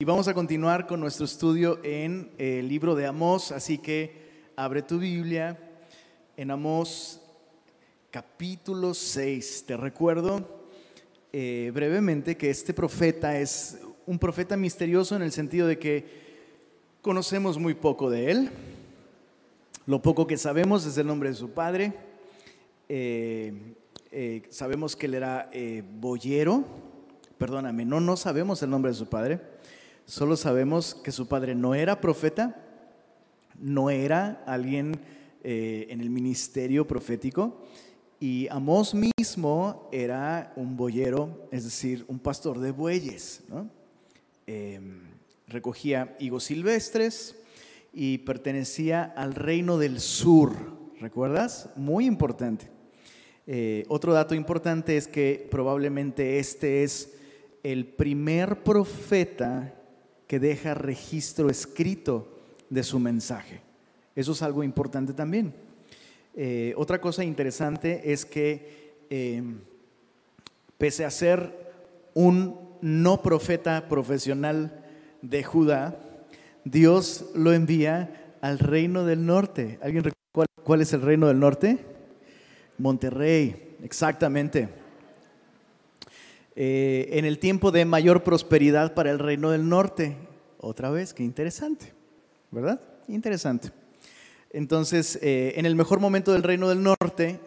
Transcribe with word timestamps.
Y 0.00 0.04
vamos 0.04 0.28
a 0.28 0.34
continuar 0.34 0.86
con 0.86 1.00
nuestro 1.00 1.24
estudio 1.24 1.80
en 1.82 2.30
el 2.38 2.68
libro 2.68 2.94
de 2.94 3.04
Amós, 3.04 3.50
así 3.50 3.78
que 3.78 4.12
abre 4.54 4.80
tu 4.82 5.00
Biblia 5.00 5.58
en 6.36 6.52
Amós 6.52 7.20
capítulo 8.12 8.94
6. 8.94 9.64
Te 9.66 9.76
recuerdo 9.76 10.62
eh, 11.32 11.72
brevemente 11.74 12.36
que 12.36 12.48
este 12.48 12.72
profeta 12.72 13.40
es 13.40 13.80
un 14.06 14.20
profeta 14.20 14.56
misterioso 14.56 15.16
en 15.16 15.22
el 15.22 15.32
sentido 15.32 15.66
de 15.66 15.80
que 15.80 16.06
conocemos 17.02 17.58
muy 17.58 17.74
poco 17.74 18.08
de 18.08 18.30
él. 18.30 18.50
Lo 19.84 20.00
poco 20.00 20.28
que 20.28 20.36
sabemos 20.36 20.86
es 20.86 20.96
el 20.96 21.08
nombre 21.08 21.30
de 21.30 21.34
su 21.34 21.50
padre. 21.50 21.92
Eh, 22.88 23.74
eh, 24.12 24.42
sabemos 24.48 24.94
que 24.94 25.06
él 25.06 25.14
era 25.14 25.50
boyero, 25.98 26.62
perdóname, 27.36 27.84
no, 27.84 27.98
no 27.98 28.16
sabemos 28.16 28.62
el 28.62 28.70
nombre 28.70 28.92
de 28.92 28.96
su 28.96 29.06
padre. 29.06 29.57
Solo 30.08 30.38
sabemos 30.38 30.94
que 30.94 31.12
su 31.12 31.28
padre 31.28 31.54
no 31.54 31.74
era 31.74 32.00
profeta, 32.00 32.56
no 33.60 33.90
era 33.90 34.42
alguien 34.46 34.98
eh, 35.44 35.86
en 35.90 36.00
el 36.00 36.08
ministerio 36.08 36.86
profético, 36.86 37.66
y 38.18 38.48
Amós 38.48 38.94
mismo 38.94 39.86
era 39.92 40.54
un 40.56 40.78
boyero, 40.78 41.46
es 41.50 41.64
decir, 41.64 42.06
un 42.08 42.18
pastor 42.18 42.58
de 42.58 42.70
bueyes. 42.70 43.42
Em, 44.46 45.02
recogía 45.46 46.16
higos 46.18 46.44
silvestres 46.44 47.36
y 47.92 48.16
pertenecía 48.16 49.04
al 49.04 49.34
reino 49.34 49.76
del 49.76 50.00
sur. 50.00 50.54
¿Recuerdas? 51.00 51.68
Muy 51.76 52.06
importante. 52.06 52.70
Eh, 53.46 53.84
otro 53.88 54.14
dato 54.14 54.34
importante 54.34 54.96
es 54.96 55.06
que 55.06 55.46
probablemente 55.50 56.38
este 56.38 56.82
es 56.82 57.12
el 57.62 57.84
primer 57.84 58.64
profeta 58.64 59.74
que 60.28 60.38
deja 60.38 60.74
registro 60.74 61.50
escrito 61.50 62.28
de 62.70 62.84
su 62.84 63.00
mensaje. 63.00 63.60
Eso 64.14 64.32
es 64.32 64.42
algo 64.42 64.62
importante 64.62 65.12
también. 65.14 65.54
Eh, 66.36 66.74
otra 66.76 67.00
cosa 67.00 67.24
interesante 67.24 68.12
es 68.12 68.24
que 68.24 68.94
eh, 69.10 69.42
pese 70.76 71.04
a 71.04 71.10
ser 71.10 71.72
un 72.14 72.68
no 72.80 73.22
profeta 73.22 73.88
profesional 73.88 74.84
de 75.22 75.42
Judá, 75.42 75.98
Dios 76.64 77.24
lo 77.34 77.52
envía 77.52 78.34
al 78.40 78.58
reino 78.58 79.04
del 79.04 79.24
norte. 79.26 79.78
¿Alguien 79.82 80.04
recuerda 80.04 80.52
cuál 80.62 80.82
es 80.82 80.92
el 80.92 81.02
reino 81.02 81.26
del 81.26 81.40
norte? 81.40 81.78
Monterrey, 82.76 83.76
exactamente. 83.82 84.68
Eh, 86.60 87.16
en 87.16 87.24
el 87.24 87.38
tiempo 87.38 87.70
de 87.70 87.84
mayor 87.84 88.24
prosperidad 88.24 88.92
para 88.92 89.12
el 89.12 89.20
reino 89.20 89.52
del 89.52 89.68
norte. 89.68 90.16
Otra 90.58 90.90
vez, 90.90 91.14
qué 91.14 91.22
interesante, 91.22 91.92
¿verdad? 92.50 92.80
Interesante. 93.06 93.70
Entonces, 94.50 95.20
eh, 95.22 95.52
en 95.54 95.66
el 95.66 95.76
mejor 95.76 96.00
momento 96.00 96.32
del 96.32 96.42
reino 96.42 96.68
del 96.68 96.82
norte, 96.82 97.38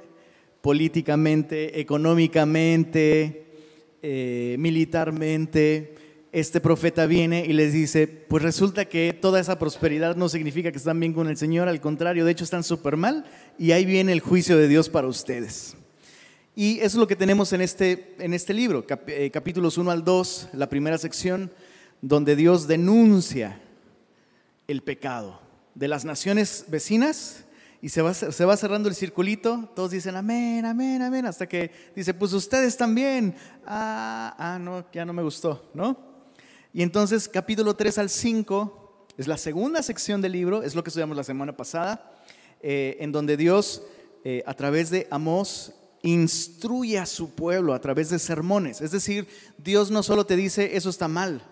políticamente, 0.61 1.81
económicamente, 1.81 3.47
eh, 4.01 4.55
militarmente, 4.57 5.93
este 6.31 6.61
profeta 6.61 7.05
viene 7.05 7.45
y 7.45 7.51
les 7.51 7.73
dice, 7.73 8.07
pues 8.07 8.41
resulta 8.41 8.85
que 8.85 9.11
toda 9.11 9.41
esa 9.41 9.59
prosperidad 9.59 10.15
no 10.15 10.29
significa 10.29 10.71
que 10.71 10.77
están 10.77 11.01
bien 11.01 11.11
con 11.11 11.27
el 11.27 11.35
Señor, 11.35 11.67
al 11.67 11.81
contrario, 11.81 12.23
de 12.23 12.31
hecho 12.31 12.45
están 12.45 12.63
súper 12.63 12.95
mal 12.95 13.25
y 13.59 13.73
ahí 13.73 13.83
viene 13.83 14.13
el 14.13 14.21
juicio 14.21 14.57
de 14.57 14.69
Dios 14.69 14.87
para 14.87 15.07
ustedes. 15.07 15.75
Y 16.55 16.79
eso 16.79 16.85
es 16.87 16.95
lo 16.95 17.07
que 17.07 17.15
tenemos 17.15 17.53
en 17.53 17.61
este, 17.61 18.15
en 18.19 18.33
este 18.33 18.53
libro, 18.53 18.85
eh, 19.07 19.31
capítulos 19.31 19.77
1 19.77 19.89
al 19.89 20.03
2, 20.03 20.49
la 20.53 20.67
primera 20.67 20.97
sección, 20.97 21.49
donde 22.01 22.35
Dios 22.35 22.67
denuncia 22.67 23.61
el 24.67 24.83
pecado 24.83 25.39
de 25.75 25.87
las 25.87 26.03
naciones 26.03 26.65
vecinas 26.67 27.45
y 27.81 27.87
se 27.87 28.01
va, 28.01 28.13
se 28.13 28.45
va 28.45 28.57
cerrando 28.57 28.89
el 28.89 28.95
circulito, 28.95 29.69
todos 29.75 29.91
dicen 29.91 30.15
amén, 30.17 30.65
amén, 30.65 31.01
amén, 31.01 31.25
hasta 31.25 31.47
que 31.47 31.71
dice, 31.95 32.13
pues 32.13 32.33
ustedes 32.33 32.75
también, 32.75 33.33
ah, 33.65 34.35
ah, 34.37 34.59
no, 34.59 34.85
ya 34.91 35.05
no 35.05 35.13
me 35.13 35.23
gustó, 35.23 35.69
¿no? 35.73 35.97
Y 36.73 36.83
entonces 36.83 37.29
capítulo 37.29 37.75
3 37.75 37.97
al 37.97 38.09
5 38.09 39.07
es 39.17 39.27
la 39.27 39.37
segunda 39.37 39.81
sección 39.81 40.21
del 40.21 40.33
libro, 40.33 40.63
es 40.63 40.75
lo 40.75 40.83
que 40.83 40.89
estudiamos 40.89 41.15
la 41.15 41.23
semana 41.23 41.55
pasada, 41.55 42.11
eh, 42.61 42.97
en 42.99 43.13
donde 43.13 43.37
Dios 43.37 43.83
eh, 44.25 44.43
a 44.45 44.53
través 44.53 44.89
de 44.89 45.07
Amós 45.09 45.73
instruye 46.03 46.97
a 46.97 47.05
su 47.05 47.31
pueblo 47.31 47.73
a 47.73 47.81
través 47.81 48.09
de 48.09 48.19
sermones. 48.19 48.81
Es 48.81 48.91
decir, 48.91 49.27
Dios 49.57 49.91
no 49.91 50.03
solo 50.03 50.25
te 50.25 50.35
dice, 50.35 50.75
eso 50.75 50.89
está 50.89 51.07
mal, 51.07 51.43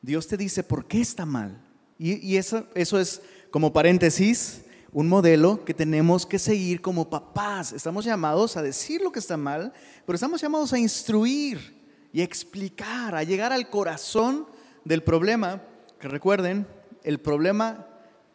Dios 0.00 0.26
te 0.26 0.36
dice, 0.36 0.62
¿por 0.62 0.86
qué 0.86 1.00
está 1.00 1.26
mal? 1.26 1.60
Y, 1.98 2.36
eso, 2.36 2.64
es, 2.74 3.20
como 3.50 3.72
paréntesis, 3.72 4.62
un 4.92 5.08
modelo 5.08 5.64
que 5.64 5.74
tenemos 5.74 6.24
que 6.24 6.38
seguir 6.38 6.80
como 6.80 7.10
papás. 7.10 7.72
Estamos 7.72 8.04
llamados 8.04 8.56
a 8.56 8.62
decir 8.62 9.00
lo 9.00 9.10
que 9.10 9.18
está 9.18 9.36
mal, 9.36 9.72
pero 10.06 10.14
estamos 10.14 10.40
llamados 10.40 10.72
a 10.72 10.78
instruir 10.78 11.76
y 12.12 12.22
explicar, 12.22 13.16
a 13.16 13.24
llegar 13.24 13.52
al 13.52 13.68
corazón 13.68 14.46
del 14.84 15.02
problema. 15.02 15.60
Que 15.98 16.06
recuerden, 16.06 16.68
el 17.02 17.18
problema, 17.18 17.88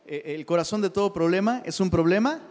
eh, 0.06 0.36
el 0.36 0.46
corazón 0.46 0.82
de 0.82 0.90
todo 0.90 1.14
problema 1.14 1.64
es 1.66 1.80
un 1.80 1.90
problema 1.90 2.42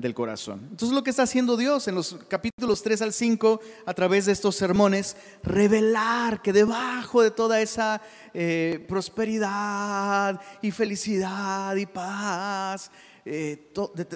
del 0.00 0.14
corazón. 0.14 0.60
Entonces 0.70 0.94
lo 0.94 1.04
que 1.04 1.10
está 1.10 1.24
haciendo 1.24 1.56
Dios 1.56 1.86
en 1.88 1.94
los 1.94 2.16
capítulos 2.28 2.82
3 2.82 3.02
al 3.02 3.12
5, 3.12 3.60
a 3.86 3.94
través 3.94 4.26
de 4.26 4.32
estos 4.32 4.56
sermones, 4.56 5.16
revelar 5.42 6.42
que 6.42 6.52
debajo 6.52 7.22
de 7.22 7.30
toda 7.30 7.60
esa 7.60 8.00
eh, 8.32 8.84
prosperidad 8.88 10.40
y 10.62 10.70
felicidad 10.70 11.76
y 11.76 11.86
paz, 11.86 12.90
eh, 13.24 13.70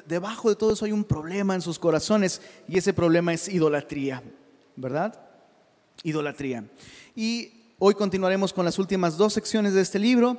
debajo 0.07 0.49
de 0.49 0.57
todo 0.57 0.73
eso 0.73 0.85
hay 0.85 0.93
un 0.93 1.05
problema 1.05 1.55
en 1.55 1.61
sus 1.61 1.79
corazones 1.79 2.41
y 2.67 2.79
ese 2.79 2.93
problema 2.93 3.33
es 3.33 3.49
idolatría, 3.49 4.23
¿verdad? 4.77 5.21
Idolatría. 6.03 6.65
Y 7.15 7.75
hoy 7.79 7.95
continuaremos 7.95 8.53
con 8.53 8.65
las 8.65 8.79
últimas 8.79 9.17
dos 9.17 9.35
secciones 9.35 9.75
de 9.75 9.83
este 9.83 9.99
libro, 9.99 10.39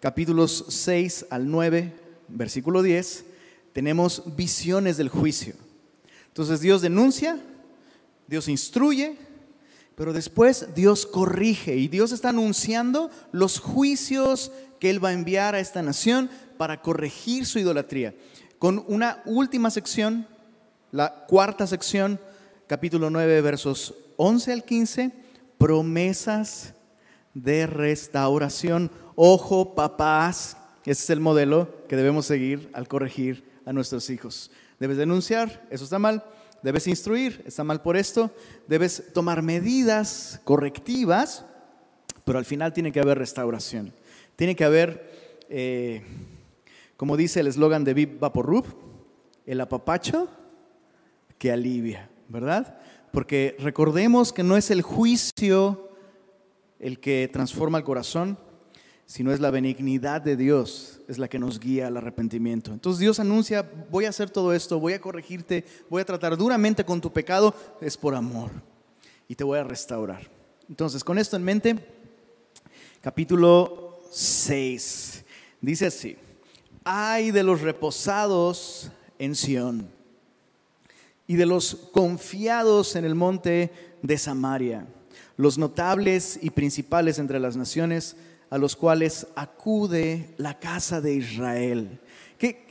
capítulos 0.00 0.66
6 0.68 1.26
al 1.30 1.50
9, 1.50 1.92
versículo 2.28 2.82
10 2.82 3.33
tenemos 3.74 4.22
visiones 4.36 4.96
del 4.96 5.08
juicio. 5.10 5.52
Entonces 6.28 6.60
Dios 6.60 6.80
denuncia, 6.80 7.38
Dios 8.28 8.48
instruye, 8.48 9.16
pero 9.96 10.12
después 10.12 10.68
Dios 10.74 11.04
corrige 11.06 11.76
y 11.76 11.88
Dios 11.88 12.12
está 12.12 12.30
anunciando 12.30 13.10
los 13.32 13.58
juicios 13.58 14.52
que 14.78 14.90
Él 14.90 15.04
va 15.04 15.08
a 15.08 15.14
enviar 15.14 15.56
a 15.56 15.60
esta 15.60 15.82
nación 15.82 16.30
para 16.56 16.82
corregir 16.82 17.46
su 17.46 17.58
idolatría. 17.58 18.14
Con 18.60 18.84
una 18.86 19.20
última 19.26 19.70
sección, 19.70 20.26
la 20.92 21.26
cuarta 21.26 21.66
sección, 21.66 22.20
capítulo 22.68 23.10
9, 23.10 23.40
versos 23.40 23.94
11 24.16 24.52
al 24.52 24.64
15, 24.64 25.10
promesas 25.58 26.74
de 27.34 27.66
restauración. 27.66 28.92
Ojo, 29.16 29.74
papás, 29.74 30.56
ese 30.84 31.02
es 31.02 31.10
el 31.10 31.18
modelo 31.18 31.68
que 31.88 31.96
debemos 31.96 32.26
seguir 32.26 32.70
al 32.72 32.86
corregir 32.86 33.53
a 33.66 33.72
nuestros 33.72 34.10
hijos. 34.10 34.50
Debes 34.78 34.96
denunciar, 34.96 35.66
eso 35.70 35.84
está 35.84 35.98
mal. 35.98 36.24
Debes 36.62 36.86
instruir, 36.86 37.42
está 37.46 37.62
mal 37.62 37.82
por 37.82 37.96
esto. 37.96 38.30
Debes 38.66 39.12
tomar 39.12 39.42
medidas 39.42 40.40
correctivas, 40.44 41.44
pero 42.24 42.38
al 42.38 42.44
final 42.44 42.72
tiene 42.72 42.90
que 42.90 43.00
haber 43.00 43.18
restauración. 43.18 43.92
Tiene 44.36 44.56
que 44.56 44.64
haber, 44.64 45.44
eh, 45.50 46.02
como 46.96 47.16
dice 47.16 47.40
el 47.40 47.48
eslogan 47.48 47.84
de 47.84 47.94
Vip 47.94 48.18
Vaporub, 48.18 48.66
el 49.46 49.60
apapacho 49.60 50.28
que 51.38 51.52
alivia, 51.52 52.08
¿verdad? 52.28 52.78
Porque 53.12 53.56
recordemos 53.60 54.32
que 54.32 54.42
no 54.42 54.56
es 54.56 54.70
el 54.70 54.82
juicio 54.82 55.90
el 56.80 56.98
que 56.98 57.28
transforma 57.32 57.78
el 57.78 57.84
corazón, 57.84 58.38
sino 59.06 59.32
es 59.32 59.40
la 59.40 59.50
benignidad 59.50 60.22
de 60.22 60.36
Dios, 60.36 61.00
es 61.08 61.18
la 61.18 61.28
que 61.28 61.38
nos 61.38 61.60
guía 61.60 61.88
al 61.88 61.96
arrepentimiento. 61.96 62.72
Entonces 62.72 63.00
Dios 63.00 63.20
anuncia, 63.20 63.68
voy 63.90 64.06
a 64.06 64.08
hacer 64.08 64.30
todo 64.30 64.52
esto, 64.52 64.80
voy 64.80 64.94
a 64.94 65.00
corregirte, 65.00 65.64
voy 65.90 66.00
a 66.00 66.06
tratar 66.06 66.36
duramente 66.36 66.84
con 66.84 67.00
tu 67.00 67.12
pecado, 67.12 67.54
es 67.80 67.96
por 67.96 68.14
amor 68.14 68.50
y 69.28 69.34
te 69.34 69.44
voy 69.44 69.58
a 69.58 69.64
restaurar. 69.64 70.30
Entonces, 70.68 71.04
con 71.04 71.18
esto 71.18 71.36
en 71.36 71.44
mente, 71.44 71.76
capítulo 73.02 74.00
6, 74.10 75.24
dice 75.60 75.86
así, 75.86 76.16
ay 76.84 77.30
de 77.30 77.42
los 77.42 77.60
reposados 77.60 78.90
en 79.18 79.34
Sión 79.34 79.88
y 81.26 81.36
de 81.36 81.46
los 81.46 81.74
confiados 81.92 82.96
en 82.96 83.04
el 83.04 83.14
monte 83.14 83.70
de 84.02 84.18
Samaria, 84.18 84.86
los 85.36 85.58
notables 85.58 86.38
y 86.40 86.50
principales 86.50 87.18
entre 87.18 87.40
las 87.40 87.56
naciones, 87.56 88.16
a 88.50 88.58
los 88.58 88.76
cuales 88.76 89.26
acude 89.36 90.34
la 90.36 90.58
casa 90.58 91.00
de 91.00 91.14
Israel. 91.14 92.00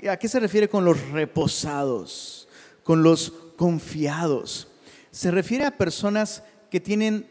¿A 0.09 0.17
qué 0.17 0.27
se 0.27 0.39
refiere 0.39 0.69
con 0.69 0.85
los 0.85 1.09
reposados, 1.09 2.47
con 2.83 3.03
los 3.03 3.31
confiados? 3.57 4.67
Se 5.11 5.31
refiere 5.31 5.65
a 5.65 5.77
personas 5.77 6.43
que 6.69 6.79
tienen 6.79 7.27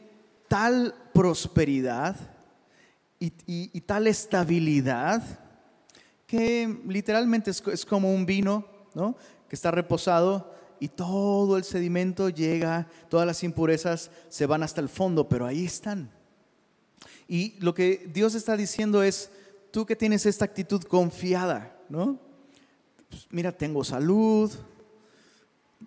tal 0.48 0.94
prosperidad 1.12 2.16
y, 3.18 3.80
tal 3.82 4.06
estabilidad 4.06 5.22
que 6.26 6.80
literalmente 6.88 7.50
es, 7.50 7.86
como 7.86 8.12
un 8.12 8.26
vino, 8.26 8.66
¿no? 8.94 9.16
Que 9.48 9.54
está 9.54 9.70
reposado 9.70 10.52
y 10.80 10.88
todo 10.88 11.56
el 11.56 11.64
sedimento 11.64 12.28
llega, 12.28 12.88
todas 13.08 13.26
las 13.26 13.44
impurezas 13.44 14.10
se 14.28 14.46
van 14.46 14.62
hasta 14.62 14.80
el 14.80 14.88
fondo, 14.88 15.28
pero 15.28 15.46
ahí 15.46 15.64
están. 15.64 16.10
Y 17.32 17.56
lo 17.61 17.73
que 17.73 18.11
Dios 18.12 18.34
está 18.34 18.58
diciendo 18.58 19.02
es, 19.02 19.31
tú 19.70 19.87
que 19.87 19.96
tienes 19.96 20.26
esta 20.26 20.44
actitud 20.44 20.82
confiada, 20.82 21.75
¿no? 21.88 22.19
Pues 23.08 23.26
mira, 23.31 23.52
tengo 23.52 23.84
salud, 23.84 24.52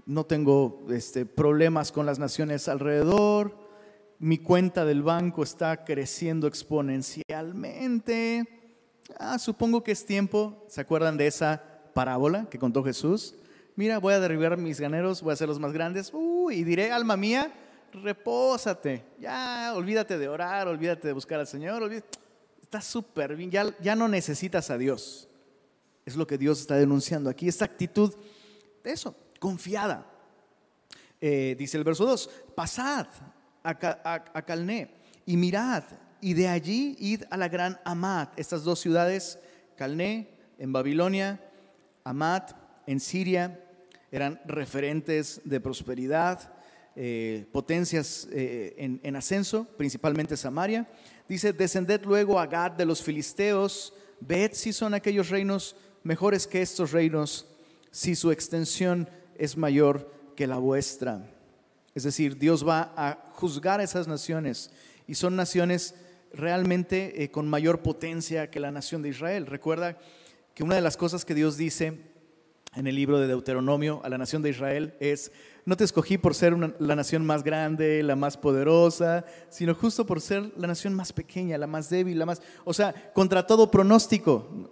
no 0.07 0.25
tengo 0.25 0.83
este, 0.89 1.27
problemas 1.27 1.91
con 1.91 2.07
las 2.07 2.17
naciones 2.17 2.67
alrededor, 2.67 3.55
mi 4.17 4.39
cuenta 4.39 4.85
del 4.85 5.03
banco 5.03 5.43
está 5.43 5.85
creciendo 5.85 6.47
exponencialmente. 6.47 8.47
Ah, 9.19 9.37
supongo 9.37 9.83
que 9.83 9.91
es 9.91 10.03
tiempo, 10.03 10.65
¿se 10.67 10.81
acuerdan 10.81 11.15
de 11.15 11.27
esa 11.27 11.61
parábola 11.93 12.49
que 12.49 12.57
contó 12.57 12.83
Jesús? 12.83 13.35
Mira, 13.75 13.99
voy 13.99 14.15
a 14.15 14.19
derribar 14.19 14.57
mis 14.57 14.79
ganeros, 14.79 15.21
voy 15.21 15.29
a 15.29 15.33
hacerlos 15.33 15.59
más 15.59 15.73
grandes, 15.73 16.09
uh, 16.11 16.49
y 16.49 16.63
diré, 16.63 16.91
alma 16.91 17.15
mía, 17.15 17.53
repósate, 17.95 19.03
ya, 19.19 19.73
olvídate 19.75 20.17
de 20.17 20.27
orar, 20.27 20.67
olvídate 20.67 21.07
de 21.07 21.13
buscar 21.13 21.39
al 21.39 21.47
Señor, 21.47 21.91
está 22.61 22.81
súper 22.81 23.35
bien, 23.35 23.51
ya, 23.51 23.75
ya 23.81 23.95
no 23.95 24.07
necesitas 24.07 24.69
a 24.69 24.77
Dios. 24.77 25.27
Es 26.05 26.15
lo 26.15 26.27
que 26.27 26.37
Dios 26.37 26.61
está 26.61 26.75
denunciando 26.75 27.29
aquí, 27.29 27.47
esta 27.47 27.65
actitud 27.65 28.13
de 28.83 28.91
eso, 28.91 29.15
confiada. 29.39 30.05
Eh, 31.19 31.55
dice 31.57 31.77
el 31.77 31.83
verso 31.83 32.05
2, 32.05 32.29
pasad 32.55 33.07
a, 33.63 34.43
Calné 34.45 34.91
y 35.25 35.37
mirad, 35.37 35.83
y 36.21 36.33
de 36.33 36.47
allí 36.47 36.95
id 36.99 37.23
a 37.29 37.37
la 37.37 37.47
gran 37.47 37.79
Amat, 37.83 38.37
estas 38.37 38.63
dos 38.63 38.79
ciudades, 38.79 39.39
Calné 39.75 40.29
en 40.59 40.71
Babilonia, 40.71 41.39
Amat 42.03 42.51
en 42.85 42.99
Siria, 42.99 43.59
eran 44.11 44.39
referentes 44.45 45.41
de 45.43 45.59
prosperidad, 45.59 46.54
eh, 46.95 47.45
potencias 47.51 48.27
eh, 48.31 48.73
en, 48.77 48.99
en, 49.03 49.15
ascenso, 49.15 49.67
principalmente 49.77 50.37
Samaria. 50.37 50.87
Dice, 51.27 51.53
descended 51.53 52.03
luego 52.05 52.39
a 52.39 52.47
Gad 52.47 52.71
de 52.71 52.85
los 52.85 53.01
filisteos, 53.01 53.93
ved 54.21 54.51
si 54.53 54.71
son 54.71 54.93
aquellos 54.93 55.29
reinos 55.29 55.75
mejores 56.03 56.47
que 56.47 56.61
estos 56.61 56.91
reinos, 56.91 57.47
si 57.91 58.15
su 58.15 58.31
extensión 58.31 59.09
es 59.37 59.57
mayor 59.57 60.11
que 60.35 60.47
la 60.47 60.57
vuestra. 60.57 61.29
Es 61.93 62.03
decir, 62.03 62.37
Dios 62.37 62.67
va 62.67 62.93
a 62.95 63.31
juzgar 63.33 63.79
a 63.79 63.83
esas 63.83 64.07
naciones 64.07 64.71
y 65.07 65.15
son 65.15 65.35
naciones 65.35 65.95
realmente 66.33 67.23
eh, 67.23 67.31
con 67.31 67.47
mayor 67.47 67.81
potencia 67.81 68.49
que 68.49 68.59
la 68.59 68.71
nación 68.71 69.01
de 69.01 69.09
Israel. 69.09 69.45
Recuerda 69.45 69.97
que 70.53 70.63
una 70.63 70.75
de 70.75 70.81
las 70.81 70.97
cosas 70.97 71.25
que 71.25 71.35
Dios 71.35 71.57
dice 71.57 71.99
en 72.75 72.87
el 72.87 72.95
libro 72.95 73.19
de 73.19 73.27
Deuteronomio 73.27 74.01
a 74.03 74.09
la 74.09 74.17
nación 74.17 74.41
de 74.41 74.49
Israel 74.49 74.95
es, 74.99 75.31
no 75.65 75.77
te 75.77 75.83
escogí 75.83 76.17
por 76.17 76.35
ser 76.35 76.55
la 76.79 76.95
nación 76.95 77.25
más 77.25 77.43
grande, 77.43 78.03
la 78.03 78.15
más 78.15 78.37
poderosa, 78.37 79.25
sino 79.49 79.73
justo 79.73 80.05
por 80.05 80.21
ser 80.21 80.51
la 80.57 80.67
nación 80.67 80.93
más 80.93 81.13
pequeña, 81.13 81.57
la 81.57 81.67
más 81.67 81.89
débil, 81.89 82.19
la 82.19 82.25
más... 82.25 82.41
O 82.63 82.73
sea, 82.73 83.11
contra 83.13 83.47
todo 83.47 83.71
pronóstico, 83.71 84.71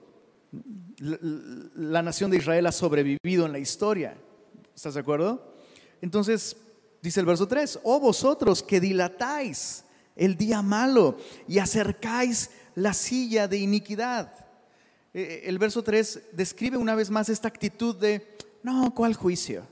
la 0.99 2.01
nación 2.01 2.31
de 2.31 2.37
Israel 2.37 2.67
ha 2.67 2.71
sobrevivido 2.71 3.45
en 3.45 3.51
la 3.51 3.59
historia. 3.59 4.15
¿Estás 4.75 4.93
de 4.93 4.99
acuerdo? 4.99 5.55
Entonces, 6.01 6.57
Dice 7.03 7.19
el 7.19 7.25
verso 7.25 7.49
3, 7.49 7.81
oh 7.83 7.99
vosotros 7.99 8.63
que 8.63 8.79
dilatáis 8.79 9.83
el 10.15 10.37
día 10.37 10.61
malo 10.61 11.17
y 11.49 11.59
acercáis 11.59 12.51
la 12.75 12.93
silla 12.93 13.49
de 13.49 13.57
iniquidad. 13.57 14.42
Eh, 15.13 15.21
eh, 15.21 15.41
el 15.45 15.59
verso 15.59 15.83
3 15.83 16.29
describe 16.33 16.77
una 16.77 16.95
vez 16.95 17.09
más 17.09 17.29
esta 17.29 17.47
actitud 17.47 17.95
de, 17.95 18.35
no, 18.63 18.93
¿cuál 18.93 19.13
juicio? 19.13 19.67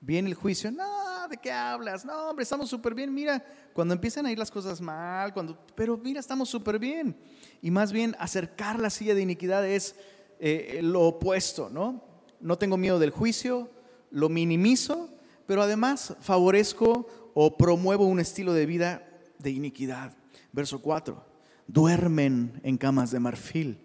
Viene 0.00 0.28
el 0.28 0.34
juicio, 0.34 0.70
no, 0.70 1.28
¿de 1.28 1.36
qué 1.38 1.50
hablas? 1.50 2.04
No, 2.04 2.30
hombre, 2.30 2.44
estamos 2.44 2.68
súper 2.68 2.94
bien. 2.94 3.12
Mira, 3.12 3.44
cuando 3.72 3.94
empiezan 3.94 4.26
a 4.26 4.32
ir 4.32 4.38
las 4.38 4.50
cosas 4.50 4.80
mal, 4.80 5.32
cuando, 5.32 5.58
pero 5.74 5.96
mira, 5.98 6.20
estamos 6.20 6.48
súper 6.48 6.78
bien. 6.78 7.16
Y 7.62 7.70
más 7.70 7.92
bien 7.92 8.14
acercar 8.18 8.78
la 8.78 8.90
silla 8.90 9.14
de 9.14 9.22
iniquidad 9.22 9.66
es 9.66 9.96
eh, 10.38 10.80
lo 10.82 11.02
opuesto, 11.02 11.68
¿no? 11.70 12.04
No 12.40 12.58
tengo 12.58 12.76
miedo 12.76 12.98
del 12.98 13.10
juicio, 13.10 13.70
lo 14.10 14.28
minimizo 14.28 15.10
pero 15.46 15.62
además 15.62 16.14
favorezco 16.20 17.08
o 17.34 17.56
promuevo 17.56 18.06
un 18.06 18.20
estilo 18.20 18.52
de 18.52 18.66
vida 18.66 19.08
de 19.38 19.50
iniquidad. 19.50 20.16
Verso 20.52 20.80
4, 20.80 21.24
duermen 21.66 22.60
en 22.62 22.76
camas 22.76 23.10
de 23.10 23.20
marfil. 23.20 23.78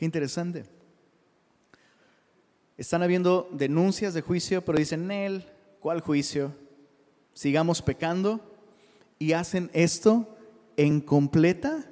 Qué 0.00 0.06
interesante. 0.06 0.64
Están 2.78 3.02
habiendo 3.02 3.50
denuncias 3.52 4.14
de 4.14 4.22
juicio, 4.22 4.64
pero 4.64 4.78
dicen, 4.78 5.06
Nel, 5.06 5.44
¿cuál 5.78 6.00
juicio? 6.00 6.54
Sigamos 7.34 7.82
pecando 7.82 8.40
y 9.18 9.34
hacen 9.34 9.70
esto 9.74 10.38
en 10.78 11.02
completa 11.02 11.84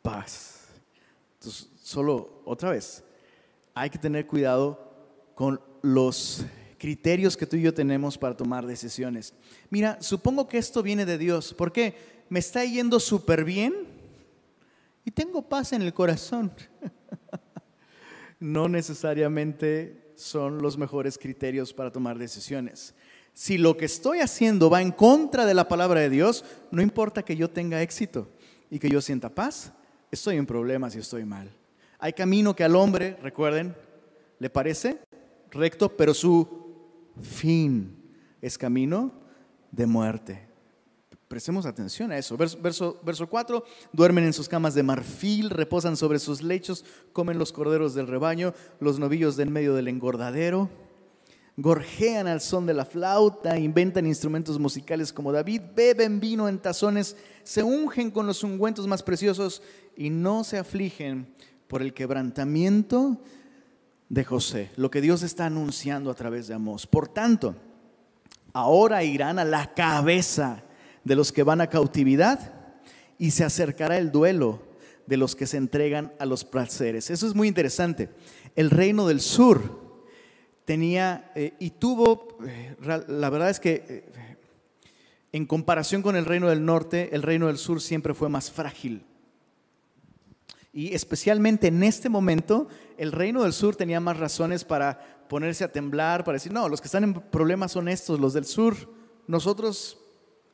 paz. 0.00 0.68
Entonces, 1.34 1.68
solo 1.82 2.40
otra 2.44 2.70
vez, 2.70 3.02
hay 3.74 3.90
que 3.90 3.98
tener 3.98 4.28
cuidado 4.28 4.78
con 5.34 5.60
los 5.82 6.44
criterios 6.78 7.36
que 7.36 7.46
tú 7.46 7.56
y 7.56 7.62
yo 7.62 7.74
tenemos 7.74 8.16
para 8.16 8.36
tomar 8.36 8.64
decisiones. 8.64 9.34
Mira, 9.70 10.00
supongo 10.00 10.46
que 10.46 10.58
esto 10.58 10.84
viene 10.84 11.04
de 11.04 11.18
Dios. 11.18 11.52
¿Por 11.52 11.72
qué? 11.72 11.96
Me 12.28 12.38
está 12.38 12.64
yendo 12.64 13.00
súper 13.00 13.44
bien 13.44 13.74
y 15.04 15.10
tengo 15.10 15.42
paz 15.42 15.72
en 15.72 15.82
el 15.82 15.92
corazón. 15.92 16.52
no 18.40 18.68
necesariamente 18.68 20.12
son 20.16 20.58
los 20.62 20.76
mejores 20.76 21.18
criterios 21.18 21.72
para 21.72 21.92
tomar 21.92 22.18
decisiones. 22.18 22.94
Si 23.32 23.56
lo 23.56 23.76
que 23.76 23.84
estoy 23.84 24.18
haciendo 24.18 24.68
va 24.68 24.82
en 24.82 24.90
contra 24.90 25.46
de 25.46 25.54
la 25.54 25.68
palabra 25.68 26.00
de 26.00 26.10
Dios, 26.10 26.44
no 26.70 26.82
importa 26.82 27.24
que 27.24 27.36
yo 27.36 27.48
tenga 27.48 27.82
éxito 27.82 28.28
y 28.68 28.78
que 28.78 28.90
yo 28.90 29.00
sienta 29.00 29.28
paz, 29.28 29.72
estoy 30.10 30.36
en 30.36 30.46
problemas 30.46 30.96
y 30.96 30.98
estoy 30.98 31.24
mal. 31.24 31.50
Hay 32.00 32.12
camino 32.12 32.54
que 32.56 32.64
al 32.64 32.74
hombre, 32.74 33.16
recuerden, 33.22 33.76
le 34.38 34.50
parece 34.50 35.00
recto, 35.50 35.96
pero 35.96 36.14
su 36.14 36.48
fin 37.22 37.96
es 38.40 38.58
camino 38.58 39.12
de 39.70 39.86
muerte. 39.86 40.47
Prestemos 41.28 41.66
atención 41.66 42.10
a 42.10 42.16
eso. 42.16 42.38
Verso, 42.38 42.98
verso, 43.04 43.26
4, 43.28 43.62
duermen 43.92 44.24
en 44.24 44.32
sus 44.32 44.48
camas 44.48 44.74
de 44.74 44.82
marfil, 44.82 45.50
reposan 45.50 45.94
sobre 45.94 46.18
sus 46.18 46.42
lechos, 46.42 46.86
comen 47.12 47.38
los 47.38 47.52
corderos 47.52 47.94
del 47.94 48.06
rebaño, 48.06 48.54
los 48.80 48.98
novillos 48.98 49.36
del 49.36 49.50
medio 49.50 49.74
del 49.74 49.88
engordadero, 49.88 50.70
gorjean 51.58 52.28
al 52.28 52.40
son 52.40 52.64
de 52.64 52.72
la 52.72 52.86
flauta, 52.86 53.58
inventan 53.58 54.06
instrumentos 54.06 54.58
musicales 54.58 55.12
como 55.12 55.30
David, 55.30 55.60
beben 55.76 56.18
vino 56.18 56.48
en 56.48 56.60
tazones, 56.60 57.14
se 57.42 57.62
ungen 57.62 58.10
con 58.10 58.26
los 58.26 58.42
ungüentos 58.42 58.86
más 58.86 59.02
preciosos 59.02 59.60
y 59.96 60.08
no 60.08 60.44
se 60.44 60.56
afligen 60.56 61.34
por 61.66 61.82
el 61.82 61.92
quebrantamiento 61.92 63.20
de 64.08 64.24
José, 64.24 64.70
lo 64.76 64.90
que 64.90 65.02
Dios 65.02 65.22
está 65.22 65.44
anunciando 65.44 66.10
a 66.10 66.14
través 66.14 66.48
de 66.48 66.54
Amós. 66.54 66.86
Por 66.86 67.06
tanto, 67.06 67.54
ahora 68.54 69.04
irán 69.04 69.38
a 69.38 69.44
la 69.44 69.74
cabeza 69.74 70.64
de 71.04 71.16
los 71.16 71.32
que 71.32 71.42
van 71.42 71.60
a 71.60 71.68
cautividad 71.68 72.52
y 73.18 73.32
se 73.32 73.44
acercará 73.44 73.98
el 73.98 74.12
duelo 74.12 74.62
de 75.06 75.16
los 75.16 75.34
que 75.34 75.46
se 75.46 75.56
entregan 75.56 76.12
a 76.18 76.26
los 76.26 76.44
placeres. 76.44 77.10
Eso 77.10 77.26
es 77.26 77.34
muy 77.34 77.48
interesante. 77.48 78.10
El 78.54 78.70
reino 78.70 79.06
del 79.06 79.20
sur 79.20 79.88
tenía 80.64 81.32
eh, 81.34 81.54
y 81.58 81.70
tuvo, 81.70 82.38
eh, 82.46 82.76
la 83.08 83.30
verdad 83.30 83.48
es 83.48 83.58
que 83.58 83.84
eh, 83.88 84.36
en 85.32 85.46
comparación 85.46 86.02
con 86.02 86.16
el 86.16 86.26
reino 86.26 86.48
del 86.48 86.64
norte, 86.64 87.10
el 87.12 87.22
reino 87.22 87.46
del 87.46 87.58
sur 87.58 87.80
siempre 87.80 88.14
fue 88.14 88.28
más 88.28 88.50
frágil. 88.50 89.04
Y 90.72 90.94
especialmente 90.94 91.68
en 91.68 91.82
este 91.82 92.08
momento, 92.08 92.68
el 92.98 93.12
reino 93.12 93.42
del 93.42 93.52
sur 93.52 93.76
tenía 93.76 94.00
más 94.00 94.18
razones 94.18 94.64
para 94.64 95.26
ponerse 95.28 95.64
a 95.64 95.72
temblar, 95.72 96.24
para 96.24 96.36
decir, 96.36 96.52
no, 96.52 96.68
los 96.68 96.80
que 96.80 96.88
están 96.88 97.04
en 97.04 97.14
problemas 97.14 97.72
son 97.72 97.88
estos, 97.88 98.20
los 98.20 98.34
del 98.34 98.44
sur. 98.44 98.76
Nosotros, 99.26 99.98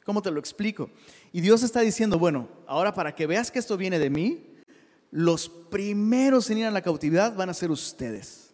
¿cómo 0.05 0.23
te 0.23 0.31
lo 0.31 0.39
explico? 0.39 0.91
Y 1.33 1.41
Dios 1.41 1.63
está 1.63 1.81
diciendo, 1.81 2.19
bueno, 2.19 2.49
ahora 2.67 2.95
para 2.95 3.15
que 3.15 3.27
veas 3.27 3.51
que 3.51 3.59
esto 3.59 3.77
viene 3.77 3.99
de 3.99 4.11
mí, 4.11 4.55
los 5.11 5.49
primeros 5.49 6.51
en 6.51 6.59
ir 6.59 6.67
a 6.67 6.71
la 6.71 6.83
cautividad 6.83 7.35
van 7.35 7.49
a 7.49 7.55
ser 7.55 7.71
ustedes. 7.71 8.53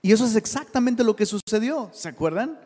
Y 0.00 0.12
eso 0.12 0.26
es 0.26 0.36
exactamente 0.36 1.04
lo 1.04 1.16
que 1.16 1.26
sucedió, 1.26 1.90
¿se 1.92 2.08
acuerdan? 2.08 2.58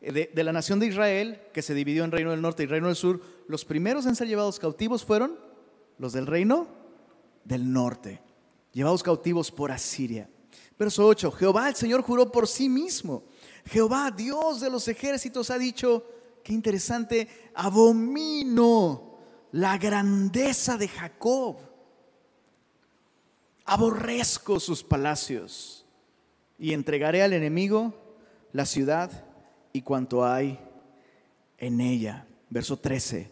De, 0.00 0.30
de, 0.34 0.44
la 0.44 0.52
nación 0.52 0.80
de 0.80 0.86
Israel, 0.86 1.40
que 1.52 1.62
se 1.62 1.74
dividió 1.74 2.02
en 2.02 2.10
reino 2.10 2.32
del 2.32 2.42
norte 2.42 2.64
y 2.64 2.66
reino 2.66 2.88
del 2.88 2.96
sur, 2.96 3.20
los 3.46 3.64
primeros 3.64 4.04
en 4.06 4.16
ser 4.16 4.26
llevados 4.26 4.58
cautivos 4.58 5.04
fueron 5.04 5.38
los 5.98 6.12
del 6.12 6.26
reino 6.26 6.66
del 7.44 7.72
norte, 7.72 8.20
llevados 8.72 9.02
cautivos 9.02 9.52
por 9.52 9.70
Asiria. 9.70 10.28
Verso 10.78 11.06
8, 11.06 11.30
Jehová 11.30 11.68
el 11.68 11.76
Señor 11.76 12.02
juró 12.02 12.32
por 12.32 12.48
sí 12.48 12.68
mismo. 12.68 13.22
Jehová, 13.66 14.10
Dios 14.10 14.60
de 14.60 14.70
los 14.70 14.88
ejércitos, 14.88 15.50
ha 15.50 15.58
dicho, 15.58 16.04
qué 16.42 16.52
interesante, 16.52 17.28
abomino 17.54 19.18
la 19.52 19.78
grandeza 19.78 20.76
de 20.76 20.88
Jacob. 20.88 21.56
aborrezco 23.64 24.58
sus 24.58 24.82
palacios 24.82 25.86
y 26.58 26.72
entregaré 26.72 27.22
al 27.22 27.32
enemigo 27.32 27.94
la 28.52 28.66
ciudad 28.66 29.24
y 29.72 29.82
cuanto 29.82 30.24
hay 30.24 30.58
en 31.58 31.80
ella. 31.80 32.26
Verso 32.50 32.76
13. 32.76 33.30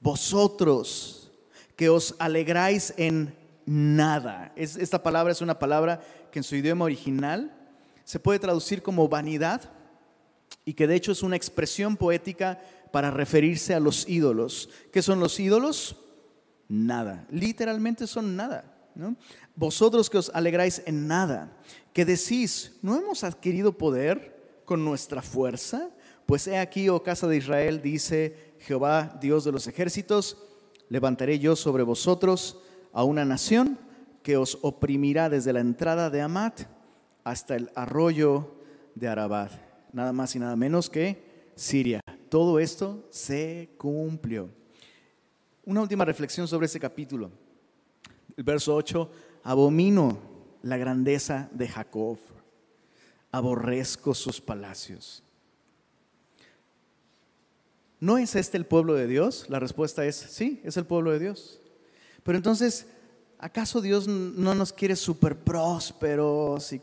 Vosotros 0.00 1.30
que 1.76 1.88
os 1.88 2.14
alegráis 2.18 2.94
en 2.96 3.36
nada. 3.66 4.52
esta 4.56 5.02
palabra 5.02 5.32
es 5.32 5.40
una 5.40 5.58
palabra 5.58 6.00
que 6.30 6.38
en 6.38 6.44
su 6.44 6.56
idioma 6.56 6.84
original 6.86 7.54
se 8.04 8.18
puede 8.18 8.38
traducir 8.38 8.82
como 8.82 9.08
vanidad 9.08 9.70
y 10.66 10.74
que 10.74 10.86
de 10.86 10.96
hecho 10.96 11.12
es 11.12 11.22
una 11.22 11.36
expresión 11.36 11.96
poética 11.96 12.60
para 12.92 13.10
referirse 13.10 13.72
a 13.72 13.80
los 13.80 14.06
ídolos. 14.08 14.68
¿Qué 14.92 15.00
son 15.00 15.20
los 15.20 15.38
ídolos? 15.40 15.96
Nada. 16.68 17.26
Literalmente 17.30 18.06
son 18.06 18.36
nada. 18.36 18.76
Vosotros 19.54 20.10
que 20.10 20.18
os 20.18 20.30
alegráis 20.34 20.82
en 20.86 21.06
nada, 21.06 21.56
que 21.92 22.04
decís, 22.04 22.76
¿no 22.82 22.96
hemos 22.96 23.24
adquirido 23.24 23.78
poder 23.78 24.62
con 24.64 24.84
nuestra 24.84 25.22
fuerza? 25.22 25.90
Pues 26.26 26.46
he 26.48 26.58
aquí, 26.58 26.88
oh 26.88 27.02
casa 27.02 27.28
de 27.28 27.36
Israel, 27.36 27.80
dice 27.80 28.54
Jehová, 28.58 29.18
Dios 29.20 29.44
de 29.44 29.52
los 29.52 29.66
ejércitos, 29.68 30.36
levantaré 30.88 31.38
yo 31.38 31.54
sobre 31.54 31.84
vosotros 31.84 32.60
a 32.92 33.04
una 33.04 33.24
nación 33.24 33.78
que 34.22 34.36
os 34.36 34.58
oprimirá 34.62 35.28
desde 35.28 35.52
la 35.52 35.60
entrada 35.60 36.10
de 36.10 36.22
Amat 36.22 36.62
hasta 37.22 37.54
el 37.54 37.70
arroyo 37.76 38.56
de 38.96 39.06
Arabad. 39.06 39.65
Nada 39.96 40.12
más 40.12 40.36
y 40.36 40.38
nada 40.38 40.54
menos 40.56 40.90
que 40.90 41.16
Siria. 41.54 42.02
Todo 42.28 42.58
esto 42.58 43.08
se 43.08 43.70
cumplió. 43.78 44.50
Una 45.64 45.80
última 45.80 46.04
reflexión 46.04 46.46
sobre 46.46 46.66
ese 46.66 46.78
capítulo. 46.78 47.30
El 48.36 48.44
verso 48.44 48.74
8, 48.74 49.10
abomino 49.42 50.18
la 50.60 50.76
grandeza 50.76 51.48
de 51.50 51.66
Jacob, 51.66 52.18
aborrezco 53.32 54.12
sus 54.12 54.38
palacios. 54.38 55.22
¿No 57.98 58.18
es 58.18 58.36
este 58.36 58.58
el 58.58 58.66
pueblo 58.66 58.92
de 58.92 59.06
Dios? 59.06 59.46
La 59.48 59.60
respuesta 59.60 60.04
es 60.04 60.14
sí, 60.16 60.60
es 60.62 60.76
el 60.76 60.84
pueblo 60.84 61.10
de 61.12 61.20
Dios. 61.20 61.62
Pero 62.22 62.36
entonces, 62.36 62.86
¿acaso 63.38 63.80
Dios 63.80 64.06
no 64.08 64.54
nos 64.54 64.72
quiere 64.72 64.96
súper 64.96 65.38
prósperos? 65.38 66.72
Y 66.72 66.80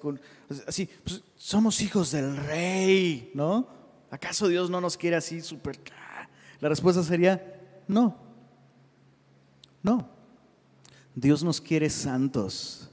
así, 0.68 0.90
pues, 1.04 1.22
somos 1.36 1.82
hijos 1.82 2.12
del 2.12 2.36
rey, 2.38 3.32
¿no? 3.34 3.68
¿Acaso 4.10 4.48
Dios 4.48 4.70
no 4.70 4.80
nos 4.80 4.98
quiere 4.98 5.16
así 5.16 5.42
súper... 5.42 5.80
La 6.60 6.70
respuesta 6.70 7.04
sería 7.04 7.60
no, 7.88 8.16
no. 9.82 10.10
Dios 11.16 11.44
nos 11.44 11.62
quiere 11.62 11.90
santos, 11.90 12.90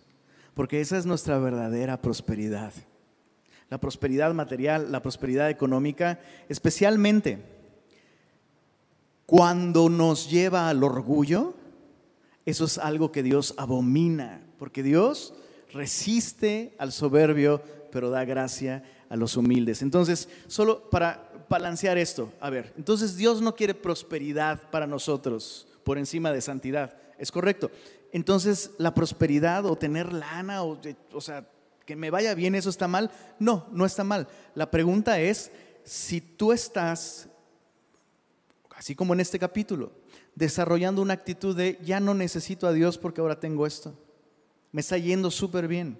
porque 0.54 0.80
esa 0.80 0.98
es 0.98 1.06
nuestra 1.06 1.38
verdadera 1.38 2.02
prosperidad. 2.02 2.72
La 3.70 3.78
prosperidad 3.78 4.34
material, 4.34 4.90
la 4.90 5.00
prosperidad 5.00 5.48
económica, 5.48 6.20
especialmente 6.48 7.38
cuando 9.26 9.88
nos 9.88 10.28
lleva 10.28 10.68
al 10.68 10.82
orgullo, 10.82 11.54
eso 12.46 12.64
es 12.64 12.78
algo 12.78 13.12
que 13.12 13.22
Dios 13.22 13.54
abomina, 13.56 14.42
porque 14.58 14.82
Dios 14.82 15.34
resiste 15.72 16.74
al 16.78 16.92
soberbio, 16.92 17.62
pero 17.92 18.10
da 18.10 18.24
gracia 18.24 18.82
a 19.08 19.16
los 19.16 19.36
humildes. 19.36 19.82
Entonces, 19.82 20.28
solo 20.46 20.88
para 20.90 21.30
balancear 21.48 21.98
esto, 21.98 22.32
a 22.40 22.50
ver, 22.50 22.72
entonces 22.76 23.16
Dios 23.16 23.42
no 23.42 23.54
quiere 23.54 23.74
prosperidad 23.74 24.70
para 24.70 24.86
nosotros 24.86 25.66
por 25.84 25.98
encima 25.98 26.32
de 26.32 26.40
santidad, 26.40 26.96
es 27.18 27.32
correcto. 27.32 27.70
Entonces, 28.12 28.72
la 28.78 28.94
prosperidad 28.94 29.66
o 29.66 29.76
tener 29.76 30.12
lana, 30.12 30.62
o, 30.62 30.78
o 31.12 31.20
sea, 31.20 31.48
que 31.84 31.96
me 31.96 32.10
vaya 32.10 32.34
bien, 32.34 32.54
¿eso 32.54 32.70
está 32.70 32.88
mal? 32.88 33.10
No, 33.38 33.66
no 33.72 33.84
está 33.84 34.04
mal. 34.04 34.28
La 34.54 34.70
pregunta 34.70 35.20
es, 35.20 35.50
si 35.84 36.20
tú 36.20 36.52
estás 36.52 37.28
así 38.80 38.94
como 38.94 39.12
en 39.12 39.20
este 39.20 39.38
capítulo, 39.38 39.92
desarrollando 40.34 41.02
una 41.02 41.14
actitud 41.14 41.56
de 41.56 41.78
ya 41.82 42.00
no 42.00 42.14
necesito 42.14 42.66
a 42.66 42.72
Dios 42.72 42.98
porque 42.98 43.20
ahora 43.20 43.40
tengo 43.40 43.66
esto. 43.66 43.98
Me 44.72 44.80
está 44.80 44.98
yendo 44.98 45.30
súper 45.30 45.68
bien. 45.68 45.98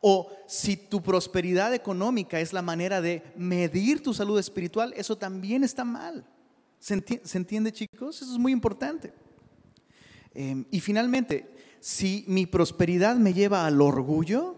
O 0.00 0.30
si 0.46 0.76
tu 0.76 1.02
prosperidad 1.02 1.72
económica 1.72 2.38
es 2.40 2.52
la 2.52 2.62
manera 2.62 3.00
de 3.00 3.22
medir 3.36 4.02
tu 4.02 4.12
salud 4.12 4.38
espiritual, 4.38 4.92
eso 4.96 5.16
también 5.16 5.64
está 5.64 5.84
mal. 5.84 6.26
¿Se 6.78 6.94
entiende, 7.38 7.72
chicos? 7.72 8.20
Eso 8.20 8.32
es 8.32 8.38
muy 8.38 8.52
importante. 8.52 9.14
Em, 10.34 10.66
y 10.70 10.80
finalmente, 10.80 11.48
si 11.80 12.24
mi 12.28 12.44
prosperidad 12.44 13.16
me 13.16 13.32
lleva 13.32 13.66
al 13.66 13.80
orgullo, 13.80 14.56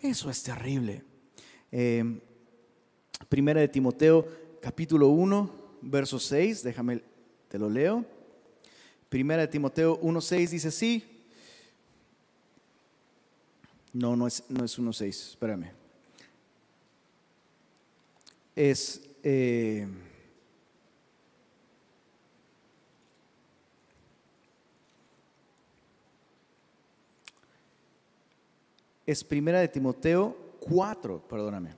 eso 0.00 0.30
es 0.30 0.42
terrible. 0.42 1.02
Em, 1.72 2.20
primera 3.28 3.60
de 3.60 3.68
Timoteo, 3.68 4.28
capítulo 4.60 5.08
1, 5.08 5.50
verso 5.82 6.20
6, 6.20 6.62
déjame, 6.62 7.02
te 7.54 7.58
lo 7.60 7.70
leo. 7.70 8.04
Primera 9.08 9.42
de 9.42 9.46
Timoteo 9.46 10.00
1.6 10.00 10.48
dice 10.48 10.66
así. 10.66 11.04
No, 13.92 14.16
no 14.16 14.26
es, 14.26 14.42
no 14.48 14.64
es 14.64 14.76
1.6, 14.76 15.06
espérame. 15.06 15.70
Es... 18.56 19.00
Eh, 19.22 19.86
es 29.06 29.22
primera 29.22 29.60
de 29.60 29.68
Timoteo 29.68 30.56
4, 30.58 31.22
perdóname. 31.28 31.76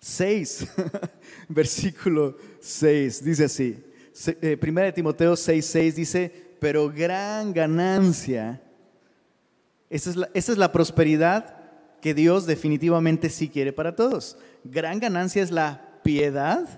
6, 0.00 0.68
versículo 1.50 2.38
6, 2.62 3.22
dice 3.22 3.44
así. 3.44 3.91
Eh, 4.26 4.56
primera 4.56 4.86
de 4.86 4.92
Timoteo 4.92 5.36
6, 5.36 5.64
6 5.64 5.96
dice, 5.96 6.56
pero 6.60 6.90
gran 6.90 7.52
ganancia, 7.52 8.60
esa 9.88 10.10
es, 10.10 10.16
la, 10.16 10.30
esa 10.34 10.52
es 10.52 10.58
la 10.58 10.72
prosperidad 10.72 11.56
que 12.00 12.14
Dios 12.14 12.46
definitivamente 12.46 13.30
sí 13.30 13.48
quiere 13.48 13.72
para 13.72 13.96
todos. 13.96 14.36
Gran 14.64 14.98
ganancia 14.98 15.42
es 15.42 15.50
la 15.50 16.00
piedad 16.02 16.68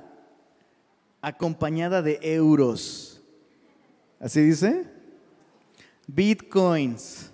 acompañada 1.20 2.02
de 2.02 2.18
euros. 2.22 3.22
¿Así 4.20 4.40
dice? 4.40 4.86
Bitcoins, 6.06 7.30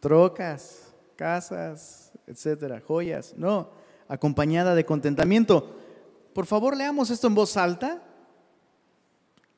trocas, 0.00 0.94
casas, 1.16 2.12
etcétera, 2.26 2.80
joyas. 2.86 3.34
No, 3.36 3.70
acompañada 4.08 4.74
de 4.74 4.84
contentamiento. 4.84 5.76
Por 6.34 6.46
favor, 6.46 6.76
leamos 6.76 7.10
esto 7.10 7.26
en 7.26 7.34
voz 7.34 7.56
alta. 7.56 8.02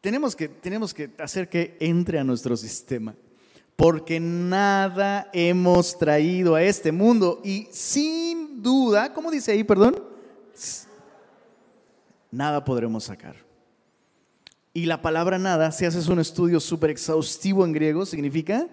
Tenemos 0.00 0.37
que, 0.37 0.49
tenemos 0.49 0.95
que 0.95 1.11
hacer 1.19 1.49
que 1.49 1.76
entre 1.81 2.19
a 2.19 2.25
nuestro 2.25 2.57
sistema, 2.57 3.14
porque 3.75 4.21
nada 4.21 5.28
hemos 5.33 5.99
traído 5.99 6.55
a 6.55 6.62
este 6.62 6.93
mundo 6.93 7.40
y 7.45 7.69
sin 7.71 8.62
duda, 8.62 9.12
¿cómo 9.12 9.31
dice 9.31 9.52
ahí, 9.52 9.64
perdón? 9.64 10.00
Nada 12.31 12.64
podremos 12.64 13.05
sacar. 13.05 13.37
Y 14.73 14.87
la 14.87 15.02
palabra 15.02 15.38
nada, 15.38 15.73
si 15.73 15.85
haces 15.85 16.07
un 16.09 16.21
estudio 16.21 16.61
súper 16.61 16.90
exhaustivo 16.90 17.64
en 17.64 17.73
griego, 17.73 18.07
significa 18.07 18.69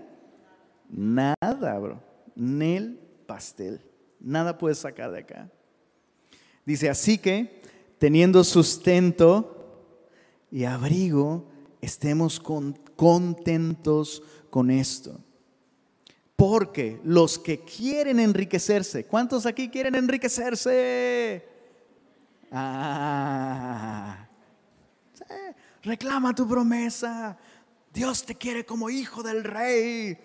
nada, 0.90 1.80
bro. 1.80 2.04
Nel 2.36 3.00
pastel. 3.26 3.82
Nada 4.20 4.58
puedes 4.58 4.80
sacar 4.80 5.12
de 5.12 5.20
acá. 5.20 5.50
Dice, 6.66 6.90
así 6.90 7.18
que 7.18 7.62
teniendo 7.98 8.44
sustento 8.44 9.55
y 10.52 10.64
abrigo, 10.64 11.48
estemos 11.82 12.40
contentos 12.96 14.24
con 14.50 14.70
esto. 14.70 15.20
Porque 16.36 17.00
los 17.04 17.40
que 17.40 17.60
quieren 17.60 18.20
enriquecerse, 18.20 19.06
¿cuántos 19.06 19.46
aquí 19.46 19.70
quieren 19.70 19.96
enriquecerse? 19.96 21.48
Ah, 22.52 24.28
reclama 25.84 26.36
tu 26.36 26.48
promesa. 26.48 27.38
Dios 27.94 28.26
te 28.26 28.36
quiere 28.36 28.66
como 28.66 28.90
hijo 28.90 29.24
del 29.24 29.44
rey. 29.44 30.18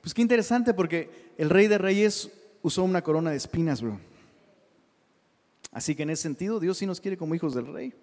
Pues 0.00 0.12
qué 0.12 0.22
interesante 0.22 0.74
porque 0.74 1.32
el 1.38 1.48
rey 1.48 1.68
de 1.68 1.78
reyes 1.78 2.30
usó 2.62 2.82
una 2.82 3.02
corona 3.02 3.30
de 3.30 3.36
espinas, 3.36 3.80
bro. 3.80 4.00
Así 5.70 5.94
que 5.94 6.02
en 6.02 6.10
ese 6.10 6.22
sentido, 6.22 6.58
Dios 6.60 6.78
sí 6.78 6.86
nos 6.86 7.00
quiere 7.00 7.16
como 7.16 7.34
hijos 7.34 7.54
del 7.54 7.66
rey. 7.66 7.94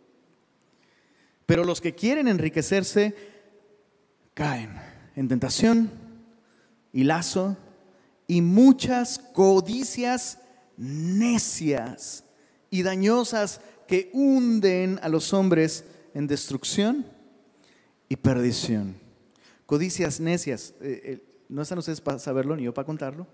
Pero 1.50 1.64
los 1.64 1.82
que 1.82 1.96
quieren 1.96 2.28
enriquecerse 2.28 3.16
caen 4.36 4.70
en 5.16 5.28
tentación 5.28 5.90
y 6.94 7.04
lazo 7.04 7.58
y 8.28 8.44
muchas 8.44 9.18
codicias 9.18 10.38
necias 10.78 12.24
y 12.70 12.84
dañosas 12.84 13.62
que 13.88 14.12
hunden 14.14 15.00
a 15.02 15.10
los 15.10 15.34
hombres 15.34 15.86
en 16.14 16.28
destrucción 16.28 17.04
y 18.08 18.16
perdición. 18.16 18.94
Codicias 19.66 20.20
necias. 20.20 20.76
Eh, 20.82 21.18
no 21.50 21.64
están 21.64 21.80
ustedes 21.80 22.00
para 22.00 22.20
saberlo 22.20 22.56
ni 22.56 22.66
yo 22.66 22.76
para 22.76 22.86
contarlo, 22.86 23.26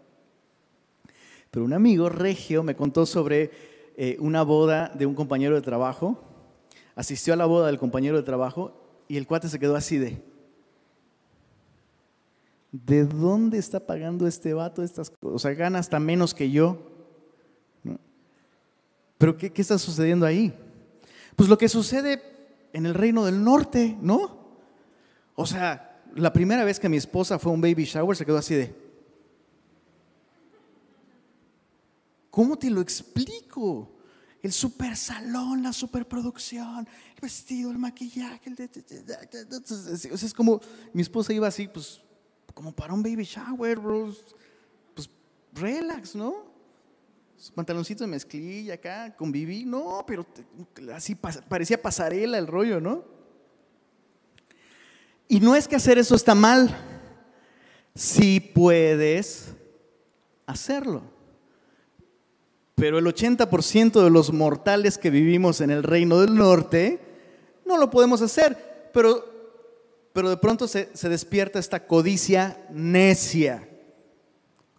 pero 1.51 1.65
un 1.65 1.73
amigo 1.73 2.07
regio 2.07 2.63
me 2.63 2.77
contó 2.77 3.05
sobre 3.05 3.51
eh, 3.97 4.15
una 4.21 4.43
boda 4.43 4.89
de 4.95 5.05
un 5.05 5.15
compañero 5.15 5.55
de 5.55 5.61
trabajo, 5.61 6.31
asistió 6.95 7.33
a 7.33 7.37
la 7.37 7.45
boda 7.45 7.67
del 7.67 7.77
compañero 7.77 8.17
de 8.17 8.23
trabajo 8.23 9.03
y 9.07 9.17
el 9.17 9.27
cuate 9.27 9.49
se 9.49 9.59
quedó 9.59 9.75
así 9.75 9.97
de, 9.97 10.23
¿de 12.71 13.05
dónde 13.05 13.57
está 13.57 13.79
pagando 13.79 14.27
este 14.27 14.53
vato 14.53 14.83
estas 14.83 15.09
cosas? 15.09 15.35
O 15.35 15.39
sea, 15.39 15.53
gana 15.53 15.79
hasta 15.79 15.99
menos 15.99 16.33
que 16.33 16.49
yo. 16.49 16.91
Pero 19.17 19.37
¿qué, 19.37 19.51
¿qué, 19.51 19.61
está 19.61 19.77
sucediendo 19.77 20.25
ahí? 20.25 20.53
Pues 21.35 21.47
lo 21.49 21.57
que 21.57 21.69
sucede 21.69 22.21
en 22.73 22.85
el 22.85 22.93
reino 22.93 23.25
del 23.25 23.43
norte, 23.43 23.97
¿no? 24.01 24.45
O 25.35 25.45
sea, 25.45 26.03
la 26.15 26.33
primera 26.33 26.63
vez 26.63 26.79
que 26.79 26.89
mi 26.89 26.97
esposa 26.97 27.39
fue 27.39 27.51
a 27.51 27.55
un 27.55 27.61
baby 27.61 27.85
shower 27.85 28.15
se 28.15 28.25
quedó 28.25 28.37
así 28.37 28.55
de, 28.55 28.75
¿cómo 32.29 32.57
te 32.57 32.69
lo 32.69 32.81
explico? 32.81 33.94
El 34.45 34.53
super 34.53 34.95
salón, 34.95 35.63
la 35.63 35.73
superproducción, 35.73 36.87
el 37.15 37.19
vestido, 37.19 37.71
el 37.71 37.79
maquillaje, 37.79 38.47
el 38.47 38.69
o 40.13 40.17
sea, 40.17 40.27
es 40.27 40.33
como, 40.35 40.61
mi 40.93 41.01
esposa 41.01 41.33
iba 41.33 41.47
así, 41.47 41.67
pues, 41.67 42.03
como 42.53 42.71
para 42.71 42.93
un 42.93 43.01
baby 43.01 43.23
shower, 43.23 43.79
bro. 43.79 44.13
Pues, 44.93 45.09
relax, 45.51 46.15
¿no? 46.15 46.45
pantaloncitos 47.55 48.01
de 48.01 48.11
mezclilla 48.11 48.75
acá, 48.75 49.15
conviví, 49.15 49.65
no, 49.65 50.03
pero 50.05 50.27
así 50.93 51.15
parecía 51.15 51.81
pasarela 51.81 52.37
el 52.37 52.45
rollo, 52.45 52.79
¿no? 52.79 53.03
Y 55.27 55.39
no 55.39 55.55
es 55.55 55.67
que 55.67 55.75
hacer 55.75 55.97
eso 55.97 56.13
está 56.13 56.35
mal, 56.35 56.69
si 57.95 58.39
puedes 58.39 59.55
hacerlo. 60.45 61.14
Pero 62.75 62.99
el 62.99 63.05
80% 63.05 64.03
de 64.03 64.09
los 64.09 64.33
mortales 64.33 64.97
que 64.97 65.09
vivimos 65.09 65.61
en 65.61 65.71
el 65.71 65.83
reino 65.83 66.19
del 66.19 66.35
norte 66.35 66.99
no 67.65 67.77
lo 67.77 67.89
podemos 67.89 68.21
hacer. 68.21 68.89
Pero, 68.93 69.25
pero 70.13 70.29
de 70.29 70.37
pronto 70.37 70.67
se, 70.67 70.89
se 70.93 71.09
despierta 71.09 71.57
esta 71.57 71.87
codicia 71.87 72.67
necia. 72.69 73.67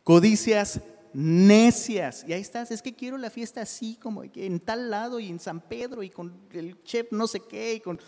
Codicias 0.04 0.80
necias. 1.16 2.26
Y 2.28 2.34
ahí 2.34 2.42
estás, 2.42 2.70
es 2.70 2.82
que 2.82 2.94
quiero 2.94 3.16
la 3.16 3.30
fiesta 3.30 3.62
así, 3.62 3.96
como 4.00 4.22
en 4.22 4.60
tal 4.60 4.90
lado 4.90 5.18
y 5.18 5.30
en 5.30 5.40
San 5.40 5.62
Pedro 5.62 6.02
y 6.02 6.10
con 6.10 6.38
el 6.52 6.82
chef 6.82 7.10
no 7.10 7.26
sé 7.26 7.40
qué. 7.40 7.72
Y, 7.74 7.80
con, 7.80 7.98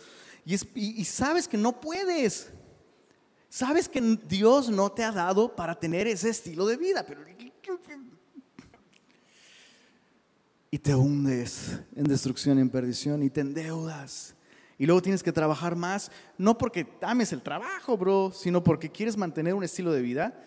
y, 0.44 1.04
sabes 1.06 1.48
que 1.48 1.56
no 1.56 1.80
puedes. 1.80 2.50
Sabes 3.48 3.88
que 3.88 4.02
Dios 4.28 4.68
no 4.68 4.92
te 4.92 5.04
ha 5.04 5.10
dado 5.10 5.56
para 5.56 5.80
tener 5.80 6.06
ese 6.06 6.28
estilo 6.28 6.66
de 6.66 6.76
vida. 6.76 7.06
Pero, 7.06 7.22
y 10.70 10.78
te 10.78 10.94
hundes 10.94 11.80
en 11.96 12.04
destrucción, 12.04 12.58
en 12.58 12.70
perdición 12.70 13.22
y 13.22 13.30
te 13.30 13.40
endeudas. 13.40 14.34
Y 14.78 14.86
luego 14.86 15.02
tienes 15.02 15.22
que 15.22 15.32
trabajar 15.32 15.74
más, 15.74 16.10
no 16.36 16.56
porque 16.56 16.86
ames 17.00 17.32
el 17.32 17.42
trabajo, 17.42 17.96
bro, 17.96 18.30
sino 18.32 18.62
porque 18.62 18.90
quieres 18.90 19.16
mantener 19.16 19.54
un 19.54 19.64
estilo 19.64 19.92
de 19.92 20.02
vida 20.02 20.44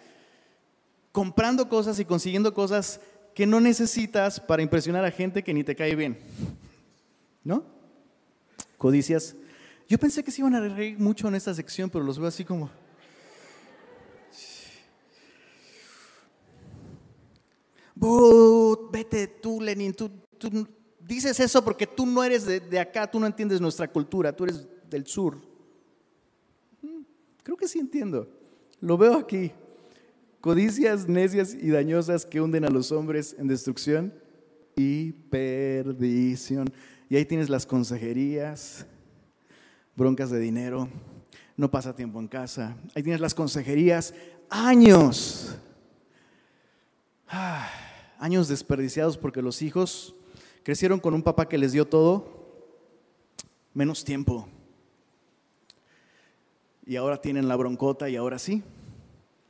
comprando 1.11 1.67
cosas 1.67 1.99
y 1.99 2.05
consiguiendo 2.05 2.53
cosas 2.53 3.01
que 3.35 3.45
no 3.45 3.59
necesitas 3.59 4.39
para 4.39 4.61
impresionar 4.61 5.03
a 5.05 5.11
gente 5.11 5.43
que 5.43 5.53
ni 5.53 5.63
te 5.63 5.75
cae 5.75 5.95
bien. 5.95 6.17
¿No? 7.43 7.65
Codicias. 8.77 9.35
Yo 9.89 9.97
pensé 9.97 10.23
que 10.23 10.31
se 10.31 10.41
iban 10.41 10.55
a 10.55 10.61
reír 10.61 10.97
mucho 10.97 11.27
en 11.27 11.35
esta 11.35 11.53
sección, 11.53 11.89
pero 11.89 12.05
los 12.05 12.17
veo 12.17 12.27
así 12.27 12.45
como... 12.45 12.69
vete 18.91 19.27
tú, 19.27 19.61
Lenin, 19.61 19.93
tú, 19.93 20.11
dices 20.99 21.39
eso 21.39 21.63
porque 21.63 21.87
tú 21.87 22.05
no 22.05 22.23
eres 22.23 22.45
de, 22.45 22.59
de 22.59 22.79
acá, 22.79 23.09
tú 23.09 23.19
no 23.19 23.27
entiendes 23.27 23.61
nuestra 23.61 23.87
cultura, 23.87 24.35
tú 24.35 24.43
eres 24.43 24.67
del 24.89 25.05
sur. 25.07 25.37
Mm, 26.81 27.01
creo 27.43 27.57
que 27.57 27.67
sí 27.67 27.79
entiendo. 27.79 28.27
Lo 28.79 28.97
veo 28.97 29.15
aquí 29.15 29.51
codicias 30.41 31.07
necias 31.07 31.53
y 31.53 31.69
dañosas 31.69 32.25
que 32.25 32.41
hunden 32.41 32.65
a 32.65 32.69
los 32.69 32.91
hombres 32.91 33.35
en 33.37 33.47
destrucción 33.47 34.11
y 34.75 35.11
perdición. 35.11 36.67
Y 37.09 37.15
ahí 37.15 37.25
tienes 37.25 37.49
las 37.49 37.65
consejerías, 37.65 38.85
broncas 39.95 40.31
de 40.31 40.39
dinero, 40.39 40.89
no 41.55 41.69
pasa 41.69 41.95
tiempo 41.95 42.19
en 42.19 42.27
casa. 42.27 42.75
Ahí 42.95 43.03
tienes 43.03 43.21
las 43.21 43.35
consejerías, 43.35 44.15
años, 44.49 45.55
ah, 47.27 47.69
años 48.21 48.47
desperdiciados 48.47 49.17
porque 49.17 49.41
los 49.41 49.63
hijos 49.63 50.13
crecieron 50.63 50.99
con 50.99 51.15
un 51.15 51.23
papá 51.23 51.49
que 51.49 51.57
les 51.57 51.71
dio 51.71 51.87
todo, 51.87 52.29
menos 53.73 54.05
tiempo. 54.05 54.47
Y 56.85 56.95
ahora 56.95 57.19
tienen 57.19 57.47
la 57.47 57.55
broncota 57.55 58.07
y 58.09 58.15
ahora 58.15 58.37
sí, 58.37 58.61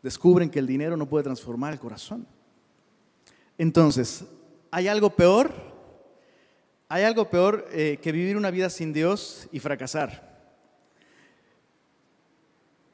descubren 0.01 0.49
que 0.49 0.59
el 0.59 0.67
dinero 0.67 0.95
no 0.95 1.05
puede 1.05 1.25
transformar 1.25 1.73
el 1.73 1.79
corazón. 1.79 2.25
Entonces, 3.57 4.23
¿hay 4.71 4.87
algo 4.87 5.09
peor? 5.09 5.51
Hay 6.87 7.03
algo 7.03 7.29
peor 7.29 7.67
eh, 7.71 7.99
que 8.01 8.13
vivir 8.13 8.37
una 8.37 8.51
vida 8.51 8.69
sin 8.69 8.93
Dios 8.93 9.49
y 9.51 9.59
fracasar. 9.59 10.31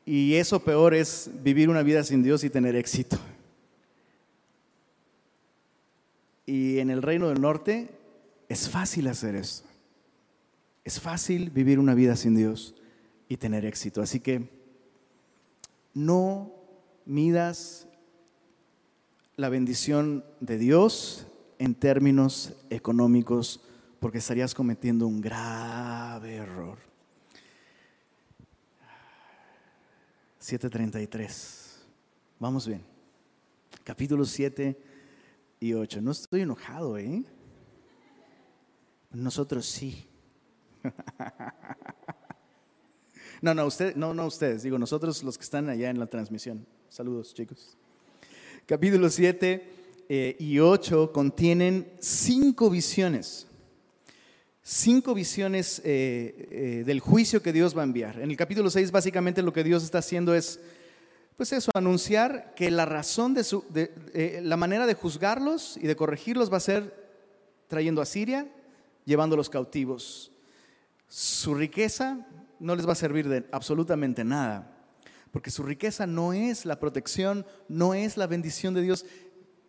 Y 0.06 0.34
eso 0.36 0.60
peor 0.60 0.96
es 0.96 1.30
vivir 1.44 1.70
una 1.70 1.84
vida 1.84 2.04
sin 2.04 2.24
Dios 2.24 2.44
y 2.44 2.50
tener 2.50 2.76
éxito. 2.76 3.20
Y 6.48 6.80
en 6.80 6.90
el 6.90 7.02
reino 7.02 7.28
del 7.28 7.42
norte 7.42 7.90
es 8.48 8.70
fácil 8.70 9.08
hacer 9.08 9.36
esto. 9.36 9.68
Es 10.86 11.02
fácil 11.02 11.50
vivir 11.50 11.78
una 11.78 11.94
vida 11.94 12.16
sin 12.16 12.36
Dios 12.36 12.74
y 13.28 13.36
tener 13.36 13.66
éxito. 13.66 14.02
Así 14.02 14.22
que 14.22 14.50
no 15.94 16.54
midas 17.06 17.90
la 19.36 19.50
bendición 19.50 20.24
de 20.40 20.58
Dios 20.58 21.28
en 21.60 21.76
términos 21.76 22.54
económicos 22.70 23.60
porque 24.00 24.20
estarías 24.20 24.56
cometiendo 24.56 25.06
un 25.06 25.20
grave 25.20 26.36
error. 26.36 26.78
7.33. 30.40 31.82
Vamos 32.40 32.66
bien. 32.66 32.82
Capítulos 33.84 34.30
7 34.30 34.87
y 35.60 35.74
8. 35.74 36.02
No 36.02 36.12
estoy 36.12 36.42
enojado, 36.42 36.98
¿eh? 36.98 37.24
Nosotros 39.12 39.66
sí. 39.66 40.08
No, 43.42 43.54
no, 43.54 43.68
usted, 43.68 43.96
no, 43.96 44.14
no 44.16 44.26
ustedes, 44.26 44.64
digo 44.64 44.80
nosotros 44.80 45.22
los 45.22 45.38
que 45.38 45.44
están 45.44 45.70
allá 45.70 45.90
en 45.92 46.00
la 46.00 46.08
transmisión. 46.08 46.66
Saludos, 46.90 47.34
chicos. 47.36 47.78
Capítulo 48.66 49.10
7 49.10 49.70
eh, 50.10 50.36
y 50.40 50.60
8 50.60 51.12
contienen 51.14 51.88
cinco 52.00 52.70
visiones. 52.70 53.46
Cinco 54.64 55.14
visiones 55.14 55.82
eh, 55.86 56.48
eh, 56.52 56.84
del 56.86 57.00
juicio 57.00 57.44
que 57.44 57.54
Dios 57.54 57.78
va 57.78 57.82
a 57.82 57.86
enviar. 57.86 58.20
En 58.20 58.32
el 58.32 58.38
capítulo 58.38 58.72
6 58.72 58.92
básicamente 58.92 59.44
lo 59.44 59.54
que 59.54 59.64
Dios 59.64 59.84
está 59.84 60.00
haciendo 60.00 60.34
es, 60.34 60.60
pues 61.38 61.54
eso, 61.54 61.72
anunciar 61.74 62.54
que 62.56 62.70
la 62.70 62.86
razón 62.86 63.34
de 63.34 63.44
su, 63.44 63.64
la 64.42 64.58
manera 64.58 64.86
de 64.86 64.96
juzgarlos 64.96 65.78
y 65.78 65.88
de 65.88 65.96
corregirlos 65.96 66.52
va 66.52 66.58
a 66.58 66.62
ser 66.62 67.08
trayendo 67.68 68.02
a 68.02 68.06
Siria, 68.06 68.52
llevándolos 69.06 69.50
cautivos. 69.50 70.32
Su 71.08 71.56
riqueza 71.56 72.28
no 72.60 72.76
les 72.76 72.88
va 72.88 72.92
a 72.92 72.96
servir 72.96 73.30
de 73.30 73.46
absolutamente 73.52 74.24
nada 74.24 74.74
porque 75.32 75.52
su 75.52 75.64
riqueza 75.64 76.08
no 76.08 76.34
es 76.34 76.66
la 76.66 76.80
protección, 76.80 77.46
no 77.68 77.94
es 77.94 78.18
la 78.18 78.26
bendición 78.28 78.74
de 78.74 78.82
Dios. 78.82 79.06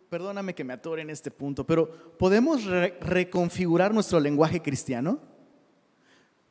Perdóname 0.09 0.55
que 0.55 0.63
me 0.63 0.73
atore 0.73 1.03
en 1.03 1.11
este 1.11 1.29
punto, 1.31 1.65
pero 1.65 2.17
¿podemos 2.17 2.65
reconfigurar 2.65 3.93
nuestro 3.93 4.19
lenguaje 4.19 4.61
cristiano? 4.61 5.19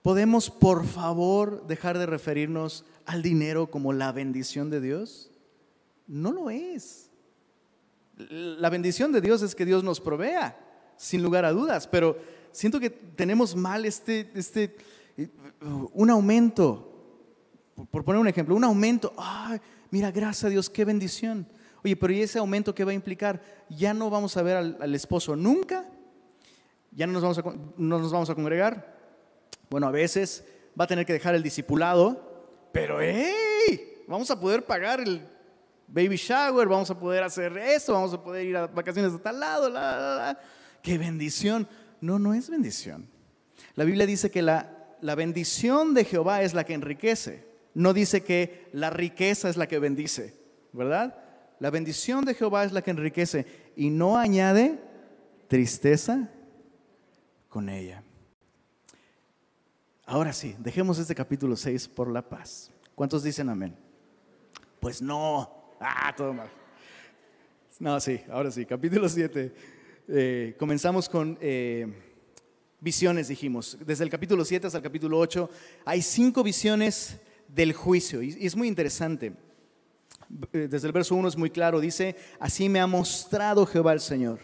¿Podemos, 0.03 0.51
por 0.51 0.87
favor, 0.87 1.67
dejar 1.67 1.99
de 1.99 2.07
referirnos 2.07 2.85
al 3.07 3.23
dinero 3.23 3.71
como 3.71 3.93
la 3.93 4.13
bendición 4.13 4.71
de 4.71 4.81
Dios? 4.81 5.31
No 6.07 6.33
lo 6.33 6.51
es. 6.51 7.11
La 8.17 8.71
bendición 8.71 9.13
de 9.13 9.21
Dios 9.21 9.43
es 9.43 9.55
que 9.55 9.65
Dios 9.65 9.85
nos 9.85 10.01
provea, 10.01 10.59
sin 10.97 11.23
lugar 11.23 11.45
a 11.45 11.53
dudas, 11.53 11.87
pero 11.87 12.19
siento 12.53 12.81
que 12.81 12.91
tenemos 12.91 13.55
mal 13.55 13.85
este, 13.85 14.31
este 14.35 14.77
un 15.95 16.11
aumento 16.11 16.89
por 17.91 18.05
poner 18.05 18.21
un 18.21 18.29
ejemplo, 18.29 18.57
un 18.57 18.65
aumento, 18.65 19.13
ay, 19.17 19.61
mira, 19.91 20.11
gracias 20.11 20.45
a 20.45 20.49
Dios, 20.49 20.69
qué 20.69 20.85
bendición. 20.85 21.47
Oye, 21.85 21.97
pero 21.97 22.13
¿y 22.13 22.23
ese 22.23 22.39
aumento 22.39 22.75
qué 22.75 22.85
va 22.85 22.91
a 22.91 22.95
implicar? 22.95 23.41
Ya 23.69 23.95
no 23.95 24.11
vamos 24.11 24.37
a 24.37 24.43
ver 24.43 24.57
al, 24.57 24.95
esposo 24.95 25.37
nunca, 25.37 25.89
ya 26.91 27.07
no 27.07 27.13
nos, 27.13 27.23
vamos 27.23 27.39
a, 27.39 27.43
no 27.77 27.99
nos 27.99 28.13
vamos 28.13 28.31
a 28.31 28.35
congregar. 28.35 28.98
Bueno, 29.71 29.87
a 29.87 29.91
veces 29.91 30.45
va 30.79 30.85
a 30.85 30.87
tener 30.87 31.05
que 31.05 31.13
dejar 31.13 31.35
el 31.35 31.43
discipulado, 31.43 32.69
pero 32.73 33.01
¡hey! 33.01 34.05
Vamos 34.07 34.31
a 34.31 34.41
poder 34.41 34.65
pagar 34.65 35.01
el 35.01 35.23
baby 35.87 36.17
shower, 36.17 36.69
vamos 36.69 36.91
a 36.91 36.99
poder 36.99 37.23
hacer 37.23 37.57
esto, 37.59 37.93
vamos 37.93 38.13
a 38.15 38.23
poder 38.23 38.47
ir 38.47 38.57
a 38.57 38.67
vacaciones 38.67 39.13
a 39.13 39.19
tal 39.19 39.41
lado, 39.41 39.69
la, 39.69 40.39
qué 40.83 40.99
bendición. 40.99 41.69
No, 42.01 42.19
no 42.19 42.35
es 42.35 42.49
bendición. 42.49 43.09
La 43.75 43.85
Biblia 43.85 44.07
dice 44.07 44.31
que 44.31 44.43
la, 44.43 44.97
la 45.01 45.15
bendición 45.15 45.95
de 45.95 46.05
Jehová 46.05 46.43
es 46.43 46.55
la 46.55 46.65
que 46.65 46.75
enriquece, 46.75 47.47
no 47.75 47.93
dice 47.93 48.23
que 48.23 48.69
la 48.73 48.91
riqueza 48.91 49.49
es 49.49 49.57
la 49.57 49.67
que 49.67 49.79
bendice, 49.79 50.35
¿verdad? 50.73 51.17
La 51.61 51.71
bendición 51.71 52.25
de 52.25 52.35
Jehová 52.35 52.65
es 52.65 52.73
la 52.73 52.83
que 52.83 52.91
enriquece 52.91 53.47
y 53.77 53.91
no 53.91 54.17
añade 54.17 54.79
tristeza 55.49 56.29
con 57.49 57.69
ella. 57.69 58.03
Ahora 60.11 60.33
sí, 60.33 60.57
dejemos 60.59 60.99
este 60.99 61.15
capítulo 61.15 61.55
6 61.55 61.87
por 61.89 62.11
la 62.11 62.27
paz. 62.27 62.71
¿Cuántos 62.95 63.23
dicen 63.23 63.51
amén? 63.51 63.77
Pues 64.81 65.03
no. 65.03 65.75
Ah, 65.79 66.15
todo 66.17 66.33
mal. 66.33 66.49
No, 67.79 68.01
sí, 68.01 68.19
ahora 68.31 68.51
sí, 68.51 68.65
capítulo 68.65 69.07
7. 69.07 69.55
Eh, 70.09 70.57
comenzamos 70.59 71.11
con 71.11 71.37
eh, 71.43 71.87
visiones, 72.81 73.29
dijimos. 73.29 73.77
Desde 73.85 74.03
el 74.03 74.09
capítulo 74.09 74.47
7 74.47 74.69
hasta 74.69 74.79
el 74.79 74.83
capítulo 74.83 75.19
8 75.19 75.51
hay 75.85 76.01
cinco 76.01 76.43
visiones 76.43 77.21
del 77.47 77.75
juicio 77.75 78.23
y, 78.23 78.31
es 78.41 78.57
muy 78.57 78.67
interesante. 78.67 79.35
Eh, 80.55 80.69
desde 80.71 80.87
el 80.87 80.95
verso 80.95 81.17
1 81.17 81.29
es 81.29 81.37
muy 81.37 81.51
claro, 81.51 81.81
dice, 81.81 82.17
así 82.41 82.71
me 82.71 82.81
ha 82.81 82.87
mostrado 82.87 83.67
Jehová 83.67 83.93
el 83.93 84.01
Señor. 84.01 84.39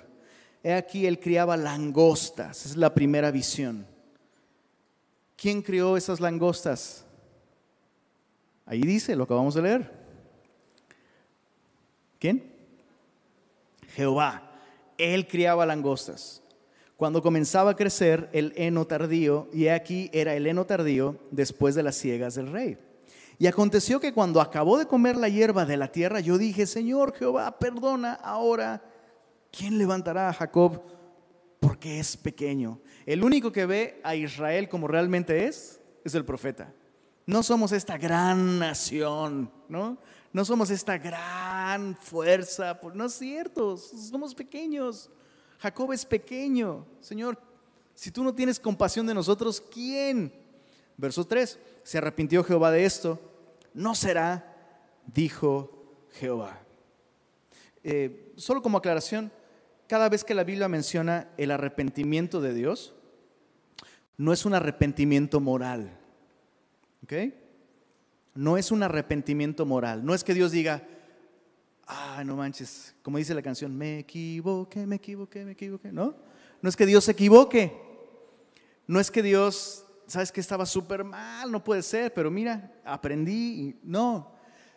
He 0.62 0.74
aquí, 0.74 1.06
él 1.06 1.18
criaba 1.18 1.56
langostas, 1.56 2.66
es 2.66 2.76
la 2.76 2.92
primera 2.92 3.30
visión. 3.30 3.93
¿Quién 5.36 5.62
crió 5.62 5.96
esas 5.96 6.20
langostas? 6.20 7.04
Ahí 8.66 8.80
dice, 8.80 9.16
lo 9.16 9.24
acabamos 9.24 9.54
de 9.54 9.62
leer. 9.62 9.92
¿Quién? 12.18 12.54
Jehová. 13.94 14.50
Él 14.96 15.26
criaba 15.26 15.66
langostas. 15.66 16.42
Cuando 16.96 17.22
comenzaba 17.22 17.72
a 17.72 17.76
crecer 17.76 18.30
el 18.32 18.52
heno 18.56 18.86
tardío, 18.86 19.48
y 19.52 19.66
aquí 19.68 20.08
era 20.12 20.34
el 20.34 20.46
heno 20.46 20.64
tardío 20.64 21.18
después 21.30 21.74
de 21.74 21.82
las 21.82 21.96
ciegas 21.96 22.36
del 22.36 22.52
rey. 22.52 22.78
Y 23.38 23.48
aconteció 23.48 23.98
que 24.00 24.12
cuando 24.12 24.40
acabó 24.40 24.78
de 24.78 24.86
comer 24.86 25.16
la 25.16 25.28
hierba 25.28 25.66
de 25.66 25.76
la 25.76 25.90
tierra, 25.90 26.20
yo 26.20 26.38
dije, 26.38 26.66
Señor 26.66 27.14
Jehová, 27.16 27.58
perdona 27.58 28.14
ahora, 28.14 28.82
¿quién 29.50 29.76
levantará 29.76 30.28
a 30.28 30.32
Jacob? 30.32 30.82
Porque 31.64 31.98
es 31.98 32.18
pequeño. 32.18 32.78
El 33.06 33.24
único 33.24 33.50
que 33.50 33.64
ve 33.64 33.98
a 34.04 34.14
Israel 34.14 34.68
como 34.68 34.86
realmente 34.86 35.46
es, 35.46 35.80
es 36.04 36.14
el 36.14 36.22
profeta. 36.22 36.70
No 37.24 37.42
somos 37.42 37.72
esta 37.72 37.96
gran 37.96 38.58
nación, 38.58 39.50
¿no? 39.66 39.96
No 40.30 40.44
somos 40.44 40.68
esta 40.68 40.98
gran 40.98 41.96
fuerza, 41.96 42.78
no 42.92 43.06
es 43.06 43.14
cierto, 43.14 43.78
somos 43.78 44.34
pequeños. 44.34 45.08
Jacob 45.58 45.90
es 45.92 46.04
pequeño. 46.04 46.84
Señor, 47.00 47.38
si 47.94 48.10
tú 48.10 48.22
no 48.22 48.34
tienes 48.34 48.60
compasión 48.60 49.06
de 49.06 49.14
nosotros, 49.14 49.58
¿quién? 49.72 50.34
Verso 50.98 51.26
3, 51.26 51.58
se 51.82 51.96
arrepintió 51.96 52.44
Jehová 52.44 52.72
de 52.72 52.84
esto, 52.84 53.18
no 53.72 53.94
será, 53.94 54.54
dijo 55.06 55.70
Jehová. 56.20 56.60
Eh, 57.82 58.34
solo 58.36 58.60
como 58.60 58.76
aclaración, 58.76 59.32
cada 59.88 60.08
vez 60.08 60.24
que 60.24 60.34
la 60.34 60.44
Biblia 60.44 60.68
menciona 60.68 61.28
el 61.36 61.50
arrepentimiento 61.50 62.40
de 62.40 62.54
Dios, 62.54 62.94
no 64.16 64.32
es 64.32 64.44
un 64.44 64.54
arrepentimiento 64.54 65.40
moral. 65.40 65.98
¿Ok? 67.02 67.12
No 68.34 68.56
es 68.56 68.70
un 68.70 68.82
arrepentimiento 68.82 69.66
moral. 69.66 70.04
No 70.04 70.14
es 70.14 70.24
que 70.24 70.34
Dios 70.34 70.52
diga, 70.52 70.82
ah, 71.86 72.22
no 72.24 72.36
manches, 72.36 72.94
como 73.02 73.18
dice 73.18 73.34
la 73.34 73.42
canción, 73.42 73.76
me 73.76 74.00
equivoqué, 74.00 74.86
me 74.86 74.96
equivoqué, 74.96 75.44
me 75.44 75.52
equivoqué. 75.52 75.92
No, 75.92 76.14
no 76.62 76.68
es 76.68 76.76
que 76.76 76.86
Dios 76.86 77.04
se 77.04 77.12
equivoque. 77.12 77.72
No 78.86 79.00
es 79.00 79.10
que 79.10 79.22
Dios 79.22 79.84
sabes 80.06 80.30
que 80.30 80.40
estaba 80.40 80.66
súper 80.66 81.04
mal, 81.04 81.50
no 81.50 81.64
puede 81.64 81.82
ser, 81.82 82.12
pero 82.12 82.30
mira, 82.30 82.72
aprendí. 82.84 83.78
No, 83.82 84.32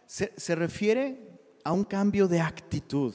se, 0.05 0.33
se 0.37 0.55
refiere 0.55 1.27
a 1.63 1.71
un 1.73 1.83
cambio 1.83 2.27
de 2.27 2.39
actitud, 2.39 3.13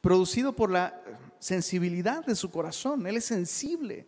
producido 0.00 0.54
por 0.54 0.70
la 0.70 1.00
sensibilidad 1.38 2.24
de 2.24 2.34
su 2.34 2.50
corazón. 2.50 3.06
Él 3.06 3.16
es 3.16 3.24
sensible. 3.24 4.06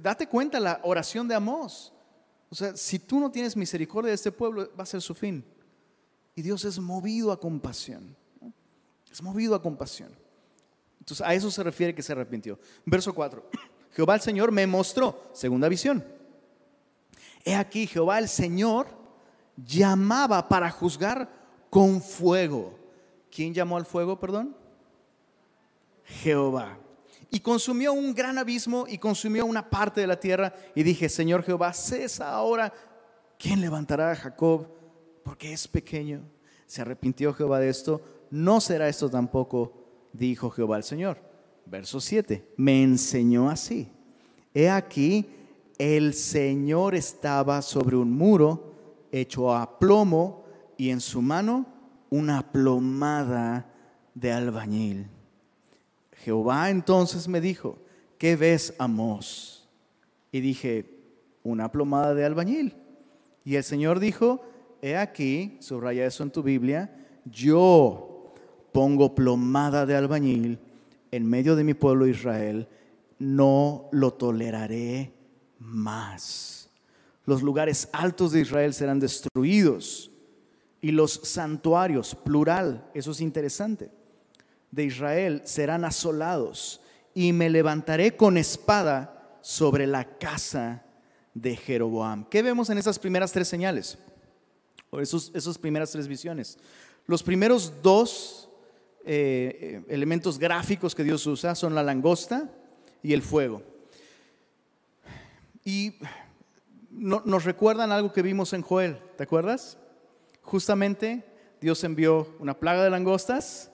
Date 0.00 0.26
cuenta 0.26 0.58
la 0.60 0.80
oración 0.82 1.28
de 1.28 1.34
Amós. 1.34 1.92
O 2.50 2.54
sea, 2.54 2.76
si 2.76 2.98
tú 2.98 3.20
no 3.20 3.30
tienes 3.30 3.56
misericordia 3.56 4.08
de 4.08 4.14
este 4.14 4.32
pueblo, 4.32 4.70
va 4.78 4.82
a 4.82 4.86
ser 4.86 5.02
su 5.02 5.14
fin. 5.14 5.44
Y 6.34 6.42
Dios 6.42 6.64
es 6.64 6.78
movido 6.78 7.32
a 7.32 7.40
compasión. 7.40 8.16
Es 9.10 9.22
movido 9.22 9.54
a 9.54 9.62
compasión. 9.62 10.10
Entonces, 11.00 11.26
a 11.26 11.34
eso 11.34 11.50
se 11.50 11.62
refiere 11.62 11.94
que 11.94 12.02
se 12.02 12.12
arrepintió. 12.12 12.58
Verso 12.84 13.14
4. 13.14 13.50
Jehová 13.92 14.14
el 14.14 14.20
Señor 14.20 14.52
me 14.52 14.66
mostró, 14.66 15.30
segunda 15.32 15.68
visión. 15.68 16.04
He 17.44 17.54
aquí, 17.54 17.86
Jehová 17.86 18.18
el 18.18 18.28
Señor 18.28 18.86
llamaba 19.56 20.48
para 20.48 20.70
juzgar 20.70 21.30
con 21.70 22.00
fuego. 22.00 22.78
¿Quién 23.30 23.54
llamó 23.54 23.76
al 23.76 23.86
fuego, 23.86 24.18
perdón? 24.18 24.56
Jehová. 26.22 26.78
Y 27.30 27.40
consumió 27.40 27.92
un 27.92 28.14
gran 28.14 28.38
abismo 28.38 28.86
y 28.88 28.98
consumió 28.98 29.44
una 29.46 29.68
parte 29.68 30.00
de 30.00 30.06
la 30.06 30.18
tierra. 30.18 30.54
Y 30.74 30.82
dije, 30.82 31.08
Señor 31.08 31.42
Jehová, 31.42 31.72
cesa 31.72 32.30
ahora. 32.30 32.72
¿Quién 33.38 33.60
levantará 33.60 34.10
a 34.10 34.16
Jacob? 34.16 34.66
Porque 35.22 35.52
es 35.52 35.68
pequeño. 35.68 36.22
Se 36.66 36.82
arrepintió 36.82 37.32
Jehová 37.34 37.60
de 37.60 37.68
esto. 37.68 38.00
No 38.30 38.60
será 38.60 38.88
esto 38.88 39.08
tampoco, 39.08 39.72
dijo 40.12 40.50
Jehová 40.50 40.76
el 40.76 40.84
Señor 40.84 41.28
verso 41.70 42.00
7, 42.00 42.54
me 42.56 42.82
enseñó 42.82 43.48
así. 43.50 43.88
He 44.54 44.70
aquí, 44.70 45.26
el 45.78 46.14
Señor 46.14 46.94
estaba 46.94 47.62
sobre 47.62 47.96
un 47.96 48.12
muro 48.12 48.74
hecho 49.12 49.54
a 49.54 49.78
plomo 49.78 50.44
y 50.76 50.90
en 50.90 51.00
su 51.00 51.22
mano 51.22 51.66
una 52.10 52.50
plomada 52.50 53.70
de 54.14 54.32
albañil. 54.32 55.08
Jehová 56.24 56.70
entonces 56.70 57.28
me 57.28 57.40
dijo, 57.40 57.78
¿qué 58.18 58.36
ves, 58.36 58.74
Amos? 58.78 59.68
Y 60.32 60.40
dije, 60.40 60.98
una 61.42 61.70
plomada 61.70 62.14
de 62.14 62.24
albañil. 62.24 62.74
Y 63.44 63.56
el 63.56 63.64
Señor 63.64 64.00
dijo, 64.00 64.42
he 64.82 64.96
aquí, 64.96 65.56
subraya 65.60 66.06
eso 66.06 66.22
en 66.22 66.30
tu 66.30 66.42
Biblia, 66.42 66.94
yo 67.24 68.34
pongo 68.72 69.14
plomada 69.14 69.86
de 69.86 69.96
albañil 69.96 70.58
en 71.10 71.26
medio 71.26 71.56
de 71.56 71.64
mi 71.64 71.74
pueblo 71.74 72.06
Israel, 72.06 72.68
no 73.18 73.88
lo 73.92 74.12
toleraré 74.12 75.12
más. 75.58 76.70
Los 77.24 77.42
lugares 77.42 77.88
altos 77.92 78.32
de 78.32 78.40
Israel 78.40 78.74
serán 78.74 79.00
destruidos 79.00 80.10
y 80.80 80.92
los 80.92 81.20
santuarios, 81.24 82.14
plural, 82.14 82.88
eso 82.94 83.10
es 83.10 83.20
interesante, 83.20 83.90
de 84.70 84.84
Israel 84.84 85.42
serán 85.44 85.84
asolados 85.84 86.80
y 87.14 87.32
me 87.32 87.50
levantaré 87.50 88.16
con 88.16 88.36
espada 88.36 89.38
sobre 89.40 89.86
la 89.86 90.04
casa 90.18 90.84
de 91.34 91.56
Jeroboam. 91.56 92.24
¿Qué 92.28 92.42
vemos 92.42 92.70
en 92.70 92.78
esas 92.78 92.98
primeras 92.98 93.32
tres 93.32 93.48
señales? 93.48 93.98
O 94.90 95.00
esos, 95.00 95.30
esas 95.34 95.58
primeras 95.58 95.90
tres 95.90 96.08
visiones. 96.08 96.58
Los 97.06 97.22
primeros 97.22 97.82
dos 97.82 98.48
eh, 99.04 99.82
elementos 99.88 100.38
gráficos 100.38 100.94
que 100.94 101.04
Dios 101.04 101.26
usa 101.26 101.54
son 101.54 101.74
la 101.74 101.82
langosta 101.82 102.50
y 103.02 103.12
el 103.14 103.22
fuego. 103.22 103.62
Y 105.64 105.94
nos 106.90 107.44
recuerdan 107.44 107.92
algo 107.92 108.12
que 108.12 108.22
vimos 108.22 108.52
en 108.52 108.62
Joel, 108.62 108.98
¿te 109.16 109.22
acuerdas? 109.22 109.78
Justamente 110.42 111.24
Dios 111.60 111.84
envió 111.84 112.34
una 112.38 112.58
plaga 112.58 112.84
de 112.84 112.90
langostas 112.90 113.70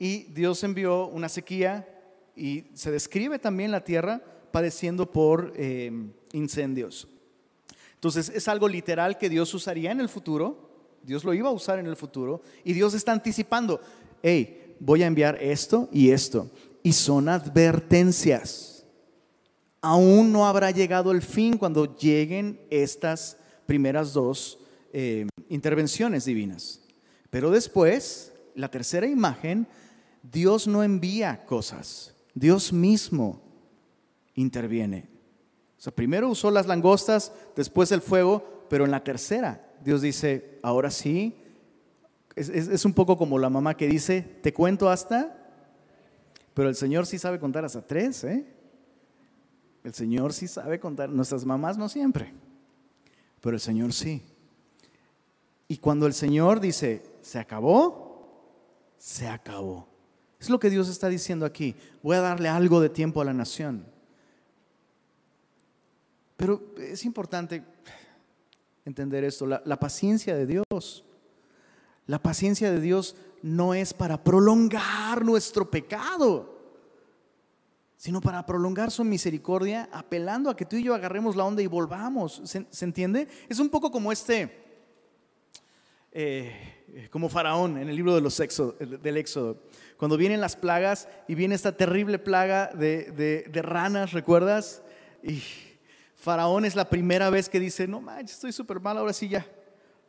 y 0.00 0.24
Dios 0.32 0.64
envió 0.64 1.06
una 1.08 1.28
sequía 1.28 1.86
y 2.34 2.64
se 2.72 2.90
describe 2.90 3.38
también 3.38 3.70
la 3.70 3.84
tierra 3.84 4.20
padeciendo 4.50 5.12
por 5.12 5.52
eh, 5.54 5.92
incendios. 6.32 7.06
Entonces 7.94 8.30
es 8.34 8.48
algo 8.48 8.66
literal 8.66 9.18
que 9.18 9.28
Dios 9.28 9.52
usaría 9.52 9.92
en 9.92 10.00
el 10.00 10.08
futuro, 10.08 10.70
Dios 11.02 11.22
lo 11.22 11.34
iba 11.34 11.50
a 11.50 11.52
usar 11.52 11.78
en 11.78 11.86
el 11.86 11.96
futuro 11.96 12.40
y 12.64 12.72
Dios 12.72 12.94
está 12.94 13.12
anticipando, 13.12 13.78
hey, 14.22 14.74
voy 14.80 15.02
a 15.02 15.06
enviar 15.06 15.36
esto 15.42 15.90
y 15.92 16.10
esto. 16.10 16.50
Y 16.82 16.94
son 16.94 17.28
advertencias. 17.28 18.86
Aún 19.82 20.32
no 20.32 20.46
habrá 20.46 20.70
llegado 20.70 21.12
el 21.12 21.20
fin 21.20 21.58
cuando 21.58 21.94
lleguen 21.94 22.58
estas 22.70 23.36
primeras 23.66 24.14
dos 24.14 24.58
eh, 24.94 25.26
intervenciones 25.50 26.24
divinas. 26.24 26.80
Pero 27.28 27.50
después, 27.50 28.32
la 28.54 28.70
tercera 28.70 29.06
imagen, 29.06 29.66
Dios 30.22 30.66
no 30.66 30.82
envía 30.82 31.44
cosas, 31.46 32.14
Dios 32.34 32.72
mismo 32.72 33.40
interviene. 34.34 35.08
O 35.78 35.82
sea, 35.82 35.94
primero 35.94 36.28
usó 36.28 36.50
las 36.50 36.66
langostas, 36.66 37.32
después 37.56 37.90
el 37.92 38.02
fuego, 38.02 38.66
pero 38.68 38.84
en 38.84 38.90
la 38.90 39.02
tercera 39.02 39.66
Dios 39.82 40.02
dice, 40.02 40.58
ahora 40.62 40.90
sí, 40.90 41.36
Es, 42.36 42.84
un 42.84 42.94
poco 42.94 43.18
como 43.18 43.38
la 43.38 43.50
mamá 43.50 43.76
que 43.76 43.88
dice, 43.88 44.22
te 44.22 44.54
cuento 44.54 44.88
hasta, 44.88 45.36
pero 46.54 46.68
el 46.68 46.74
Señor 46.74 47.06
sí 47.06 47.18
sabe 47.18 47.38
contar 47.38 47.64
hasta 47.64 47.86
tres, 47.86 48.24
¿eh? 48.24 48.46
El 49.82 49.92
Señor 49.94 50.32
sí 50.32 50.46
sabe 50.46 50.78
contar, 50.78 51.10
nuestras 51.10 51.44
mamás 51.44 51.76
no 51.76 51.88
siempre, 51.88 52.32
pero 53.40 53.56
el 53.56 53.60
Señor 53.60 53.92
sí. 53.92 54.22
Y 55.68 55.78
cuando 55.78 56.06
el 56.06 56.14
Señor 56.14 56.60
dice, 56.60 57.02
se 57.20 57.38
acabó, 57.38 58.46
se 58.96 59.28
acabó. 59.28 59.89
Es 60.40 60.48
lo 60.48 60.58
que 60.58 60.70
Dios 60.70 60.88
está 60.88 61.08
diciendo 61.08 61.44
aquí. 61.44 61.76
Voy 62.02 62.16
a 62.16 62.20
darle 62.20 62.48
algo 62.48 62.80
de 62.80 62.88
tiempo 62.88 63.20
a 63.20 63.26
la 63.26 63.34
nación. 63.34 63.84
Pero 66.38 66.74
es 66.78 67.04
importante 67.04 67.62
entender 68.86 69.22
esto, 69.24 69.46
la, 69.46 69.78
paciencia 69.78 70.34
de 70.34 70.46
Dios. 70.46 71.04
La 72.06 72.22
paciencia 72.22 72.72
de 72.72 72.80
Dios 72.80 73.14
no 73.42 73.74
es 73.74 73.92
para 73.92 74.24
prolongar 74.24 75.22
nuestro 75.22 75.70
pecado, 75.70 76.58
sino 77.98 78.22
para 78.22 78.46
prolongar 78.46 78.90
su 78.90 79.04
misericordia, 79.04 79.90
apelando 79.92 80.48
a 80.48 80.56
que 80.56 80.64
tú 80.64 80.76
y 80.76 80.82
yo 80.82 80.94
agarremos 80.94 81.36
la 81.36 81.44
onda 81.44 81.60
y 81.60 81.66
volvamos. 81.66 82.40
¿Se, 82.44 82.84
entiende? 82.86 83.28
Es 83.50 83.58
un 83.58 83.68
poco 83.68 83.90
como 83.90 84.10
este, 84.10 84.64
eh, 86.12 86.79
como 87.10 87.28
Faraón 87.28 87.78
en 87.78 87.88
el 87.88 87.96
libro 87.96 88.14
de 88.14 88.20
los 88.20 88.36
del 88.38 89.16
Éxodo. 89.16 89.62
Cuando 89.96 90.16
vienen 90.16 90.40
las 90.40 90.56
plagas 90.56 91.08
y 91.28 91.34
viene 91.34 91.54
esta 91.54 91.76
terrible 91.76 92.18
plaga 92.18 92.70
de, 92.74 93.46
de 93.50 93.62
ranas, 93.62 94.12
¿recuerdas? 94.12 94.82
Y 95.22 95.42
Faraón 96.16 96.64
es 96.64 96.76
la 96.76 96.88
primera 96.88 97.30
vez 97.30 97.48
que 97.48 97.58
dice, 97.58 97.88
no 97.88 98.00
manches, 98.00 98.36
estoy 98.36 98.52
súper 98.52 98.80
mal, 98.80 98.98
ahora 98.98 99.12
sí 99.12 99.28
ya, 99.28 99.46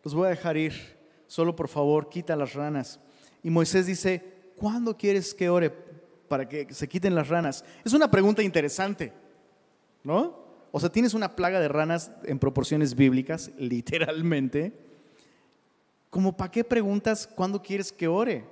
los 0.03 0.13
voy 0.13 0.27
a 0.27 0.31
dejar 0.31 0.57
ir. 0.57 0.73
Solo 1.27 1.55
por 1.55 1.69
favor, 1.69 2.09
quita 2.09 2.35
las 2.35 2.53
ranas. 2.53 2.99
Y 3.41 3.49
Moisés 3.49 3.85
dice, 3.85 4.21
¿cuándo 4.57 4.97
quieres 4.97 5.33
que 5.33 5.49
ore 5.49 5.71
para 6.27 6.47
que 6.49 6.73
se 6.73 6.89
quiten 6.89 7.15
las 7.15 7.29
ranas? 7.29 7.63
Es 7.85 7.93
una 7.93 8.11
pregunta 8.11 8.43
interesante, 8.43 9.13
¿no? 10.03 10.41
O 10.71 10.79
sea, 10.79 10.89
tienes 10.89 11.13
una 11.13 11.35
plaga 11.35 11.61
de 11.61 11.69
ranas 11.69 12.11
en 12.23 12.39
proporciones 12.39 12.95
bíblicas, 12.95 13.51
literalmente. 13.57 14.90
¿Cómo 16.11 16.37
para 16.37 16.51
qué 16.51 16.63
preguntas 16.63 17.25
cuándo 17.25 17.63
quieres 17.63 17.91
que 17.91 18.07
ore? 18.07 18.45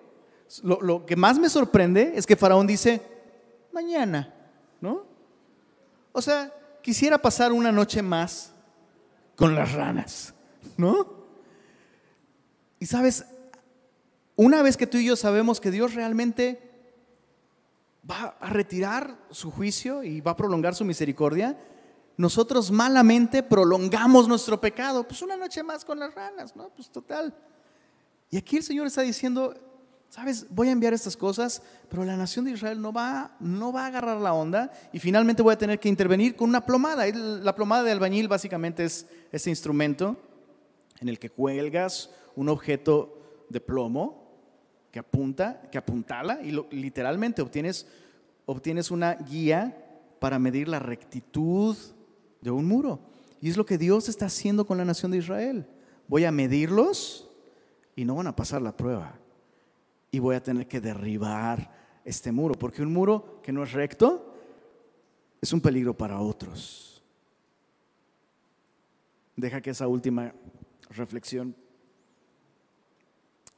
Lo, 0.63 0.81
lo 0.81 1.05
que 1.05 1.15
más 1.15 1.37
me 1.37 1.49
sorprende 1.49 2.13
es 2.15 2.25
que 2.25 2.35
Faraón 2.35 2.65
dice, 2.65 3.01
mañana, 3.71 4.33
¿no? 4.81 5.05
O 6.11 6.21
sea, 6.21 6.51
quisiera 6.81 7.17
pasar 7.19 7.51
una 7.51 7.71
noche 7.71 8.01
más 8.01 8.53
con 9.35 9.53
las 9.53 9.73
ranas, 9.73 10.33
¿no? 10.77 11.19
Y 12.79 12.85
sabes, 12.85 13.25
una 14.35 14.61
vez 14.61 14.77
que 14.77 14.87
tú 14.87 14.97
y 14.97 15.05
yo 15.05 15.15
sabemos 15.17 15.59
que 15.59 15.69
Dios 15.69 15.93
realmente 15.93 16.61
va 18.09 18.37
a 18.39 18.49
retirar 18.49 19.17
su 19.31 19.51
juicio 19.51 20.01
y 20.03 20.21
va 20.21 20.31
a 20.31 20.37
prolongar 20.37 20.75
su 20.75 20.85
misericordia, 20.85 21.57
nosotros 22.17 22.71
malamente 22.71 23.43
prolongamos 23.43 24.27
nuestro 24.27 24.59
pecado. 24.59 25.07
Pues 25.07 25.21
una 25.21 25.37
noche 25.37 25.63
más 25.63 25.85
con 25.85 25.99
las 25.99 26.13
ranas, 26.13 26.55
¿no? 26.55 26.69
Pues 26.69 26.89
total. 26.89 27.33
Y 28.29 28.37
aquí 28.37 28.57
el 28.57 28.63
Señor 28.63 28.87
está 28.87 29.01
diciendo, 29.01 29.53
sabes, 30.09 30.47
voy 30.49 30.69
a 30.69 30.71
enviar 30.71 30.93
estas 30.93 31.17
cosas, 31.17 31.61
pero 31.89 32.03
la 32.03 32.17
nación 32.17 32.45
de 32.45 32.51
Israel 32.51 32.81
no 32.81 32.91
va, 32.91 33.35
no 33.39 33.71
va 33.71 33.85
a 33.85 33.87
agarrar 33.87 34.19
la 34.21 34.33
onda 34.33 34.71
y 34.91 34.99
finalmente 34.99 35.41
voy 35.41 35.53
a 35.53 35.57
tener 35.57 35.79
que 35.79 35.89
intervenir 35.89 36.35
con 36.35 36.49
una 36.49 36.65
plomada. 36.65 37.05
La 37.07 37.55
plomada 37.55 37.83
de 37.83 37.91
albañil 37.91 38.27
básicamente 38.27 38.85
es 38.85 39.07
ese 39.31 39.49
instrumento 39.49 40.17
en 40.99 41.09
el 41.09 41.17
que 41.17 41.29
cuelgas 41.29 42.09
un 42.35 42.49
objeto 42.49 43.45
de 43.49 43.61
plomo 43.61 44.29
que 44.91 44.99
apunta, 44.99 45.61
que 45.71 45.77
apuntala 45.77 46.39
y 46.41 46.51
literalmente 46.75 47.41
obtienes, 47.41 47.87
obtienes 48.45 48.91
una 48.91 49.13
guía 49.13 49.85
para 50.19 50.39
medir 50.39 50.67
la 50.67 50.79
rectitud 50.79 51.77
de 52.41 52.51
un 52.51 52.65
muro. 52.65 52.99
Y 53.41 53.49
es 53.49 53.57
lo 53.57 53.65
que 53.65 53.77
Dios 53.77 54.09
está 54.09 54.25
haciendo 54.25 54.65
con 54.65 54.77
la 54.77 54.85
nación 54.85 55.11
de 55.11 55.17
Israel. 55.17 55.65
Voy 56.07 56.25
a 56.25 56.31
medirlos 56.31 57.28
y 57.99 58.05
no 58.05 58.15
van 58.15 58.27
a 58.27 58.35
pasar 58.35 58.61
la 58.61 58.71
prueba 58.71 59.19
y 60.09 60.19
voy 60.19 60.33
a 60.33 60.41
tener 60.41 60.69
que 60.69 60.79
derribar 60.79 61.69
este 62.05 62.31
muro, 62.31 62.55
porque 62.55 62.81
un 62.81 62.93
muro 62.93 63.41
que 63.43 63.51
no 63.51 63.61
es 63.61 63.73
recto 63.73 64.37
es 65.41 65.51
un 65.51 65.59
peligro 65.59 65.93
para 65.93 66.21
otros. 66.21 67.03
Deja 69.35 69.59
que 69.59 69.71
esa 69.71 69.85
última 69.89 70.33
reflexión 70.91 71.53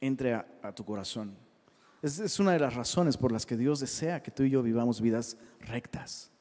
entre 0.00 0.34
a, 0.34 0.74
tu 0.74 0.84
corazón. 0.84 1.36
Es, 2.02 2.18
es 2.18 2.40
una 2.40 2.50
de 2.50 2.58
las 2.58 2.74
razones 2.74 3.16
por 3.16 3.30
las 3.30 3.46
que 3.46 3.56
Dios 3.56 3.78
desea 3.78 4.24
que 4.24 4.32
tú 4.32 4.42
y 4.42 4.50
yo 4.50 4.60
vivamos 4.60 5.00
vidas 5.00 5.36
rectas. 5.60 6.32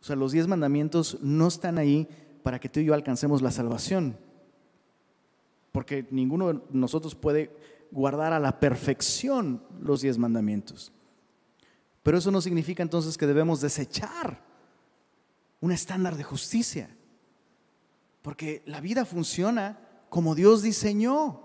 O 0.00 0.04
sea, 0.04 0.16
los 0.16 0.32
diez 0.32 0.48
mandamientos 0.48 1.18
no 1.22 1.46
están 1.46 1.78
ahí 1.78 2.08
para 2.42 2.58
que 2.58 2.68
tú 2.68 2.80
y 2.80 2.86
yo 2.86 2.94
alcancemos 2.94 3.40
la 3.40 3.52
salvación, 3.52 4.18
porque 5.76 6.06
ninguno 6.10 6.54
de 6.54 6.60
nosotros 6.70 7.14
puede 7.14 7.54
guardar 7.90 8.32
a 8.32 8.40
la 8.40 8.60
perfección 8.60 9.62
los 9.78 10.00
diez 10.00 10.16
mandamientos. 10.16 10.90
Pero 12.02 12.16
eso 12.16 12.30
no 12.30 12.40
significa 12.40 12.82
entonces 12.82 13.18
que 13.18 13.26
debemos 13.26 13.60
desechar 13.60 14.42
un 15.60 15.72
estándar 15.72 16.16
de 16.16 16.24
justicia. 16.24 16.88
Porque 18.22 18.62
la 18.64 18.80
vida 18.80 19.04
funciona 19.04 19.78
como 20.08 20.34
Dios 20.34 20.62
diseñó 20.62 21.42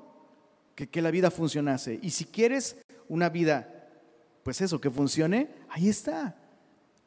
que, 0.75 0.87
que, 0.87 1.01
la 1.01 1.11
vida 1.11 1.29
funcionase. 1.29 1.99
Y 2.01 2.11
si 2.11 2.23
quieres 2.23 2.77
una 3.09 3.27
vida, 3.27 3.89
pues 4.43 4.61
eso, 4.61 4.79
que 4.79 4.89
funcione, 4.89 5.49
ahí 5.67 5.89
está. 5.89 6.37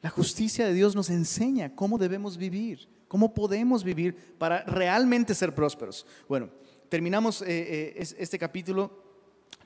La 0.02 0.10
justicia 0.10 0.66
de 0.66 0.74
Dios 0.74 0.94
nos 0.94 1.08
enseña 1.08 1.74
cómo 1.74 1.96
debemos 1.96 2.36
vivir, 2.36 2.86
cómo 3.08 3.32
podemos 3.32 3.82
vivir 3.82 4.14
para 4.36 4.62
realmente 4.64 5.34
ser 5.34 5.54
prósperos. 5.54 6.06
Bueno, 6.28 6.50
terminamos 6.94 7.42
eh, 7.42 7.46
eh, 7.48 8.06
este 8.18 8.38
capítulo 8.38 8.88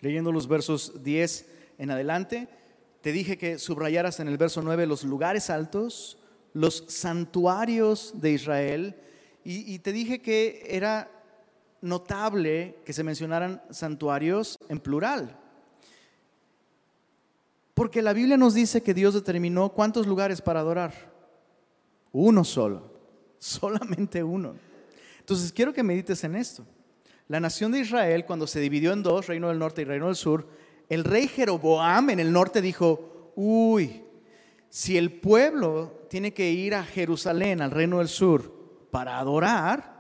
leyendo 0.01 0.33
los 0.33 0.49
versos 0.49 1.05
10 1.05 1.47
en 1.77 1.91
adelante, 1.91 2.49
te 3.03 3.13
dije 3.13 3.37
que 3.37 3.59
subrayaras 3.59 4.19
en 4.21 4.29
el 4.29 4.39
verso 4.39 4.63
9 4.63 4.87
los 4.87 5.05
lugares 5.05 5.51
altos, 5.51 6.17
los 6.55 6.87
santuarios 6.89 8.15
de 8.15 8.33
Israel, 8.33 8.97
y, 9.45 9.79
te 9.81 9.93
dije 9.93 10.23
que 10.23 10.65
era 10.71 11.11
notable 11.83 12.77
que 12.87 12.95
se 12.95 13.05
mencionaran 13.05 13.63
santuarios 13.69 14.59
en 14.71 14.81
plural. 14.81 15.39
Porque 17.75 18.01
la 18.01 18.15
Biblia 18.15 18.39
nos 18.39 18.55
dice 18.55 18.83
que 18.83 18.95
Dios 18.95 19.13
determinó 19.13 19.69
cuántos 19.69 20.07
lugares 20.07 20.41
para 20.41 20.61
adorar. 20.61 20.95
Uno 22.11 22.43
solo, 22.43 22.91
solamente 23.39 24.25
uno. 24.25 24.55
Entonces 25.21 25.53
quiero 25.53 25.75
que 25.75 25.83
medites 25.83 26.25
en 26.25 26.35
esto. 26.35 26.65
La 27.29 27.41
nación 27.41 27.73
de 27.73 27.81
Israel, 27.81 28.25
cuando 28.25 28.47
se 28.47 28.59
dividió 28.59 28.93
en 28.93 29.03
dos, 29.03 29.27
reino 29.27 29.49
del 29.49 29.59
norte 29.59 29.83
y 29.83 29.85
reino 29.85 30.07
del 30.07 30.17
sur, 30.17 30.49
el 30.89 31.05
rey 31.05 31.29
Jeroboam 31.29 32.11
en 32.11 32.21
el 32.21 32.33
norte 32.33 32.63
dijo, 32.63 33.33
uy, 33.37 34.03
si 34.71 34.97
el 34.97 35.13
pueblo 35.13 36.07
tiene 36.09 36.33
que 36.33 36.51
ir 36.51 36.75
a 36.75 36.85
Jerusalén, 36.85 37.61
al 37.61 37.71
reino 37.71 37.99
del 37.99 38.09
sur, 38.09 38.89
para 38.91 39.19
adorar, 39.19 39.99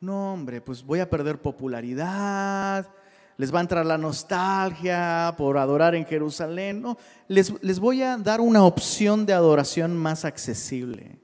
no 0.00 0.32
hombre, 0.32 0.62
pues 0.62 0.82
voy 0.82 1.00
a 1.00 1.10
perder 1.10 1.42
popularidad, 1.42 2.88
les 3.36 3.54
va 3.54 3.58
a 3.58 3.62
entrar 3.62 3.84
la 3.84 3.98
nostalgia 3.98 5.34
por 5.36 5.58
adorar 5.58 5.94
en 5.94 6.06
Jerusalén, 6.06 6.80
no, 6.80 6.96
les, 7.28 7.52
les 7.62 7.78
voy 7.78 8.02
a 8.02 8.16
dar 8.16 8.40
una 8.40 8.64
opción 8.64 9.26
de 9.26 9.34
adoración 9.34 9.96
más 9.96 10.24
accesible. 10.24 11.18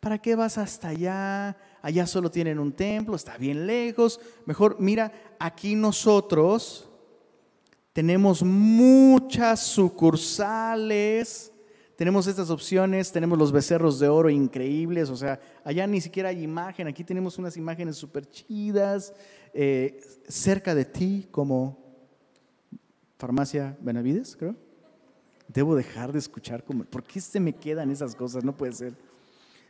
¿Para 0.00 0.18
qué 0.18 0.34
vas 0.36 0.56
hasta 0.56 0.88
allá? 0.88 1.56
Allá 1.82 2.06
solo 2.06 2.30
tienen 2.30 2.58
un 2.58 2.72
templo, 2.72 3.16
está 3.16 3.36
bien 3.36 3.66
lejos. 3.66 4.20
Mejor, 4.46 4.76
mira, 4.78 5.12
aquí 5.38 5.74
nosotros 5.74 6.88
tenemos 7.92 8.42
muchas 8.42 9.60
sucursales, 9.60 11.52
tenemos 11.96 12.26
estas 12.28 12.50
opciones, 12.50 13.10
tenemos 13.10 13.36
los 13.36 13.50
becerros 13.50 13.98
de 13.98 14.08
oro 14.08 14.30
increíbles, 14.30 15.10
o 15.10 15.16
sea, 15.16 15.40
allá 15.64 15.86
ni 15.86 16.00
siquiera 16.00 16.28
hay 16.28 16.44
imagen, 16.44 16.86
aquí 16.86 17.02
tenemos 17.02 17.38
unas 17.38 17.56
imágenes 17.56 17.96
súper 17.96 18.24
chidas, 18.26 19.12
eh, 19.52 20.00
cerca 20.28 20.74
de 20.76 20.84
ti 20.84 21.26
como 21.30 21.76
farmacia 23.18 23.76
Benavides, 23.80 24.36
creo. 24.36 24.54
Debo 25.48 25.74
dejar 25.74 26.12
de 26.12 26.18
escuchar, 26.18 26.62
como, 26.62 26.84
¿por 26.84 27.02
qué 27.02 27.20
se 27.20 27.40
me 27.40 27.54
quedan 27.54 27.90
esas 27.90 28.14
cosas? 28.14 28.44
No 28.44 28.56
puede 28.56 28.74
ser 28.74 28.94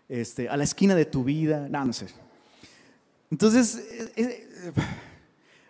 este, 0.08 0.48
a 0.48 0.56
la 0.56 0.64
esquina 0.64 0.94
de 0.94 1.04
tu 1.04 1.24
vida, 1.24 1.68
no, 1.68 1.92
sé. 1.92 2.06
Entonces, 3.30 3.76
eh, 3.76 4.12
eh, 4.16 4.72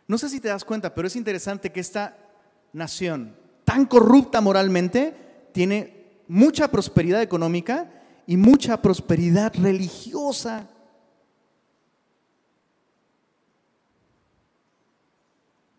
no 0.06 0.16
sé 0.16 0.28
si 0.28 0.40
te 0.40 0.48
das 0.48 0.64
cuenta, 0.64 0.94
pero 0.94 1.08
es 1.08 1.16
interesante 1.16 1.72
que 1.72 1.80
esta 1.80 2.16
nación 2.72 3.34
tan 3.64 3.84
corrupta 3.86 4.40
moralmente 4.40 5.14
tiene 5.52 6.22
mucha 6.28 6.68
prosperidad 6.68 7.20
económica 7.20 7.90
y 8.26 8.36
mucha 8.36 8.80
prosperidad 8.80 9.54
religiosa. 9.54 10.68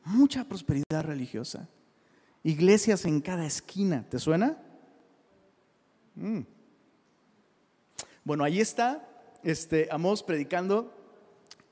Mucha 0.03 0.43
prosperidad 0.43 1.03
religiosa. 1.03 1.67
Iglesias 2.43 3.05
en 3.05 3.21
cada 3.21 3.45
esquina. 3.45 4.05
¿Te 4.09 4.17
suena? 4.17 4.57
Mm. 6.15 6.39
Bueno, 8.23 8.43
ahí 8.43 8.60
está 8.60 9.08
este, 9.43 9.88
Amós 9.91 10.23
predicando 10.23 10.93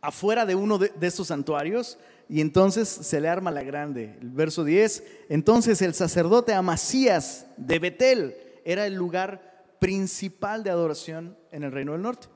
afuera 0.01 0.45
de 0.45 0.55
uno 0.55 0.77
de, 0.77 0.89
de 0.89 1.07
estos 1.07 1.27
santuarios 1.27 1.97
y 2.29 2.41
entonces 2.41 2.87
se 2.87 3.21
le 3.21 3.29
arma 3.29 3.51
la 3.51 3.63
grande. 3.63 4.17
El 4.21 4.31
verso 4.31 4.63
10, 4.63 5.03
entonces 5.29 5.81
el 5.81 5.93
sacerdote 5.93 6.53
Amasías 6.53 7.45
de 7.57 7.79
Betel 7.79 8.35
era 8.65 8.85
el 8.85 8.95
lugar 8.95 9.75
principal 9.79 10.63
de 10.63 10.69
adoración 10.69 11.37
en 11.51 11.63
el 11.63 11.71
reino 11.71 11.93
del 11.93 12.01
norte. 12.01 12.27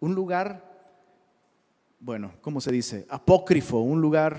Un 0.00 0.14
lugar, 0.14 0.62
bueno, 2.00 2.32
¿cómo 2.40 2.60
se 2.60 2.72
dice? 2.72 3.06
Apócrifo, 3.08 3.78
un 3.78 4.00
lugar 4.00 4.36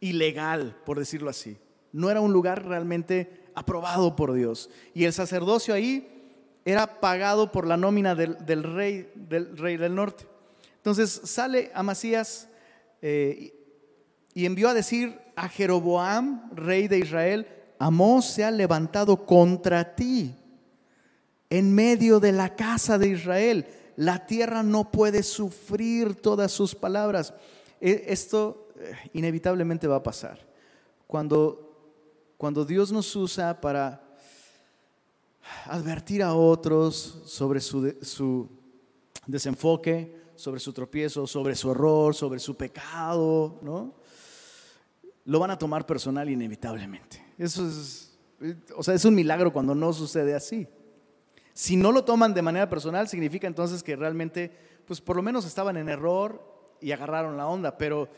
ilegal, 0.00 0.76
por 0.84 0.98
decirlo 0.98 1.30
así. 1.30 1.58
No 1.92 2.10
era 2.10 2.20
un 2.20 2.32
lugar 2.32 2.64
realmente 2.64 3.50
aprobado 3.54 4.16
por 4.16 4.32
Dios. 4.32 4.70
Y 4.94 5.04
el 5.04 5.12
sacerdocio 5.12 5.74
ahí 5.74 6.19
era 6.64 7.00
pagado 7.00 7.50
por 7.50 7.66
la 7.66 7.76
nómina 7.76 8.14
del, 8.14 8.62
rey, 8.62 9.10
del 9.14 9.56
rey 9.56 9.76
del 9.76 9.94
norte. 9.94 10.26
Entonces 10.76 11.10
sale 11.24 11.70
Amasías 11.74 12.48
eh, 13.02 13.54
y 14.34 14.46
envió 14.46 14.68
a 14.68 14.74
decir 14.74 15.18
a 15.36 15.48
Jeroboam, 15.48 16.50
rey 16.54 16.88
de 16.88 16.98
Israel, 16.98 17.46
Amós 17.78 18.26
se 18.26 18.44
ha 18.44 18.50
levantado 18.50 19.24
contra 19.24 19.94
ti 19.94 20.34
en 21.48 21.74
medio 21.74 22.20
de 22.20 22.32
la 22.32 22.54
casa 22.54 22.98
de 22.98 23.08
Israel. 23.08 23.66
La 23.96 24.26
tierra 24.26 24.62
no 24.62 24.90
puede 24.90 25.22
sufrir 25.22 26.14
todas 26.14 26.52
sus 26.52 26.74
palabras. 26.74 27.32
E, 27.80 28.04
esto 28.08 28.68
eh, 28.76 28.92
inevitablemente 29.14 29.88
va 29.88 29.96
a 29.96 30.02
pasar. 30.02 30.38
Cuando, 31.06 32.34
cuando 32.36 32.66
Dios 32.66 32.92
nos 32.92 33.16
usa 33.16 33.60
para 33.60 34.09
advertir 35.66 36.22
a 36.22 36.34
otros 36.34 37.22
sobre 37.24 37.60
su, 37.60 37.96
su 38.02 38.48
desenfoque, 39.26 40.32
sobre 40.36 40.60
su 40.60 40.72
tropiezo, 40.72 41.26
sobre 41.26 41.54
su 41.54 41.70
error, 41.70 42.14
sobre 42.14 42.40
su 42.40 42.56
pecado, 42.56 43.58
¿no? 43.62 43.94
Lo 45.24 45.38
van 45.38 45.50
a 45.50 45.58
tomar 45.58 45.86
personal 45.86 46.28
inevitablemente. 46.28 47.22
Eso 47.38 47.66
es, 47.68 48.18
o 48.76 48.82
sea, 48.82 48.94
es 48.94 49.04
un 49.04 49.14
milagro 49.14 49.52
cuando 49.52 49.74
no 49.74 49.92
sucede 49.92 50.34
así. 50.34 50.66
Si 51.52 51.76
no 51.76 51.92
lo 51.92 52.04
toman 52.04 52.32
de 52.32 52.42
manera 52.42 52.68
personal, 52.68 53.08
significa 53.08 53.46
entonces 53.46 53.82
que 53.82 53.96
realmente, 53.96 54.50
pues 54.86 55.00
por 55.00 55.16
lo 55.16 55.22
menos 55.22 55.44
estaban 55.44 55.76
en 55.76 55.88
error 55.88 56.42
y 56.80 56.92
agarraron 56.92 57.36
la 57.36 57.46
onda, 57.46 57.76
pero 57.76 58.08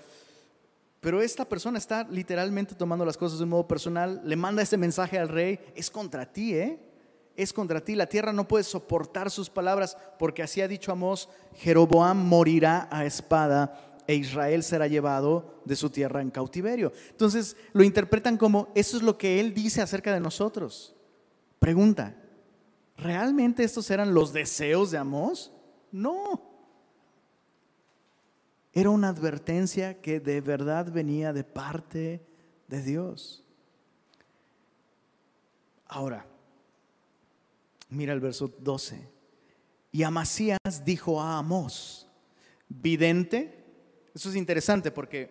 pero 1.02 1.20
esta 1.20 1.44
persona 1.44 1.78
está 1.78 2.06
literalmente 2.08 2.76
tomando 2.76 3.04
las 3.04 3.16
cosas 3.16 3.38
de 3.38 3.42
un 3.42 3.50
modo 3.50 3.66
personal, 3.66 4.22
le 4.24 4.36
manda 4.36 4.62
este 4.62 4.76
mensaje 4.76 5.18
al 5.18 5.28
rey, 5.28 5.58
es 5.74 5.90
contra 5.90 6.32
ti, 6.32 6.54
¿eh? 6.54 6.78
Es 7.36 7.52
contra 7.52 7.82
ti, 7.82 7.94
la 7.94 8.06
tierra 8.06 8.32
no 8.32 8.46
puede 8.46 8.64
soportar 8.64 9.30
sus 9.30 9.48
palabras, 9.48 9.96
porque 10.18 10.42
así 10.42 10.60
ha 10.60 10.68
dicho 10.68 10.92
Amós, 10.92 11.28
Jeroboam 11.54 12.18
morirá 12.18 12.88
a 12.90 13.04
espada 13.06 13.92
e 14.06 14.14
Israel 14.14 14.62
será 14.62 14.86
llevado 14.86 15.62
de 15.64 15.76
su 15.76 15.90
tierra 15.90 16.20
en 16.20 16.30
cautiverio. 16.30 16.92
Entonces 17.10 17.56
lo 17.72 17.84
interpretan 17.84 18.36
como, 18.36 18.68
eso 18.74 18.96
es 18.96 19.02
lo 19.02 19.16
que 19.16 19.40
él 19.40 19.54
dice 19.54 19.80
acerca 19.80 20.12
de 20.12 20.20
nosotros. 20.20 20.94
Pregunta, 21.58 22.16
¿realmente 22.96 23.64
estos 23.64 23.90
eran 23.90 24.12
los 24.12 24.32
deseos 24.32 24.90
de 24.90 24.98
Amós? 24.98 25.52
No. 25.90 26.50
Era 28.72 28.90
una 28.90 29.08
advertencia 29.08 30.00
que 30.00 30.18
de 30.18 30.40
verdad 30.40 30.90
venía 30.90 31.32
de 31.32 31.44
parte 31.44 32.26
de 32.68 32.82
Dios. 32.82 33.44
Ahora, 35.86 36.26
mira 37.92 38.12
el 38.12 38.20
verso 38.20 38.52
12. 38.58 39.08
Y 39.90 40.02
Amasías 40.02 40.58
dijo 40.84 41.20
a 41.20 41.38
Amós, 41.38 42.08
vidente, 42.68 43.64
eso 44.14 44.30
es 44.30 44.36
interesante 44.36 44.90
porque 44.90 45.30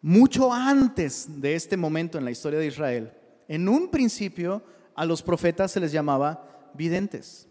mucho 0.00 0.52
antes 0.52 1.26
de 1.28 1.54
este 1.54 1.76
momento 1.76 2.18
en 2.18 2.24
la 2.24 2.30
historia 2.30 2.58
de 2.58 2.66
Israel, 2.66 3.12
en 3.48 3.68
un 3.68 3.90
principio 3.90 4.62
a 4.94 5.04
los 5.04 5.22
profetas 5.22 5.72
se 5.72 5.80
les 5.80 5.92
llamaba 5.92 6.70
videntes. 6.74 7.48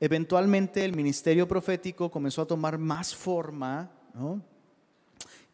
Eventualmente 0.00 0.84
el 0.84 0.94
ministerio 0.94 1.48
profético 1.48 2.10
comenzó 2.10 2.42
a 2.42 2.46
tomar 2.46 2.78
más 2.78 3.14
forma 3.14 3.90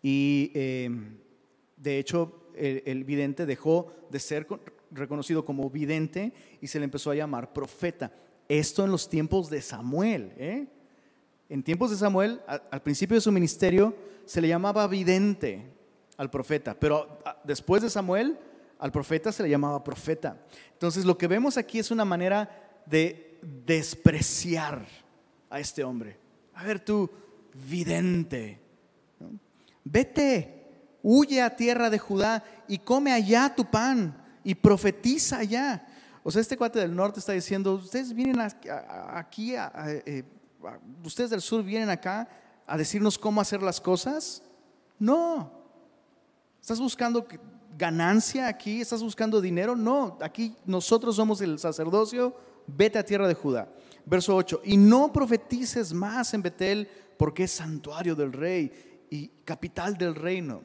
y 0.02 0.50
em, 0.54 1.18
de 1.80 1.98
hecho, 1.98 2.50
el, 2.54 3.04
vidente 3.04 3.46
dejó 3.46 3.92
de 4.10 4.18
ser 4.18 4.46
reconocido 4.90 5.44
como 5.44 5.68
vidente 5.70 6.32
y 6.60 6.66
se 6.66 6.78
le 6.78 6.84
empezó 6.84 7.10
a 7.10 7.14
llamar 7.14 7.52
profeta. 7.52 8.12
Esto 8.48 8.84
en 8.84 8.90
los 8.90 9.08
tiempos 9.08 9.48
de 9.50 9.62
Samuel. 9.62 10.32
¿eh? 10.36 10.66
En 11.48 11.62
tiempos 11.62 11.90
de 11.90 11.96
Samuel, 11.96 12.40
al 12.46 12.82
principio 12.82 13.16
de 13.16 13.20
su 13.20 13.32
ministerio, 13.32 13.94
se 14.24 14.40
le 14.40 14.48
llamaba 14.48 14.86
vidente 14.86 15.72
al 16.16 16.30
profeta, 16.30 16.78
pero 16.78 17.18
después 17.44 17.82
de 17.82 17.90
Samuel, 17.90 18.38
al 18.78 18.92
profeta 18.92 19.32
se 19.32 19.42
le 19.42 19.50
llamaba 19.50 19.82
profeta. 19.82 20.36
Entonces, 20.72 21.04
lo 21.04 21.16
que 21.16 21.26
vemos 21.26 21.56
aquí 21.56 21.78
es 21.78 21.90
una 21.90 22.04
manera 22.04 22.80
de 22.86 23.38
despreciar 23.64 24.86
a 25.48 25.60
este 25.60 25.84
hombre. 25.84 26.18
A 26.54 26.64
ver 26.64 26.80
tú, 26.80 27.10
vidente. 27.68 28.60
Vete, 29.84 30.66
huye 31.02 31.42
a 31.42 31.56
tierra 31.56 31.90
de 31.90 31.98
Judá 31.98 32.44
y 32.68 32.78
come 32.78 33.12
allá 33.12 33.54
tu 33.54 33.64
pan 33.64 34.16
y 34.44 34.54
profetiza 34.54 35.38
allá. 35.38 35.86
O 36.22 36.30
sea, 36.30 36.42
este 36.42 36.56
cuate 36.56 36.78
del 36.78 36.94
norte 36.94 37.20
está 37.20 37.32
diciendo, 37.32 37.74
ustedes 37.74 38.12
vienen 38.12 38.40
aquí, 38.40 39.54
eh, 39.54 40.24
ustedes 41.04 41.30
del 41.30 41.40
sur 41.40 41.62
vienen 41.62 41.88
acá 41.88 42.28
a 42.66 42.76
decirnos 42.76 43.18
cómo 43.18 43.40
hacer 43.40 43.62
las 43.62 43.80
cosas. 43.80 44.42
No. 44.98 45.50
¿Estás 46.60 46.78
buscando 46.78 47.26
ganancia 47.76 48.46
aquí? 48.46 48.80
¿Estás 48.80 49.02
buscando 49.02 49.40
dinero? 49.40 49.74
No, 49.74 50.18
aquí 50.20 50.54
nosotros 50.66 51.16
somos 51.16 51.40
el 51.40 51.58
sacerdocio, 51.58 52.36
vete 52.66 52.98
a 52.98 53.04
tierra 53.04 53.26
de 53.26 53.34
Judá. 53.34 53.68
Verso 54.04 54.36
8, 54.36 54.62
y 54.64 54.76
no 54.76 55.12
profetices 55.12 55.92
más 55.92 56.34
en 56.34 56.42
Betel 56.42 56.88
porque 57.16 57.44
es 57.44 57.52
santuario 57.52 58.14
del 58.14 58.32
rey 58.32 59.06
y 59.10 59.28
capital 59.44 59.96
del 59.96 60.14
reino. 60.14 60.62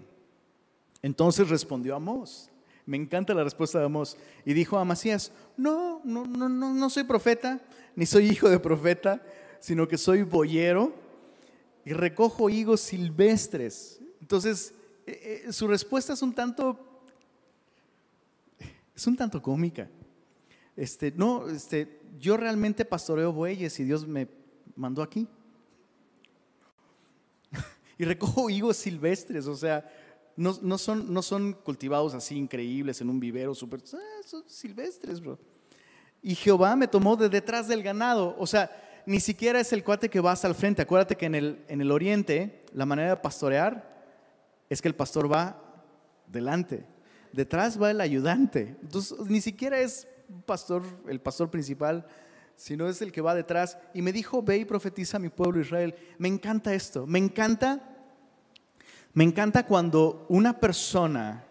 Entonces 1.01 1.49
respondió 1.49 1.95
Amós. 1.95 2.49
Me 2.85 2.97
encanta 2.97 3.33
la 3.33 3.43
respuesta 3.43 3.79
de 3.79 3.85
Amós. 3.85 4.17
Y 4.45 4.53
dijo 4.53 4.77
a 4.77 4.81
Amasías, 4.81 5.31
no, 5.57 6.01
no, 6.03 6.25
no, 6.25 6.47
no, 6.49 6.73
no 6.73 6.89
soy 6.89 7.03
profeta, 7.03 7.61
ni 7.95 8.05
soy 8.05 8.27
hijo 8.27 8.49
de 8.49 8.59
profeta, 8.59 9.21
sino 9.59 9.87
que 9.87 9.97
soy 9.97 10.21
boyero 10.21 10.93
y 11.83 11.93
recojo 11.93 12.49
higos 12.49 12.81
silvestres. 12.81 13.99
Entonces, 14.21 14.73
eh, 15.05 15.43
eh, 15.47 15.53
su 15.53 15.67
respuesta 15.67 16.13
es 16.13 16.21
un 16.21 16.33
tanto, 16.33 16.79
es 18.95 19.07
un 19.07 19.15
tanto 19.15 19.41
cómica. 19.41 19.89
Este, 20.75 21.11
no, 21.11 21.47
este, 21.47 22.01
yo 22.19 22.37
realmente 22.37 22.85
pastoreo 22.85 23.31
bueyes 23.31 23.79
y 23.79 23.83
Dios 23.83 24.05
me 24.07 24.27
mandó 24.75 25.01
aquí 25.01 25.27
y 27.97 28.03
recojo 28.03 28.49
higos 28.49 28.77
silvestres, 28.77 29.47
o 29.47 29.55
sea, 29.55 29.89
no, 30.35 30.77
son, 30.77 31.13
no 31.13 31.21
son 31.21 31.53
cultivados 31.53 32.13
así 32.13 32.35
increíbles 32.35 32.99
en 33.01 33.09
un 33.09 33.19
vivero 33.19 33.55
súper, 33.55 33.81
ah, 33.93 34.23
son 34.25 34.43
silvestres, 34.47 35.21
bro. 35.21 35.39
Y 36.21 36.35
Jehová 36.35 36.75
me 36.75 36.87
tomó 36.87 37.15
de 37.15 37.29
detrás 37.29 37.67
del 37.67 37.83
ganado, 37.83 38.35
o 38.37 38.47
sea, 38.47 39.03
ni 39.05 39.19
siquiera 39.19 39.59
es 39.59 39.71
el 39.71 39.83
cuate 39.83 40.09
que 40.09 40.19
va 40.19 40.31
hasta 40.31 40.47
el 40.47 40.55
frente. 40.55 40.81
Acuérdate 40.81 41.15
que 41.15 41.27
en 41.27 41.35
el, 41.35 41.63
en 41.67 41.81
el 41.81 41.91
oriente 41.91 42.65
la 42.73 42.85
manera 42.85 43.09
de 43.09 43.17
pastorear 43.17 43.95
es 44.69 44.81
que 44.81 44.87
el 44.87 44.95
pastor 44.95 45.31
va 45.31 45.61
delante, 46.27 46.85
detrás 47.31 47.81
va 47.81 47.91
el 47.91 48.01
ayudante. 48.01 48.75
Entonces, 48.81 49.17
ni 49.27 49.41
siquiera 49.41 49.79
es 49.79 50.07
pastor, 50.45 50.83
el 51.07 51.21
pastor 51.21 51.51
principal, 51.51 52.05
sino 52.55 52.87
es 52.87 53.01
el 53.01 53.11
que 53.11 53.21
va 53.21 53.35
detrás. 53.35 53.77
Y 53.93 54.01
me 54.01 54.11
dijo, 54.11 54.41
ve 54.41 54.57
y 54.57 54.65
profetiza 54.65 55.17
a 55.17 55.19
mi 55.19 55.29
pueblo 55.29 55.61
Israel. 55.61 55.95
Me 56.17 56.27
encanta 56.27 56.73
esto, 56.73 57.05
me 57.05 57.19
encanta, 57.19 57.94
me 59.15 59.23
encanta 59.23 59.65
cuando 59.65 60.25
una 60.27 60.59
persona 60.59 61.45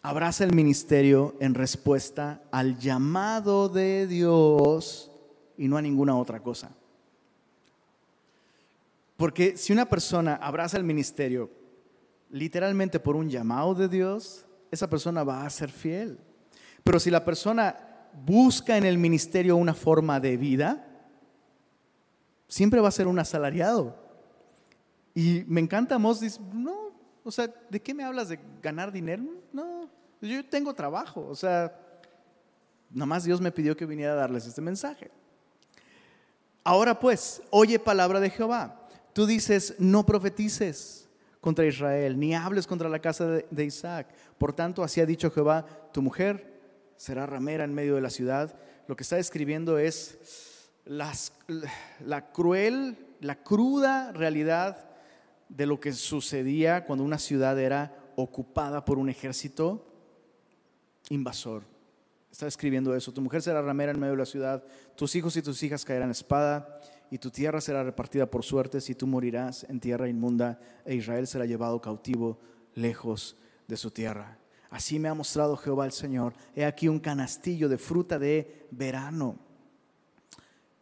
abraza 0.00 0.42
el 0.42 0.54
ministerio 0.54 1.36
en 1.38 1.54
respuesta 1.54 2.42
al 2.50 2.78
llamado 2.78 3.68
de 3.68 4.06
Dios 4.06 5.10
y 5.58 5.68
no 5.68 5.76
a 5.76 5.82
ninguna 5.82 6.16
otra 6.16 6.40
cosa. 6.40 6.70
Porque 9.18 9.58
si 9.58 9.74
una 9.74 9.84
persona 9.84 10.36
abraza 10.36 10.78
el 10.78 10.84
ministerio 10.84 11.50
literalmente 12.30 12.98
por 12.98 13.14
un 13.14 13.28
llamado 13.28 13.74
de 13.74 13.86
Dios, 13.86 14.46
esa 14.70 14.88
persona 14.88 15.22
va 15.22 15.44
a 15.44 15.50
ser 15.50 15.70
fiel. 15.70 16.18
Pero 16.82 16.98
si 16.98 17.10
la 17.10 17.22
persona 17.22 18.08
busca 18.24 18.78
en 18.78 18.84
el 18.84 18.96
ministerio 18.96 19.56
una 19.56 19.74
forma 19.74 20.18
de 20.20 20.38
vida, 20.38 20.86
siempre 22.48 22.80
va 22.80 22.88
a 22.88 22.92
ser 22.92 23.06
un 23.06 23.18
asalariado. 23.18 24.01
Y 25.14 25.44
me 25.46 25.60
encanta 25.60 25.98
Mos, 25.98 26.20
dice, 26.20 26.40
no, 26.52 26.92
O 27.24 27.30
sea, 27.30 27.52
¿de 27.68 27.80
qué 27.80 27.94
me 27.94 28.04
hablas 28.04 28.28
de 28.28 28.38
ganar 28.62 28.90
dinero? 28.90 29.24
No, 29.52 29.88
yo 30.20 30.44
tengo 30.44 30.74
trabajo. 30.74 31.26
O 31.28 31.34
sea, 31.34 31.76
nada 32.90 33.06
más 33.06 33.24
Dios 33.24 33.40
me 33.40 33.52
pidió 33.52 33.76
que 33.76 33.86
viniera 33.86 34.12
a 34.12 34.16
darles 34.16 34.46
este 34.46 34.60
mensaje. 34.60 35.10
Ahora 36.64 36.98
pues, 36.98 37.42
oye 37.50 37.78
palabra 37.78 38.20
de 38.20 38.30
Jehová. 38.30 38.86
Tú 39.12 39.26
dices, 39.26 39.74
no 39.78 40.06
profetices 40.06 41.08
contra 41.40 41.66
Israel, 41.66 42.18
ni 42.18 42.34
hables 42.34 42.66
contra 42.66 42.88
la 42.88 43.00
casa 43.00 43.26
de, 43.26 43.64
Isaac. 43.64 44.08
Por 44.38 44.52
tanto, 44.52 44.82
así 44.82 45.00
ha 45.00 45.06
dicho 45.06 45.30
Jehová, 45.30 45.66
tu 45.92 46.00
mujer 46.00 46.60
será 46.96 47.26
ramera 47.26 47.64
en 47.64 47.74
medio 47.74 47.96
de 47.96 48.00
la 48.00 48.10
ciudad. 48.10 48.54
Lo 48.86 48.96
que 48.96 49.02
está 49.02 49.18
escribiendo 49.18 49.76
es 49.76 50.70
la 50.86 52.32
cruel, 52.32 52.96
la 53.20 53.42
cruda 53.42 54.12
realidad 54.12 54.91
de 55.56 55.66
lo 55.66 55.78
que 55.78 55.92
sucedía 55.92 56.84
cuando 56.84 57.04
una 57.04 57.18
ciudad 57.18 57.58
era 57.58 57.94
ocupada 58.16 58.84
por 58.84 58.98
un 58.98 59.08
ejército 59.08 59.86
invasor. 61.10 61.64
Está 62.30 62.46
escribiendo 62.46 62.96
eso. 62.96 63.12
Tu 63.12 63.20
mujer 63.20 63.42
será 63.42 63.60
ramera 63.60 63.92
en 63.92 64.00
medio 64.00 64.12
de 64.12 64.18
la 64.18 64.26
ciudad, 64.26 64.64
tus 64.96 65.14
hijos 65.14 65.36
y 65.36 65.42
tus 65.42 65.62
hijas 65.62 65.84
caerán 65.84 66.10
espada, 66.10 66.80
y 67.10 67.18
tu 67.18 67.30
tierra 67.30 67.60
será 67.60 67.84
repartida 67.84 68.24
por 68.24 68.42
suertes, 68.42 68.88
y 68.88 68.94
tú 68.94 69.06
morirás 69.06 69.64
en 69.64 69.80
tierra 69.80 70.08
inmunda, 70.08 70.58
e 70.86 70.94
Israel 70.94 71.26
será 71.26 71.44
llevado 71.44 71.80
cautivo 71.82 72.38
lejos 72.74 73.36
de 73.68 73.76
su 73.76 73.90
tierra. 73.90 74.38
Así 74.70 74.98
me 74.98 75.10
ha 75.10 75.14
mostrado 75.14 75.58
Jehová 75.58 75.84
el 75.84 75.92
Señor. 75.92 76.32
He 76.56 76.64
aquí 76.64 76.88
un 76.88 76.98
canastillo 76.98 77.68
de 77.68 77.76
fruta 77.76 78.18
de 78.18 78.66
verano. 78.70 79.36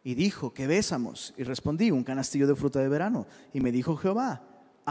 Y 0.01 0.15
dijo, 0.15 0.53
¿qué 0.53 0.65
besamos? 0.65 1.33
Y 1.35 1.43
respondí, 1.43 1.91
un 1.91 2.05
canastillo 2.05 2.47
de 2.47 2.55
fruta 2.55 2.79
de 2.79 2.87
verano. 2.87 3.27
Y 3.53 3.59
me 3.59 3.73
dijo 3.73 3.97
Jehová, 3.97 4.41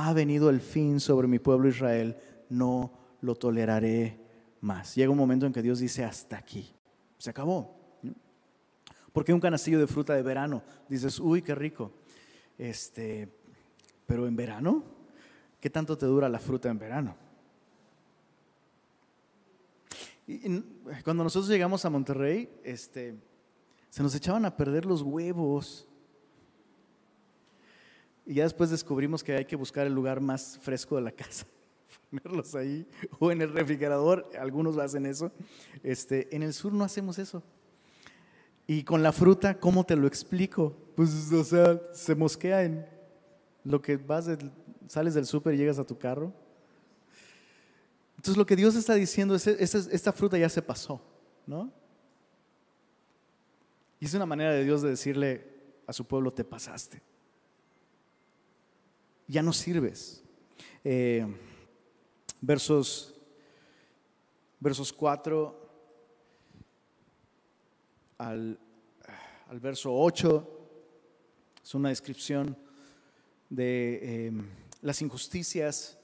ha 0.09 0.13
venido 0.13 0.51
el 0.51 0.61
fin 0.61 1.01
sobre 1.01 1.29
mi 1.29 1.39
pueblo 1.39 1.69
Israel, 1.69 2.17
no 2.49 2.93
lo 3.21 3.35
toleraré 3.35 4.19
más. 4.61 4.95
Llega 4.95 5.11
un 5.11 5.19
momento 5.19 5.47
en 5.47 5.53
que 5.53 5.63
Dios 5.63 5.79
dice, 5.79 6.05
hasta 6.05 6.37
aquí, 6.37 6.73
se 7.19 7.31
acabó. 7.31 7.77
Porque 9.13 9.33
un 9.33 9.41
canastillo 9.41 9.79
de 9.79 9.87
fruta 9.87 10.15
de 10.15 10.23
verano, 10.23 10.63
dices, 10.89 11.19
uy, 11.19 11.43
qué 11.43 11.55
rico. 11.55 11.93
Este, 12.57 13.29
pero 14.07 14.27
en 14.27 14.37
verano, 14.37 14.85
¿qué 15.61 15.71
tanto 15.71 15.99
te 15.99 16.07
dura 16.07 16.29
la 16.29 16.39
fruta 16.39 16.71
en 16.71 16.79
verano? 16.79 17.17
Cuando 21.03 21.25
nosotros 21.25 21.49
llegamos 21.49 21.85
a 21.85 21.91
Monterrey, 21.91 22.49
este, 22.63 23.17
se 23.89 24.03
nos 24.03 24.15
echaban 24.15 24.45
a 24.45 24.57
perder 24.57 24.87
los 24.87 25.03
huevos. 25.03 25.89
Y 28.31 28.35
ya 28.35 28.45
después 28.45 28.71
descubrimos 28.71 29.25
que 29.25 29.35
hay 29.35 29.45
que 29.45 29.57
buscar 29.57 29.89
el 29.89 29.93
lugar 29.93 30.21
más 30.21 30.57
fresco 30.63 30.95
de 30.95 31.03
la 31.03 31.11
casa, 31.11 31.45
ponerlos 32.11 32.55
ahí, 32.55 32.87
o 33.19 33.33
en 33.33 33.43
el 33.43 33.53
refrigerador, 33.53 34.31
algunos 34.39 34.79
hacen 34.79 35.05
eso. 35.05 35.33
Este, 35.83 36.33
en 36.33 36.45
el 36.45 36.55
sur 36.55 36.73
no 36.73 36.85
hacemos 36.85 37.19
eso. 37.19 37.43
Y 38.69 38.85
con 38.85 39.03
la 39.03 39.11
fruta, 39.11 39.59
¿cómo 39.59 39.83
te 39.83 39.97
lo 39.97 40.07
explico? 40.07 40.77
Pues, 40.95 41.33
o 41.33 41.43
sea, 41.43 41.81
se 41.93 42.15
mosquea 42.15 42.63
en 42.63 42.87
lo 43.65 43.83
que 43.83 43.97
vas, 43.97 44.31
sales 44.87 45.15
del 45.15 45.27
súper 45.27 45.55
y 45.55 45.57
llegas 45.57 45.81
a 45.81 45.85
tu 45.85 45.99
carro. 45.99 46.33
Entonces 48.15 48.37
lo 48.37 48.47
que 48.47 48.55
Dios 48.55 48.77
está 48.77 48.95
diciendo 48.95 49.35
es, 49.35 49.49
esta 49.49 50.13
fruta 50.13 50.39
ya 50.39 50.49
se 50.49 50.63
pasó, 50.63 51.03
¿no? 51.49 51.73
Y 53.99 54.05
es 54.05 54.15
una 54.15 54.25
manera 54.25 54.53
de 54.53 54.63
Dios 54.63 54.83
de 54.83 54.91
decirle 54.91 55.49
a 55.85 55.93
su 55.93 56.05
pueblo, 56.05 56.33
te 56.33 56.45
pasaste 56.45 57.10
ya 59.31 59.43
no 59.43 59.53
sirves. 59.53 60.25
Eh, 60.83 61.25
versos, 62.41 63.15
versos 64.59 64.93
4 64.93 65.71
al, 68.19 68.59
al, 69.49 69.61
verso 69.61 69.95
8 69.95 70.69
es 71.63 71.75
una 71.75 71.91
descripción 71.91 72.57
de 73.49 74.27
em, 74.27 74.49
las 74.83 75.01
injusticias 75.01 75.97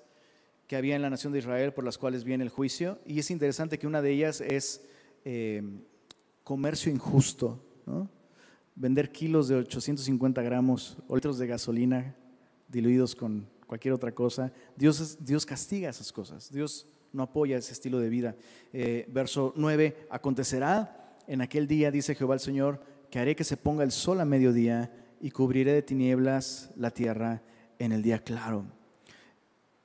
que 0.68 0.77
había 0.77 0.95
en 0.95 1.03
la 1.03 1.11
nación 1.11 1.33
de 1.33 1.41
Israel 1.41 1.72
por 1.72 1.85
las 1.85 1.99
cuales 1.99 2.22
viene 2.22 2.45
el 2.45 2.51
juicio. 2.51 3.01
Y 3.07 3.18
es 3.18 3.33
interesante 3.33 3.77
que 3.79 3.89
una 3.89 4.03
de 4.03 4.12
ellas 4.12 4.41
es 4.41 4.87
em, 5.24 5.83
comercio 6.45 6.93
injusto, 6.93 7.61
vender 8.77 9.11
kilos 9.11 9.49
de 9.49 9.57
850 9.57 10.43
gramos 10.43 10.97
o 11.09 11.16
litros 11.16 11.39
de 11.39 11.49
gasolina 11.49 12.14
diluidos 12.69 13.14
con 13.14 13.49
cualquier 13.67 13.95
otra 13.95 14.12
cosa. 14.12 14.53
Dios, 14.77 15.19
Dios 15.21 15.45
castiga 15.45 15.91
esas 15.91 16.12
cosas. 16.12 16.51
Dios 16.53 16.87
no 17.12 17.23
apoya 17.23 17.57
ese 17.57 17.73
estilo 17.73 17.99
de 17.99 18.09
vida. 18.09 18.37
Eh, 18.73 19.07
verso 19.09 19.53
9, 19.57 20.07
acontecerá 20.11 21.17
en 21.27 21.41
aquel 21.41 21.67
día, 21.67 21.91
dice 21.91 22.14
Jehová 22.14 22.35
el 22.35 22.41
Señor, 22.41 22.81
que 23.11 23.19
haré 23.19 23.35
que 23.35 23.45
se 23.45 23.57
ponga 23.57 23.85
el 23.85 23.93
sol 23.93 24.21
a 24.21 24.25
mediodía 24.25 24.93
y 25.21 25.31
cubriré 25.31 25.73
de 25.73 25.83
tinieblas 25.83 26.71
la 26.77 26.91
tierra 26.91 27.43
en 27.79 27.93
el 27.93 28.03
día 28.03 28.19
claro. 28.19 28.67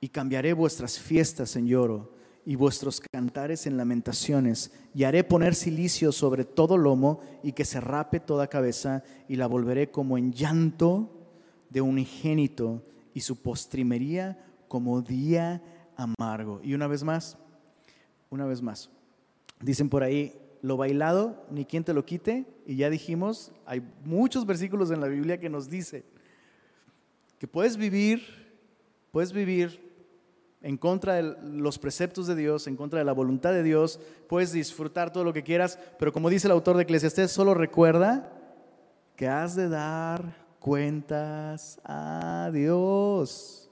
Y 0.00 0.08
cambiaré 0.08 0.52
vuestras 0.52 0.98
fiestas 0.98 1.56
en 1.56 1.66
lloro 1.66 2.12
y 2.44 2.56
vuestros 2.56 3.00
cantares 3.00 3.66
en 3.66 3.76
lamentaciones, 3.76 4.72
y 4.94 5.04
haré 5.04 5.22
poner 5.22 5.54
silicio 5.54 6.10
sobre 6.10 6.44
todo 6.44 6.76
lomo 6.76 7.20
y 7.44 7.52
que 7.52 7.64
se 7.64 7.80
rape 7.80 8.18
toda 8.18 8.48
cabeza, 8.48 9.04
y 9.28 9.36
la 9.36 9.46
volveré 9.46 9.92
como 9.92 10.18
en 10.18 10.32
llanto 10.32 11.21
de 11.72 11.80
un 11.80 11.98
ingénito 11.98 12.82
y 13.14 13.20
su 13.20 13.36
postrimería 13.36 14.38
como 14.68 15.00
día 15.00 15.62
amargo. 15.96 16.60
Y 16.62 16.74
una 16.74 16.86
vez 16.86 17.02
más, 17.02 17.38
una 18.30 18.46
vez 18.46 18.60
más, 18.60 18.90
dicen 19.60 19.88
por 19.88 20.02
ahí, 20.02 20.34
lo 20.60 20.76
bailado, 20.76 21.44
ni 21.50 21.64
quien 21.64 21.82
te 21.82 21.92
lo 21.92 22.04
quite, 22.04 22.46
y 22.66 22.76
ya 22.76 22.88
dijimos, 22.88 23.52
hay 23.66 23.82
muchos 24.04 24.46
versículos 24.46 24.90
en 24.90 25.00
la 25.00 25.08
Biblia 25.08 25.40
que 25.40 25.48
nos 25.48 25.68
dice 25.68 26.04
que 27.38 27.48
puedes 27.48 27.76
vivir, 27.76 28.22
puedes 29.10 29.32
vivir 29.32 29.92
en 30.60 30.76
contra 30.76 31.14
de 31.14 31.36
los 31.42 31.78
preceptos 31.78 32.28
de 32.28 32.36
Dios, 32.36 32.68
en 32.68 32.76
contra 32.76 33.00
de 33.00 33.04
la 33.04 33.12
voluntad 33.12 33.52
de 33.52 33.64
Dios, 33.64 33.98
puedes 34.28 34.52
disfrutar 34.52 35.12
todo 35.12 35.24
lo 35.24 35.32
que 35.32 35.42
quieras, 35.42 35.78
pero 35.98 36.12
como 36.12 36.30
dice 36.30 36.46
el 36.46 36.52
autor 36.52 36.76
de 36.76 36.84
Eclesiastés, 36.84 37.32
solo 37.32 37.54
recuerda 37.54 38.32
que 39.16 39.26
has 39.26 39.56
de 39.56 39.68
dar 39.68 40.41
cuentas 40.62 41.80
a 41.84 42.48
Dios. 42.52 43.68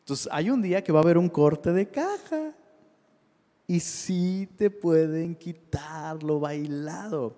Entonces, 0.00 0.28
hay 0.30 0.48
un 0.48 0.62
día 0.62 0.84
que 0.84 0.92
va 0.92 1.00
a 1.00 1.02
haber 1.02 1.18
un 1.18 1.28
corte 1.28 1.72
de 1.72 1.90
caja 1.90 2.54
y 3.66 3.80
sí 3.80 4.48
te 4.56 4.70
pueden 4.70 5.34
quitar 5.34 6.22
lo 6.22 6.38
bailado. 6.38 7.36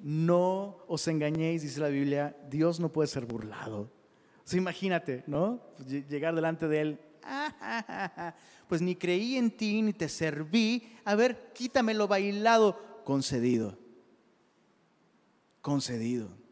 No 0.00 0.78
os 0.88 1.06
engañéis, 1.06 1.62
dice 1.62 1.78
la 1.80 1.88
Biblia, 1.88 2.36
Dios 2.50 2.80
no 2.80 2.92
puede 2.92 3.06
ser 3.06 3.24
burlado. 3.24 3.88
O 4.50 4.56
imagínate, 4.56 5.22
¿no? 5.28 5.60
Llegar 5.86 6.34
delante 6.34 6.66
de 6.66 6.80
Él, 6.80 7.00
pues 8.68 8.82
ni 8.82 8.96
creí 8.96 9.36
en 9.36 9.50
ti 9.52 9.80
ni 9.82 9.92
te 9.92 10.08
serví. 10.08 10.90
A 11.04 11.14
ver, 11.14 11.52
quítame 11.54 11.94
lo 11.94 12.08
bailado. 12.08 13.02
Concedido. 13.04 13.78
Concedido. 15.60 16.47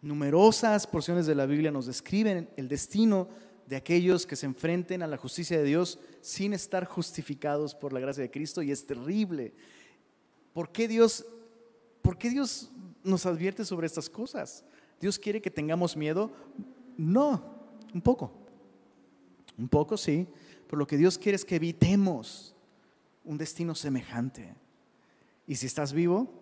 Numerosas 0.00 0.86
porciones 0.86 1.26
de 1.26 1.34
la 1.34 1.46
Biblia 1.46 1.70
nos 1.70 1.86
describen 1.86 2.48
el 2.56 2.68
destino 2.68 3.28
de 3.66 3.76
aquellos 3.76 4.26
que 4.26 4.36
se 4.36 4.46
enfrenten 4.46 5.02
a 5.02 5.06
la 5.06 5.16
justicia 5.16 5.58
de 5.58 5.64
Dios 5.64 5.98
sin 6.20 6.52
estar 6.52 6.86
justificados 6.86 7.74
por 7.74 7.92
la 7.92 8.00
gracia 8.00 8.22
de 8.22 8.30
Cristo 8.30 8.62
y 8.62 8.70
es 8.70 8.86
terrible. 8.86 9.52
¿Por 10.52 10.70
qué 10.70 10.88
Dios, 10.88 11.26
por 12.00 12.16
qué 12.16 12.30
Dios 12.30 12.70
nos 13.02 13.26
advierte 13.26 13.64
sobre 13.64 13.86
estas 13.86 14.08
cosas? 14.08 14.64
¿Dios 15.00 15.18
quiere 15.18 15.42
que 15.42 15.50
tengamos 15.50 15.96
miedo? 15.96 16.32
No, 16.96 17.42
un 17.92 18.00
poco. 18.00 18.32
Un 19.58 19.68
poco 19.68 19.96
sí, 19.96 20.26
pero 20.66 20.78
lo 20.78 20.86
que 20.86 20.96
Dios 20.96 21.18
quiere 21.18 21.36
es 21.36 21.44
que 21.44 21.56
evitemos 21.56 22.54
un 23.24 23.36
destino 23.36 23.74
semejante. 23.74 24.54
Y 25.46 25.56
si 25.56 25.66
estás 25.66 25.92
vivo, 25.92 26.32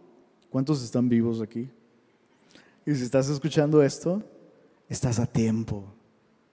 ¿cuántos 0.50 0.82
están 0.82 1.08
vivos 1.08 1.40
aquí? 1.40 1.70
Y 2.86 2.94
si 2.94 3.02
estás 3.02 3.28
escuchando 3.28 3.82
esto, 3.82 4.22
estás 4.88 5.18
a 5.18 5.26
tiempo. 5.26 5.92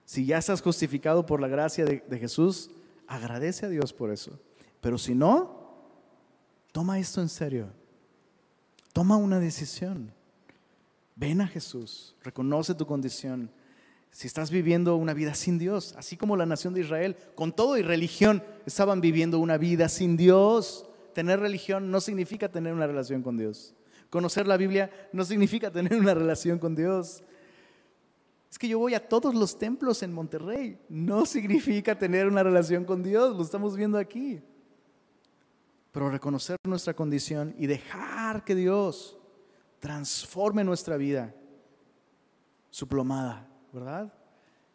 Si 0.03 0.25
ya 0.25 0.39
estás 0.39 0.61
justificado 0.63 1.25
por 1.25 1.39
la 1.39 1.47
gracia 1.47 1.85
de, 1.85 2.19
Jesús, 2.19 2.71
agradece 3.07 3.67
a 3.67 3.69
Dios 3.69 3.93
por 3.93 4.11
eso. 4.11 4.39
Pero 4.81 4.97
si 4.97 5.13
no, 5.13 5.85
toma 6.71 6.97
esto 6.99 7.21
en 7.21 7.29
serio. 7.29 7.69
Toma 8.93 9.15
una 9.15 9.39
decisión. 9.39 10.11
Ven 11.15 11.39
a 11.39 11.47
Jesús, 11.47 12.15
reconoce 12.23 12.73
tu 12.73 12.87
condición. 12.87 13.51
Si 14.09 14.25
estás 14.25 14.49
viviendo 14.49 14.95
una 14.95 15.13
vida 15.13 15.35
sin 15.35 15.59
Dios, 15.59 15.93
así 15.97 16.17
como 16.17 16.35
la 16.35 16.47
nación 16.47 16.73
de 16.73 16.81
Israel, 16.81 17.15
con 17.35 17.55
todo 17.55 17.77
y 17.77 17.83
religión, 17.83 18.43
estaban 18.65 19.01
viviendo 19.01 19.37
una 19.37 19.57
vida 19.57 19.87
sin 19.87 20.17
Dios. 20.17 20.87
Tener 21.13 21.39
religión 21.39 21.91
no 21.91 22.01
significa 22.01 22.49
tener 22.49 22.73
una 22.73 22.87
relación 22.87 23.21
con 23.21 23.37
Dios. 23.37 23.75
Conocer 24.13 24.45
la 24.45 24.57
Biblia 24.57 24.91
no 25.11 25.25
significa 25.25 25.71
tener 25.71 25.95
una 25.95 26.13
relación 26.13 26.59
con 26.59 26.75
Dios. 26.75 27.23
Es 28.51 28.59
que 28.59 28.67
yo 28.67 28.77
voy 28.77 28.93
a 28.93 29.09
todos 29.09 29.33
los 29.33 29.57
templos 29.57 30.03
en 30.03 30.13
Monterrey. 30.13 30.79
No 30.87 31.25
significa 31.25 31.97
tener 31.97 32.27
una 32.27 32.43
relación 32.43 32.85
con 32.85 33.01
Dios, 33.01 33.35
lo 33.35 33.41
estamos 33.41 33.75
viendo 33.75 33.97
aquí. 33.97 34.39
Pero 35.91 36.11
reconocer 36.11 36.57
nuestra 36.63 36.93
condición 36.93 37.55
y 37.57 37.65
dejar 37.65 38.43
que 38.43 38.53
Dios 38.53 39.17
transforme 39.79 40.63
nuestra 40.63 40.95
vida. 40.95 41.33
Su 42.69 42.87
plomada, 42.87 43.49
¿verdad? 43.71 44.13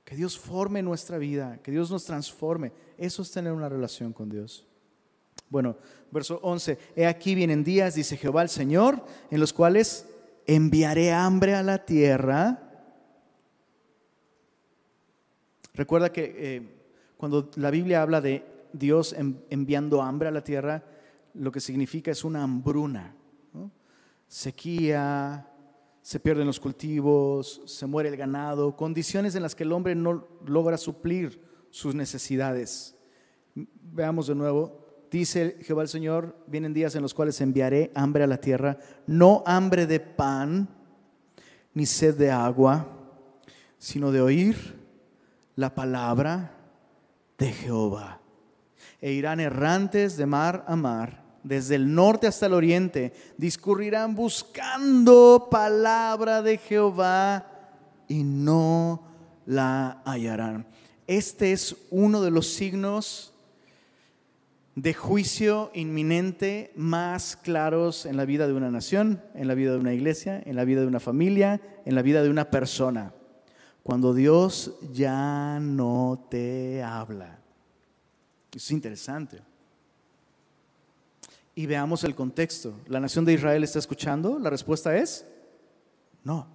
Que 0.04 0.16
Dios 0.16 0.36
forme 0.36 0.82
nuestra 0.82 1.16
vida, 1.16 1.60
que 1.62 1.70
Dios 1.70 1.92
nos 1.92 2.04
transforme. 2.04 2.72
Eso 2.96 3.22
es 3.22 3.30
tener 3.30 3.52
una 3.52 3.68
relación 3.68 4.12
con 4.12 4.30
Dios. 4.30 4.67
Bueno, 5.50 5.76
verso 6.10 6.40
11. 6.42 6.78
He 6.96 7.06
aquí 7.06 7.34
vienen 7.34 7.64
días, 7.64 7.94
dice 7.94 8.16
Jehová 8.16 8.42
el 8.42 8.48
Señor, 8.48 9.04
en 9.30 9.40
los 9.40 9.52
cuales 9.52 10.06
enviaré 10.46 11.12
hambre 11.12 11.54
a 11.54 11.62
la 11.62 11.84
tierra 11.84 12.68
Recuerda 15.78 16.10
que 16.12 16.34
eh, 16.36 16.62
cuando 17.16 17.52
la 17.54 17.70
Biblia 17.70 18.02
habla 18.02 18.20
de 18.20 18.44
Dios 18.72 19.14
enviando 19.16 20.02
hambre 20.02 20.26
a 20.26 20.32
la 20.32 20.42
tierra, 20.42 20.82
lo 21.34 21.52
que 21.52 21.60
significa 21.60 22.10
es 22.10 22.24
una 22.24 22.42
hambruna. 22.42 23.14
Sequía, 24.26 25.48
se 26.02 26.18
pierden 26.18 26.48
los 26.48 26.58
cultivos, 26.58 27.62
se 27.64 27.86
muere 27.86 28.08
el 28.08 28.16
ganado, 28.16 28.74
condiciones 28.74 29.36
en 29.36 29.42
las 29.44 29.54
que 29.54 29.62
el 29.62 29.70
hombre 29.70 29.94
no 29.94 30.26
logra 30.44 30.76
suplir 30.76 31.40
sus 31.70 31.94
necesidades. 31.94 32.96
Veamos 33.54 34.26
de 34.26 34.34
nuevo, 34.34 34.87
dice 35.10 35.56
Jehová 35.62 35.82
el 35.82 35.88
Señor, 35.88 36.36
vienen 36.46 36.74
días 36.74 36.94
en 36.94 37.02
los 37.02 37.14
cuales 37.14 37.40
enviaré 37.40 37.90
hambre 37.94 38.24
a 38.24 38.26
la 38.26 38.40
tierra, 38.40 38.78
no 39.06 39.42
hambre 39.46 39.86
de 39.86 40.00
pan, 40.00 40.68
ni 41.74 41.86
sed 41.86 42.16
de 42.16 42.30
agua, 42.30 42.86
sino 43.78 44.10
de 44.10 44.20
oír 44.20 44.76
la 45.56 45.74
palabra 45.74 46.52
de 47.38 47.52
Jehová. 47.52 48.20
E 49.00 49.12
irán 49.12 49.40
errantes 49.40 50.16
de 50.16 50.26
mar 50.26 50.64
a 50.66 50.76
mar, 50.76 51.22
desde 51.42 51.76
el 51.76 51.94
norte 51.94 52.26
hasta 52.26 52.46
el 52.46 52.54
oriente, 52.54 53.12
discurrirán 53.36 54.14
buscando 54.14 55.48
palabra 55.50 56.42
de 56.42 56.58
Jehová 56.58 57.46
y 58.08 58.24
no 58.24 59.02
la 59.46 60.02
hallarán. 60.04 60.66
Este 61.06 61.52
es 61.52 61.76
uno 61.90 62.20
de 62.22 62.30
los 62.30 62.48
signos 62.48 63.32
de 64.80 64.94
juicio 64.94 65.70
inminente 65.74 66.72
más 66.76 67.36
claros 67.36 68.06
en 68.06 68.16
la 68.16 68.24
vida 68.24 68.46
de 68.46 68.52
una 68.52 68.70
nación, 68.70 69.22
en 69.34 69.48
la 69.48 69.54
vida 69.54 69.72
de 69.72 69.78
una 69.78 69.92
iglesia, 69.92 70.40
en 70.44 70.54
la 70.54 70.64
vida 70.64 70.82
de 70.82 70.86
una 70.86 71.00
familia, 71.00 71.60
en 71.84 71.94
la 71.94 72.02
vida 72.02 72.22
de 72.22 72.30
una 72.30 72.50
persona 72.50 73.12
cuando 73.88 74.12
Dios 74.12 74.74
ya 74.92 75.58
no 75.60 76.26
te 76.30 76.82
habla. 76.82 77.38
Es 78.54 78.70
interesante. 78.70 79.40
Y 81.54 81.64
veamos 81.64 82.04
el 82.04 82.14
contexto. 82.14 82.78
¿La 82.86 83.00
nación 83.00 83.24
de 83.24 83.32
Israel 83.32 83.64
está 83.64 83.78
escuchando? 83.78 84.38
La 84.38 84.50
respuesta 84.50 84.94
es 84.94 85.26
no. 86.22 86.46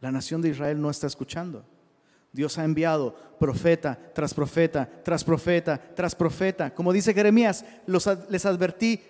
La 0.00 0.12
nación 0.12 0.40
de 0.40 0.50
Israel 0.50 0.80
no 0.80 0.88
está 0.88 1.08
escuchando. 1.08 1.64
Dios 2.32 2.58
ha 2.58 2.64
enviado 2.64 3.14
profeta 3.38 3.98
tras 4.14 4.34
profeta, 4.34 4.88
tras 5.02 5.24
profeta, 5.24 5.80
tras 5.94 6.14
profeta. 6.14 6.74
Como 6.74 6.92
dice 6.92 7.14
Jeremías, 7.14 7.64
les 7.86 8.46
advertí 8.46 9.00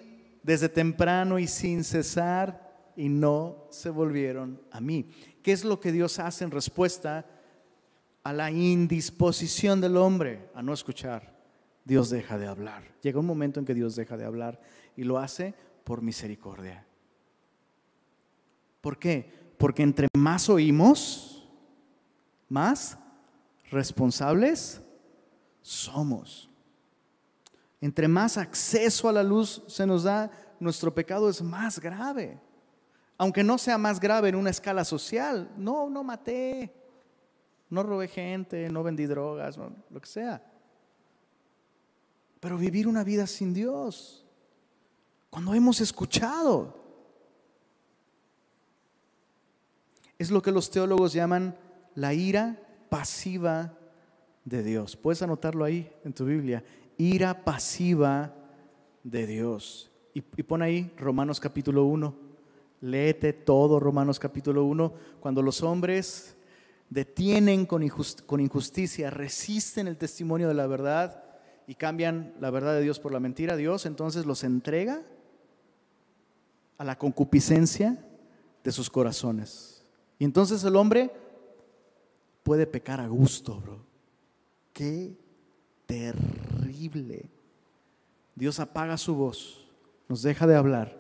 desde 0.43 0.69
temprano 0.69 1.39
y 1.39 1.47
sin 1.47 1.85
cesar 1.85 2.93
y 2.97 3.09
no 3.09 3.67
se 3.71 3.91
volvieron 3.91 4.61
a 4.71 4.81
mí. 4.81 5.11
¿Qué 5.43 5.53
es 5.53 5.65
lo 5.65 5.81
que 5.81 5.93
Dios 5.93 6.19
hace 6.19 6.45
en 6.45 6.51
respuesta 6.51 7.27
a 8.23 8.33
la 8.33 8.51
indisposición 8.51 9.81
del 9.81 9.97
hombre 9.97 10.51
a 10.55 10.63
no 10.63 10.73
escuchar? 10.73 11.39
Dios 11.85 12.11
deja 12.11 12.39
de 12.39 12.47
hablar. 12.47 12.83
Llega 13.03 13.21
un 13.21 13.27
momento 13.27 13.59
en 13.59 13.67
que 13.67 13.75
Dios 13.75 13.97
deja 13.97 14.17
de 14.17 14.25
hablar 14.25 14.61
y 14.97 15.05
lo 15.05 15.19
hace 15.19 15.55
por 15.85 16.03
misericordia. 16.03 16.87
¿Por 18.81 18.99
qué? 18.99 19.53
Porque 19.59 19.83
entre 19.83 20.09
más 20.17 20.49
oímos, 20.49 21.49
más 22.49 22.99
responsables 23.71 24.83
somos. 25.63 26.51
Entre 27.81 28.09
más 28.09 28.37
acceso 28.37 29.09
a 29.09 29.13
la 29.13 29.23
luz 29.23 29.63
se 29.67 29.87
nos 29.87 30.03
da, 30.03 30.31
nuestro 30.59 30.95
pecado 30.95 31.31
es 31.31 31.41
más 31.41 31.81
grave 31.81 32.39
aunque 33.21 33.45
no 33.45 33.59
sea 33.59 33.77
más 33.77 34.01
grave 34.01 34.31
en 34.31 34.35
una 34.35 34.49
escala 34.49 34.83
social. 34.83 35.53
No, 35.59 35.91
no 35.91 36.03
maté, 36.03 36.73
no 37.69 37.83
robé 37.83 38.09
gente, 38.09 38.71
no 38.71 38.83
vendí 38.83 39.05
drogas, 39.05 39.59
lo 39.59 40.01
que 40.01 40.07
sea. 40.07 40.43
Pero 42.41 42.57
vivir 42.57 42.89
una 42.89 43.05
vida 43.05 43.27
sin 43.27 43.53
Dios, 43.53 44.25
cuando 45.29 45.53
hemos 45.53 45.83
escuchado, 45.83 46.83
es 50.19 50.31
lo 50.31 50.41
que 50.41 50.51
los 50.51 50.71
teólogos 50.71 51.13
llaman 51.13 51.59
la 51.95 52.15
ira 52.15 52.59
pasiva 52.91 53.73
de 54.45 54.63
Dios. 54.63 54.97
Puedes 54.97 55.23
anotarlo 55.23 55.65
ahí 55.65 55.91
en 56.05 56.13
tu 56.13 56.27
Biblia. 56.27 56.63
Ira 56.99 57.45
pasiva 57.45 58.35
de 59.03 59.27
Dios. 59.27 59.91
Y, 60.13 60.23
y 60.37 60.43
pon 60.43 60.61
ahí 60.61 60.93
Romanos 60.99 61.41
capítulo 61.41 61.85
1. 61.85 62.31
Léete 62.83 63.33
todo 63.33 63.79
Romanos 63.79 64.19
capítulo 64.19 64.65
1, 64.65 64.95
cuando 65.21 65.43
los 65.43 65.63
hombres 65.63 66.35
detienen 66.89 67.67
con 67.67 67.83
injusticia, 67.83 69.11
resisten 69.11 69.87
el 69.87 69.99
testimonio 69.99 70.49
de 70.49 70.55
la 70.55 70.67
verdad 70.67 71.23
y 71.67 71.75
cambian 71.75 72.35
la 72.41 72.51
verdad 72.51 72.75
de 72.75 72.81
Dios 72.81 72.99
por 72.99 73.13
la 73.13 73.21
mentira, 73.21 73.57
Dios 73.57 73.85
entonces 73.85 74.25
los 74.25 74.45
entrega 74.45 75.03
a 76.79 76.85
la 76.85 76.97
concupiscencia 76.97 78.03
de 78.65 78.73
sus 78.73 78.89
corazones. 78.89 79.85
Y 80.19 80.25
entonces 80.25 80.65
el 80.65 80.77
hombre 80.77 81.13
puede 82.43 82.67
pecar 82.67 83.01
a 83.01 83.09
gusto, 83.09 83.61
bro. 83.61 83.85
Qué 84.73 85.17
terrible. 85.87 87.29
Dios 88.35 88.61
apaga 88.61 88.97
su 88.97 89.15
voz, 89.15 89.69
nos 90.09 90.23
deja 90.23 90.47
de 90.47 90.57
hablar 90.57 90.99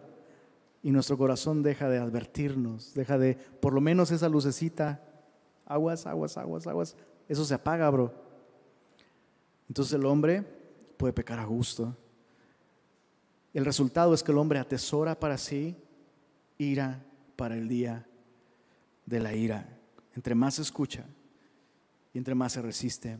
y 0.82 0.90
nuestro 0.90 1.16
corazón 1.16 1.62
deja 1.62 1.88
de 1.88 1.98
advertirnos, 1.98 2.94
deja 2.94 3.18
de, 3.18 3.34
por 3.34 3.72
lo 3.72 3.80
menos 3.80 4.10
esa 4.10 4.28
lucecita, 4.28 5.02
aguas, 5.66 6.06
aguas, 6.06 6.36
aguas, 6.36 6.66
aguas, 6.66 6.96
eso 7.28 7.44
se 7.44 7.54
apaga, 7.54 7.88
bro. 7.90 8.12
Entonces 9.68 9.94
el 9.94 10.04
hombre 10.06 10.44
puede 10.96 11.12
pecar 11.12 11.38
a 11.38 11.44
gusto. 11.44 11.96
El 13.54 13.64
resultado 13.64 14.14
es 14.14 14.22
que 14.22 14.32
el 14.32 14.38
hombre 14.38 14.58
atesora 14.58 15.18
para 15.18 15.38
sí 15.38 15.76
ira 16.58 17.04
para 17.36 17.56
el 17.56 17.68
día 17.68 18.06
de 19.06 19.20
la 19.20 19.34
ira. 19.34 19.78
Entre 20.14 20.34
más 20.34 20.58
escucha 20.58 21.04
y 22.12 22.18
entre 22.18 22.34
más 22.34 22.52
se 22.52 22.62
resiste. 22.62 23.18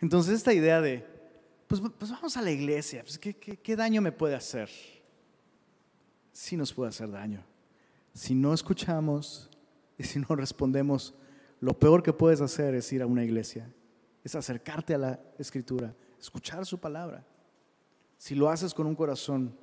Entonces 0.00 0.34
esta 0.34 0.52
idea 0.52 0.80
de 0.80 1.12
pues, 1.72 1.80
pues, 1.98 2.10
vamos 2.10 2.36
a 2.36 2.42
la 2.42 2.50
iglesia, 2.50 3.02
pues, 3.02 3.18
¿qué, 3.18 3.76
daño 3.76 4.02
me 4.02 4.12
puede 4.12 4.34
hacer? 4.34 4.68
Sí 6.30 6.54
nos 6.54 6.70
puede 6.70 6.90
hacer 6.90 7.10
daño. 7.10 7.42
Si 8.12 8.34
no 8.34 8.52
escuchamos 8.52 9.48
y 9.96 10.04
si 10.04 10.18
no 10.18 10.26
respondemos, 10.36 11.14
lo 11.60 11.72
peor 11.72 12.02
que 12.02 12.12
puedes 12.12 12.42
hacer 12.42 12.74
es 12.74 12.92
ir 12.92 13.00
a 13.00 13.06
una 13.06 13.24
iglesia, 13.24 13.72
es 14.22 14.34
acercarte 14.34 14.92
a 14.92 14.98
la 14.98 15.20
escritura, 15.38 15.94
escuchar 16.20 16.66
su 16.66 16.78
palabra. 16.78 17.24
Si 18.18 18.34
lo 18.34 18.50
haces 18.50 18.74
con 18.74 18.86
un 18.86 18.94
corazón 18.94 19.56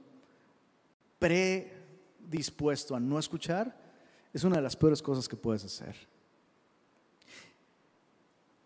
predispuesto 1.19 2.95
a 2.95 2.99
no 2.99 3.19
escuchar, 3.19 3.78
es 4.33 4.43
una 4.43 4.57
de 4.57 4.61
las 4.61 4.75
peores 4.75 5.01
cosas 5.01 5.27
que 5.27 5.35
puedes 5.35 5.63
hacer. 5.65 5.95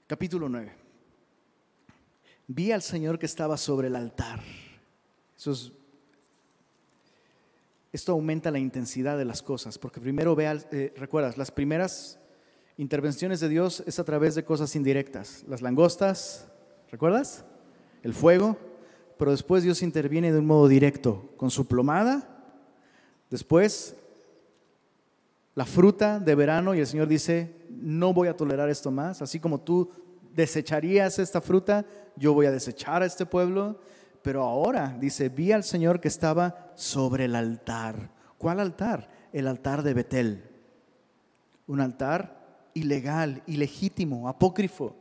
Capítulo 0.07 0.49
9 0.49 0.83
vi 2.47 2.71
al 2.71 2.81
Señor 2.81 3.19
que 3.19 3.25
estaba 3.25 3.57
sobre 3.57 3.87
el 3.87 3.95
altar. 3.95 4.41
esto 7.91 8.11
aumenta 8.11 8.51
la 8.51 8.59
intensidad 8.59 9.17
de 9.17 9.25
las 9.25 9.41
cosas, 9.41 9.77
porque 9.77 10.01
primero 10.01 10.35
ve, 10.35 10.61
eh, 10.71 10.93
recuerdas, 10.97 11.37
las 11.37 11.51
primeras 11.51 12.19
intervenciones 12.77 13.39
de 13.39 13.49
Dios 13.49 13.83
es 13.85 13.99
a 13.99 14.03
través 14.03 14.35
de 14.35 14.43
cosas 14.43 14.75
indirectas, 14.75 15.43
las 15.47 15.61
langostas, 15.61 16.47
¿recuerdas? 16.89 17.45
El 18.01 18.13
fuego, 18.13 18.57
pero 19.17 19.31
después 19.31 19.63
Dios 19.63 19.83
interviene 19.83 20.31
de 20.31 20.39
un 20.39 20.47
modo 20.47 20.67
directo, 20.67 21.33
con 21.37 21.51
su 21.51 21.67
plomada, 21.67 22.27
después 23.29 23.95
la 25.55 25.65
fruta 25.65 26.19
de 26.19 26.35
verano 26.35 26.73
y 26.73 26.79
el 26.79 26.87
Señor 26.87 27.07
dice, 27.07 27.55
no 27.69 28.13
voy 28.13 28.27
a 28.27 28.35
tolerar 28.37 28.69
esto 28.69 28.91
más, 28.91 29.21
así 29.21 29.39
como 29.39 29.59
tú 29.59 29.89
desecharías 30.33 31.19
esta 31.19 31.41
fruta, 31.41 31.85
yo 32.15 32.33
voy 32.33 32.47
a 32.47 32.51
desechar 32.51 33.03
a 33.03 33.05
este 33.05 33.25
pueblo. 33.25 33.79
Pero 34.21 34.43
ahora, 34.43 34.95
dice, 34.99 35.27
vi 35.27 35.51
al 35.51 35.65
Señor 35.65 35.99
que 35.99 36.07
estaba 36.07 36.71
sobre 36.75 37.25
el 37.25 37.35
altar. 37.35 38.09
¿Cuál 38.37 38.61
altar? 38.61 39.09
el 39.33 39.47
altar 39.47 39.83
de 39.83 39.93
Betel. 39.93 40.43
Un 41.67 41.81
altar 41.81 42.69
ilegal, 42.75 43.41
ilegítimo, 43.47 44.29
apócrifo, 44.29 44.95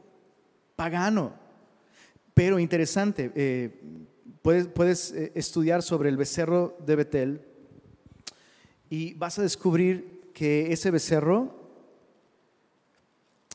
pagano. 0.75 1.35
Pero 2.35 2.59
interesante, 2.59 3.31
eh, 3.35 3.81
puedes, 4.41 4.67
puedes 4.69 5.13
eh, 5.13 5.33
estudiar 5.35 5.83
sobre 5.83 6.09
el 6.09 6.17
becerro 6.17 6.77
de 6.85 6.97
Betel 6.97 7.47
y 8.89 9.15
vas 9.15 9.39
a 9.39 9.43
descubrir 9.43 10.12
que 10.33 10.73
ese 10.73 10.91
becerro 10.91 11.63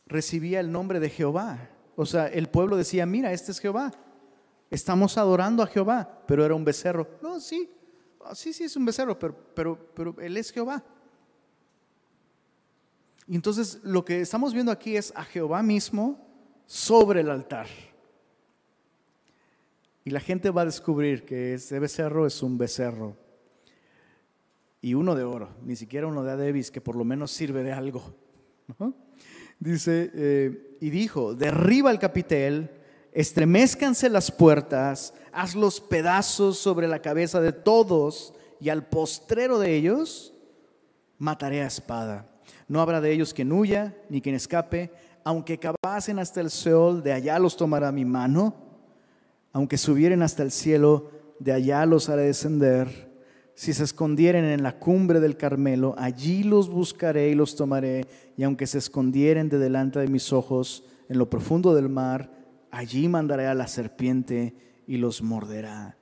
recibía 0.06 0.60
el 0.60 0.72
nombre 0.72 1.00
de 1.00 1.10
Jehová. 1.10 1.70
O 1.96 2.06
sea, 2.06 2.28
el 2.28 2.48
pueblo 2.48 2.78
decía, 2.78 3.06
mira, 3.06 3.32
este 3.32 3.52
es 3.52 3.60
Jehová. 3.60 3.92
Estamos 4.70 5.18
adorando 5.18 5.64
a 5.64 5.68
Jehová, 5.68 6.24
pero 6.28 6.46
era 6.46 6.56
un 6.56 6.66
becerro. 6.66 7.08
No, 7.22 7.40
sí, 7.40 7.70
ah, 8.24 8.36
sí, 8.36 8.54
sí 8.54 8.66
es 8.66 8.76
un 8.76 8.86
becerro, 8.86 9.18
pero, 9.18 9.36
pero, 9.54 9.92
pero 9.94 10.16
Él 10.20 10.38
es 10.38 10.52
Jehová. 10.52 10.84
Y 13.28 13.36
entonces 13.36 13.80
lo 13.84 14.06
que 14.06 14.22
estamos 14.22 14.54
viendo 14.54 14.72
aquí 14.72 14.96
es 14.96 15.12
a 15.16 15.24
Jehová 15.24 15.62
mismo 15.62 16.26
sobre 16.66 17.22
el 17.22 17.30
altar. 17.30 17.68
Y 20.06 20.10
la 20.10 20.22
gente 20.22 20.50
va 20.50 20.62
a 20.62 20.66
descubrir 20.66 21.26
que 21.26 21.56
ese 21.56 21.80
becerro 21.80 22.26
es 22.26 22.42
un 22.42 22.58
becerro. 22.58 23.18
Y 24.82 24.94
uno 24.94 25.16
de 25.16 25.24
oro, 25.24 25.50
ni 25.64 25.76
siquiera 25.76 26.08
uno 26.08 26.24
de 26.24 26.32
Adebis, 26.32 26.72
que 26.72 26.82
por 26.82 26.96
lo 26.96 27.04
menos 27.04 27.32
sirve 27.32 27.64
de 27.64 27.74
algo. 27.74 28.16
Dice, 29.60 30.12
eh, 30.14 30.78
y 30.80 30.90
dijo, 30.90 31.34
derriba 31.34 31.90
el 31.90 32.00
capitel, 32.00 32.70
estremezcanse 33.12 34.10
las 34.10 34.32
puertas, 34.32 35.14
haz 35.32 35.56
los 35.56 35.82
pedazos 35.82 36.60
sobre 36.60 36.88
la 36.88 37.02
cabeza 37.02 37.42
de 37.42 37.54
todos, 37.54 38.34
y 38.60 38.70
al 38.70 38.88
postrero 38.88 39.60
de 39.60 39.76
ellos 39.76 40.34
mataré 41.18 41.62
a 41.62 41.68
espada. 41.68 42.30
No 42.68 42.82
habrá 42.82 43.02
de 43.02 43.12
ellos 43.12 43.34
quien 43.34 43.52
huya, 43.52 43.96
ni 44.10 44.22
quien 44.22 44.36
escape, 44.36 44.92
aunque 45.24 45.58
cavasen 45.58 46.20
hasta 46.20 46.42
el 46.42 46.52
Seol, 46.52 47.02
de 47.02 47.14
allá 47.14 47.40
los 47.40 47.58
tomará 47.58 47.92
mi 47.92 48.06
mano, 48.06 48.56
aunque 49.52 49.78
subieren 49.78 50.22
hasta 50.22 50.44
el 50.44 50.52
cielo, 50.52 51.12
de 51.40 51.54
allá 51.54 51.86
los 51.86 52.10
haré 52.10 52.24
descender. 52.24 53.07
Si 53.58 53.74
se 53.74 53.86
escondieren 53.86 54.46
en 54.46 54.62
la 54.62 54.78
cumbre 54.78 55.20
del 55.20 55.36
Carmelo, 55.36 55.96
allí 55.98 56.44
los 56.44 56.70
buscaré 56.70 57.30
y 57.30 57.34
los 57.34 57.56
tomaré, 57.56 58.06
y 58.38 58.44
aunque 58.44 58.68
se 58.68 58.78
escondieren 58.78 59.50
de 59.50 59.58
delante 59.58 59.98
de 59.98 60.08
mis 60.08 60.32
ojos 60.32 60.84
en 61.10 61.18
lo 61.18 61.28
profundo 61.28 61.74
del 61.74 61.90
mar, 61.90 62.30
allí 62.70 63.08
mandaré 63.08 63.48
a 63.48 63.56
la 63.56 63.66
serpiente 63.66 64.54
y 64.86 64.98
los 64.98 65.24
morderá. 65.24 65.98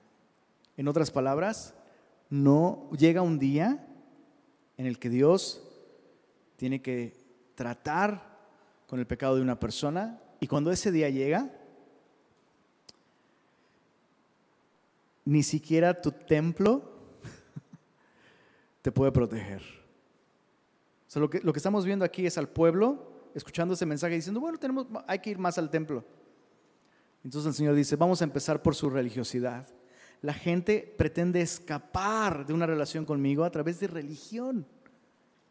En 0.75 0.89
otras 0.89 1.11
palabras, 1.11 1.73
no 2.29 2.89
llega 2.91 3.21
un 3.21 3.39
día 3.39 3.87
en 4.75 4.85
el 4.85 4.99
que 4.99 5.09
Dios 5.09 5.63
tiene 6.57 6.81
que 6.81 7.13
tratar 7.55 8.37
con 8.85 8.99
el 8.99 9.07
pecado 9.07 9.37
de 9.37 9.41
una 9.41 9.61
persona 9.61 10.19
y 10.41 10.47
cuando 10.47 10.73
ese 10.73 10.91
día 10.91 11.09
llega, 11.09 11.49
ni 15.23 15.41
siquiera 15.41 16.01
tu 16.01 16.11
templo 16.11 16.94
te 18.85 18.91
puede 18.91 19.11
proteger. 19.11 19.63
O 21.15 21.19
lo 21.19 21.27
que, 21.27 21.39
lo 21.41 21.51
que 21.51 21.57
estamos 21.57 21.85
viendo 21.85 22.05
aquí 22.05 22.27
es 22.27 22.37
al 22.37 22.47
pueblo 22.47 23.31
escuchando 23.33 23.73
ese 23.73 23.83
mensaje 23.83 24.13
diciendo, 24.13 24.39
bueno, 24.39 24.59
tenemos, 24.59 24.85
hay 25.07 25.17
que 25.17 25.31
ir 25.31 25.39
más 25.39 25.57
al 25.57 25.71
templo. 25.71 26.05
Entonces 27.23 27.47
el 27.47 27.55
Señor 27.55 27.73
dice, 27.73 27.95
vamos 27.95 28.21
a 28.21 28.25
empezar 28.25 28.61
por 28.61 28.75
su 28.75 28.91
religiosidad. 28.91 29.67
La 30.21 30.35
gente 30.35 30.93
pretende 30.99 31.41
escapar 31.41 32.45
de 32.45 32.53
una 32.53 32.67
relación 32.67 33.05
conmigo 33.05 33.43
a 33.43 33.49
través 33.49 33.79
de 33.79 33.87
religión. 33.87 34.67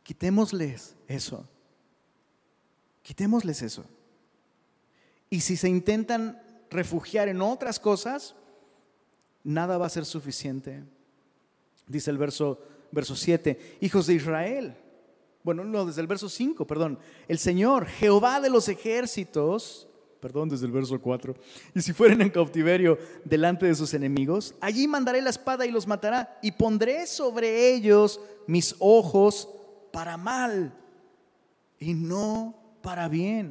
Quitémosles 0.05 0.95
eso. 1.09 1.45
Quitémosles 3.03 3.62
eso. 3.62 3.85
Y 5.28 5.41
si 5.41 5.57
se 5.57 5.68
intentan 5.68 6.41
refugiar 6.70 7.26
en 7.26 7.43
otras 7.43 7.80
cosas, 7.80 8.37
nada 9.43 9.76
va 9.76 9.87
a 9.87 9.91
ser 9.91 10.05
suficiente. 10.05 10.85
Dice 11.89 12.12
el 12.12 12.18
verso, 12.18 12.61
verso 12.95 13.16
7, 13.16 13.78
hijos 13.80 14.07
de 14.07 14.14
Israel. 14.14 14.76
Bueno, 15.42 15.64
no, 15.64 15.84
desde 15.84 16.01
el 16.01 16.07
verso 16.07 16.28
5, 16.28 16.66
perdón. 16.66 16.99
El 17.28 17.38
Señor, 17.38 17.86
Jehová 17.86 18.40
de 18.40 18.49
los 18.49 18.68
ejércitos, 18.68 19.88
perdón, 20.20 20.49
desde 20.49 20.64
el 20.64 20.72
verso 20.72 20.99
4, 20.99 21.34
y 21.74 21.82
si 21.82 21.92
fueren 21.92 22.22
en 22.22 22.30
cautiverio 22.30 22.99
delante 23.24 23.66
de 23.66 23.74
sus 23.74 23.92
enemigos, 23.92 24.55
allí 24.61 24.88
mandaré 24.88 25.20
la 25.20 25.28
espada 25.28 25.66
y 25.66 25.70
los 25.70 25.86
matará, 25.86 26.38
y 26.40 26.53
pondré 26.53 27.07
sobre 27.07 27.74
ellos 27.74 28.20
mis 28.47 28.74
ojos 28.78 29.51
para 29.92 30.16
mal 30.16 30.72
y 31.78 31.92
no 31.92 32.55
para 32.80 33.09
bien. 33.09 33.51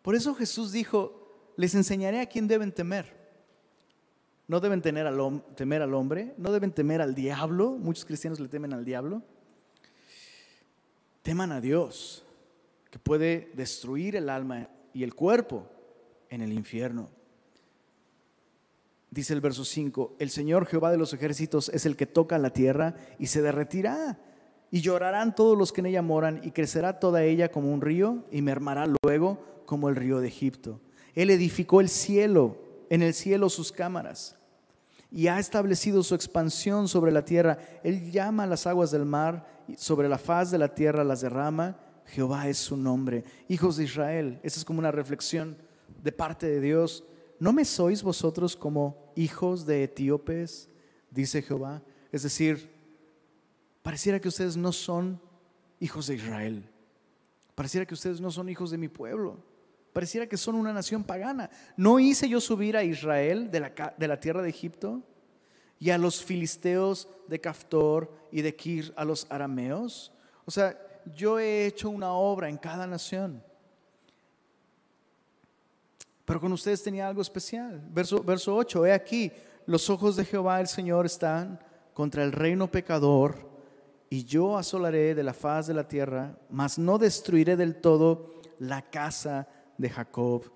Por 0.00 0.14
eso 0.14 0.34
Jesús 0.34 0.72
dijo, 0.72 1.52
les 1.56 1.74
enseñaré 1.74 2.20
a 2.20 2.26
quién 2.26 2.48
deben 2.48 2.72
temer. 2.72 3.17
No 4.48 4.60
deben 4.60 4.80
temer 4.80 5.06
al, 5.06 5.20
hombre, 5.94 6.34
no 6.38 6.50
deben 6.50 6.72
temer 6.72 7.02
al 7.02 7.14
diablo. 7.14 7.72
Muchos 7.72 8.06
cristianos 8.06 8.40
le 8.40 8.48
temen 8.48 8.72
al 8.72 8.82
diablo. 8.82 9.22
Teman 11.20 11.52
a 11.52 11.60
Dios, 11.60 12.24
que 12.90 12.98
puede 12.98 13.50
destruir 13.52 14.16
el 14.16 14.30
alma 14.30 14.70
y 14.94 15.04
el 15.04 15.14
cuerpo 15.14 15.70
en 16.30 16.40
el 16.40 16.54
infierno. 16.54 17.10
Dice 19.10 19.34
el 19.34 19.42
verso 19.42 19.66
5, 19.66 20.16
el 20.18 20.30
Señor 20.30 20.64
Jehová 20.64 20.90
de 20.90 20.96
los 20.96 21.12
ejércitos 21.12 21.68
es 21.68 21.84
el 21.84 21.96
que 21.96 22.06
toca 22.06 22.38
la 22.38 22.50
tierra 22.50 22.94
y 23.18 23.26
se 23.26 23.42
derretirá. 23.42 24.18
Y 24.70 24.80
llorarán 24.80 25.34
todos 25.34 25.58
los 25.58 25.72
que 25.72 25.82
en 25.82 25.86
ella 25.86 26.02
moran 26.02 26.40
y 26.42 26.52
crecerá 26.52 27.00
toda 27.00 27.22
ella 27.22 27.50
como 27.50 27.70
un 27.70 27.82
río 27.82 28.24
y 28.30 28.40
mermará 28.40 28.86
luego 29.02 29.62
como 29.66 29.90
el 29.90 29.96
río 29.96 30.20
de 30.20 30.28
Egipto. 30.28 30.80
Él 31.14 31.28
edificó 31.28 31.82
el 31.82 31.90
cielo, 31.90 32.56
en 32.88 33.02
el 33.02 33.12
cielo 33.12 33.50
sus 33.50 33.72
cámaras 33.72 34.37
y 35.10 35.28
ha 35.28 35.38
establecido 35.38 36.02
su 36.02 36.14
expansión 36.14 36.88
sobre 36.88 37.12
la 37.12 37.24
tierra. 37.24 37.58
Él 37.82 38.10
llama 38.10 38.46
las 38.46 38.66
aguas 38.66 38.90
del 38.90 39.04
mar, 39.04 39.46
y 39.66 39.76
sobre 39.76 40.08
la 40.08 40.18
faz 40.18 40.50
de 40.50 40.58
la 40.58 40.74
tierra 40.74 41.04
las 41.04 41.20
derrama. 41.20 41.78
Jehová 42.06 42.48
es 42.48 42.58
su 42.58 42.76
nombre. 42.76 43.24
Hijos 43.48 43.76
de 43.76 43.84
Israel, 43.84 44.40
esa 44.42 44.58
es 44.58 44.64
como 44.64 44.78
una 44.78 44.90
reflexión 44.90 45.56
de 46.02 46.12
parte 46.12 46.46
de 46.46 46.60
Dios. 46.60 47.04
¿No 47.38 47.52
me 47.52 47.64
sois 47.64 48.02
vosotros 48.02 48.56
como 48.56 49.12
hijos 49.14 49.66
de 49.66 49.84
etíopes? 49.84 50.68
Dice 51.10 51.42
Jehová. 51.42 51.82
Es 52.10 52.22
decir, 52.22 52.70
pareciera 53.82 54.20
que 54.20 54.28
ustedes 54.28 54.56
no 54.56 54.72
son 54.72 55.20
hijos 55.80 56.06
de 56.06 56.16
Israel. 56.16 56.68
Pareciera 57.54 57.86
que 57.86 57.94
ustedes 57.94 58.20
no 58.20 58.30
son 58.30 58.48
hijos 58.48 58.70
de 58.70 58.78
mi 58.78 58.88
pueblo. 58.88 59.36
Pareciera 59.98 60.28
que 60.28 60.36
son 60.36 60.54
una 60.54 60.72
nación 60.72 61.02
pagana. 61.02 61.50
¿No 61.76 61.98
hice 61.98 62.28
yo 62.28 62.40
subir 62.40 62.76
a 62.76 62.84
Israel 62.84 63.50
de 63.50 63.58
la, 63.58 63.94
de 63.98 64.06
la 64.06 64.20
tierra 64.20 64.42
de 64.42 64.48
Egipto? 64.48 65.02
Y 65.80 65.90
a 65.90 65.98
los 65.98 66.22
filisteos 66.22 67.08
de 67.26 67.40
Caftor 67.40 68.08
y 68.30 68.42
de 68.42 68.54
Kir, 68.54 68.92
a 68.94 69.04
los 69.04 69.26
arameos. 69.28 70.12
O 70.44 70.52
sea, 70.52 70.78
yo 71.16 71.40
he 71.40 71.66
hecho 71.66 71.90
una 71.90 72.12
obra 72.12 72.48
en 72.48 72.58
cada 72.58 72.86
nación. 72.86 73.42
Pero 76.24 76.40
con 76.42 76.52
ustedes 76.52 76.80
tenía 76.80 77.08
algo 77.08 77.22
especial. 77.22 77.82
Verso, 77.90 78.22
verso 78.22 78.54
8, 78.54 78.86
he 78.86 78.92
aquí, 78.92 79.32
los 79.66 79.90
ojos 79.90 80.14
de 80.14 80.24
Jehová 80.24 80.60
el 80.60 80.68
Señor 80.68 81.06
están 81.06 81.58
contra 81.92 82.22
el 82.22 82.30
reino 82.30 82.70
pecador, 82.70 83.34
y 84.10 84.22
yo 84.22 84.56
asolaré 84.56 85.16
de 85.16 85.24
la 85.24 85.34
faz 85.34 85.66
de 85.66 85.74
la 85.74 85.88
tierra, 85.88 86.38
mas 86.50 86.78
no 86.78 86.98
destruiré 86.98 87.56
del 87.56 87.74
todo 87.80 88.38
la 88.60 88.82
casa 88.82 89.48
de 89.78 89.88
Jacob, 89.88 90.52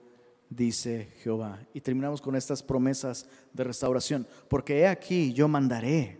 dice 0.50 1.08
Jehová. 1.22 1.60
Y 1.72 1.80
terminamos 1.80 2.20
con 2.20 2.36
estas 2.36 2.62
promesas 2.62 3.26
de 3.52 3.64
restauración. 3.64 4.26
Porque 4.48 4.80
he 4.80 4.86
aquí, 4.86 5.32
yo 5.32 5.48
mandaré 5.48 6.18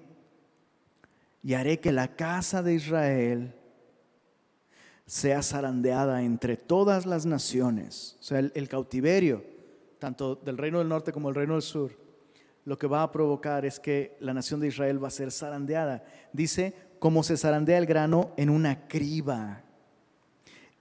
y 1.43 1.55
haré 1.55 1.81
que 1.81 1.93
la 1.93 2.17
casa 2.17 2.63
de 2.63 2.75
Israel 2.75 3.55
sea 5.07 5.43
zarandeada 5.43 6.23
entre 6.23 6.57
todas 6.57 7.05
las 7.05 7.27
naciones. 7.27 8.17
O 8.21 8.23
sea, 8.23 8.39
el, 8.39 8.69
cautiverio, 8.69 9.45
tanto 9.99 10.37
del 10.37 10.57
reino 10.57 10.79
del 10.79 10.89
norte 10.89 11.13
como 11.13 11.29
del 11.29 11.35
reino 11.35 11.55
del 11.55 11.63
sur, 11.63 11.93
lo 12.65 12.79
que 12.79 12.87
va 12.87 13.03
a 13.03 13.11
provocar 13.11 13.67
es 13.67 13.81
que 13.81 14.17
la 14.21 14.33
nación 14.33 14.61
de 14.61 14.69
Israel 14.69 15.03
va 15.03 15.09
a 15.09 15.11
ser 15.11 15.33
zarandeada. 15.33 16.05
Dice, 16.33 16.75
como 17.01 17.25
se 17.25 17.37
zarandea 17.37 17.79
el 17.79 17.87
grano 17.87 18.33
en 18.37 18.49
una 18.49 18.87
criba 18.87 19.65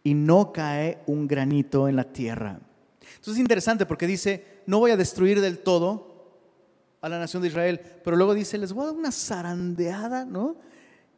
y 0.03 0.13
no 0.13 0.51
cae 0.51 0.99
un 1.05 1.27
granito 1.27 1.87
en 1.87 1.95
la 1.95 2.05
tierra. 2.05 2.59
Entonces 3.01 3.33
es 3.33 3.39
interesante 3.39 3.85
porque 3.85 4.07
dice, 4.07 4.61
no 4.65 4.79
voy 4.79 4.91
a 4.91 4.97
destruir 4.97 5.41
del 5.41 5.59
todo 5.59 6.11
a 7.01 7.09
la 7.09 7.19
nación 7.19 7.41
de 7.41 7.49
Israel, 7.49 7.81
pero 8.03 8.15
luego 8.15 8.33
dice, 8.33 8.57
les 8.57 8.73
voy 8.73 8.83
a 8.83 8.87
dar 8.87 8.95
una 8.95 9.11
zarandeada, 9.11 10.25
¿no? 10.25 10.55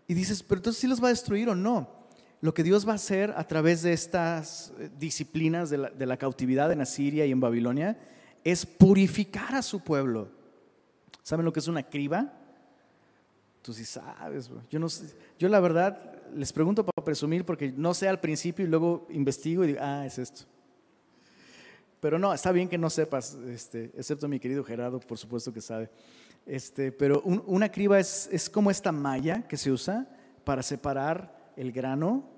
Y 0.07 0.13
dices, 0.13 0.43
pero 0.43 0.59
entonces 0.59 0.81
sí 0.81 0.87
los 0.87 1.01
va 1.01 1.07
a 1.07 1.11
destruir 1.11 1.49
o 1.49 1.55
no. 1.55 1.89
Lo 2.41 2.53
que 2.53 2.63
Dios 2.63 2.85
va 2.85 2.91
a 2.93 2.95
hacer 2.95 3.33
a 3.37 3.47
través 3.47 3.83
de 3.83 3.93
estas 3.93 4.73
eh, 4.77 4.89
disciplinas 4.99 5.69
de 5.69 6.05
la, 6.05 6.17
cautividad 6.17 6.71
en 6.71 6.81
Asiria 6.81 7.25
y 7.25 7.31
en 7.31 7.39
Babilonia 7.39 7.97
es 8.43 8.65
purificar 8.65 9.55
a 9.55 9.61
su 9.61 9.79
pueblo. 9.79 10.29
¿Saben 11.21 11.45
lo 11.45 11.53
que 11.53 11.61
es 11.61 11.69
una 11.69 11.83
criba? 11.83 12.33
Tú 13.61 13.71
sí 13.71 13.85
sabes, 13.85 14.49
bro. 14.49 14.61
Yo 14.69 14.77
no 14.77 14.89
sé. 14.89 15.15
Yo 15.39 15.47
la 15.47 15.61
verdad 15.61 16.21
les 16.35 16.51
pregunto 16.53 16.85
para 16.85 17.03
presumir 17.03 17.45
porque 17.45 17.71
no 17.71 17.93
sé 17.93 18.07
al 18.07 18.19
principio 18.19 18.65
y 18.65 18.67
luego 18.67 19.07
investigo 19.09 19.63
y 19.63 19.67
digo, 19.67 19.79
ah, 19.81 20.05
es 20.05 20.17
esto. 20.17 20.43
Pero 21.99 22.19
no, 22.19 22.33
está 22.33 22.51
bien 22.51 22.67
que 22.67 22.77
no 22.77 22.89
sepas, 22.89 23.35
este, 23.47 23.91
excepto 23.95 24.27
mi 24.27 24.39
querido 24.39 24.63
Gerardo, 24.63 24.99
por 24.99 25.17
supuesto 25.17 25.53
que 25.53 25.61
sabe. 25.61 25.89
Este, 26.45 26.91
pero 26.91 27.21
una 27.21 27.71
criba 27.71 27.99
es, 27.99 28.27
es 28.31 28.49
como 28.49 28.69
esta 28.69 28.91
malla 28.91 29.47
que 29.47 29.55
se 29.55 29.71
usa 29.71 30.07
para 30.43 30.61
separar 30.61 31.53
el 31.55 31.71
grano 31.71 32.29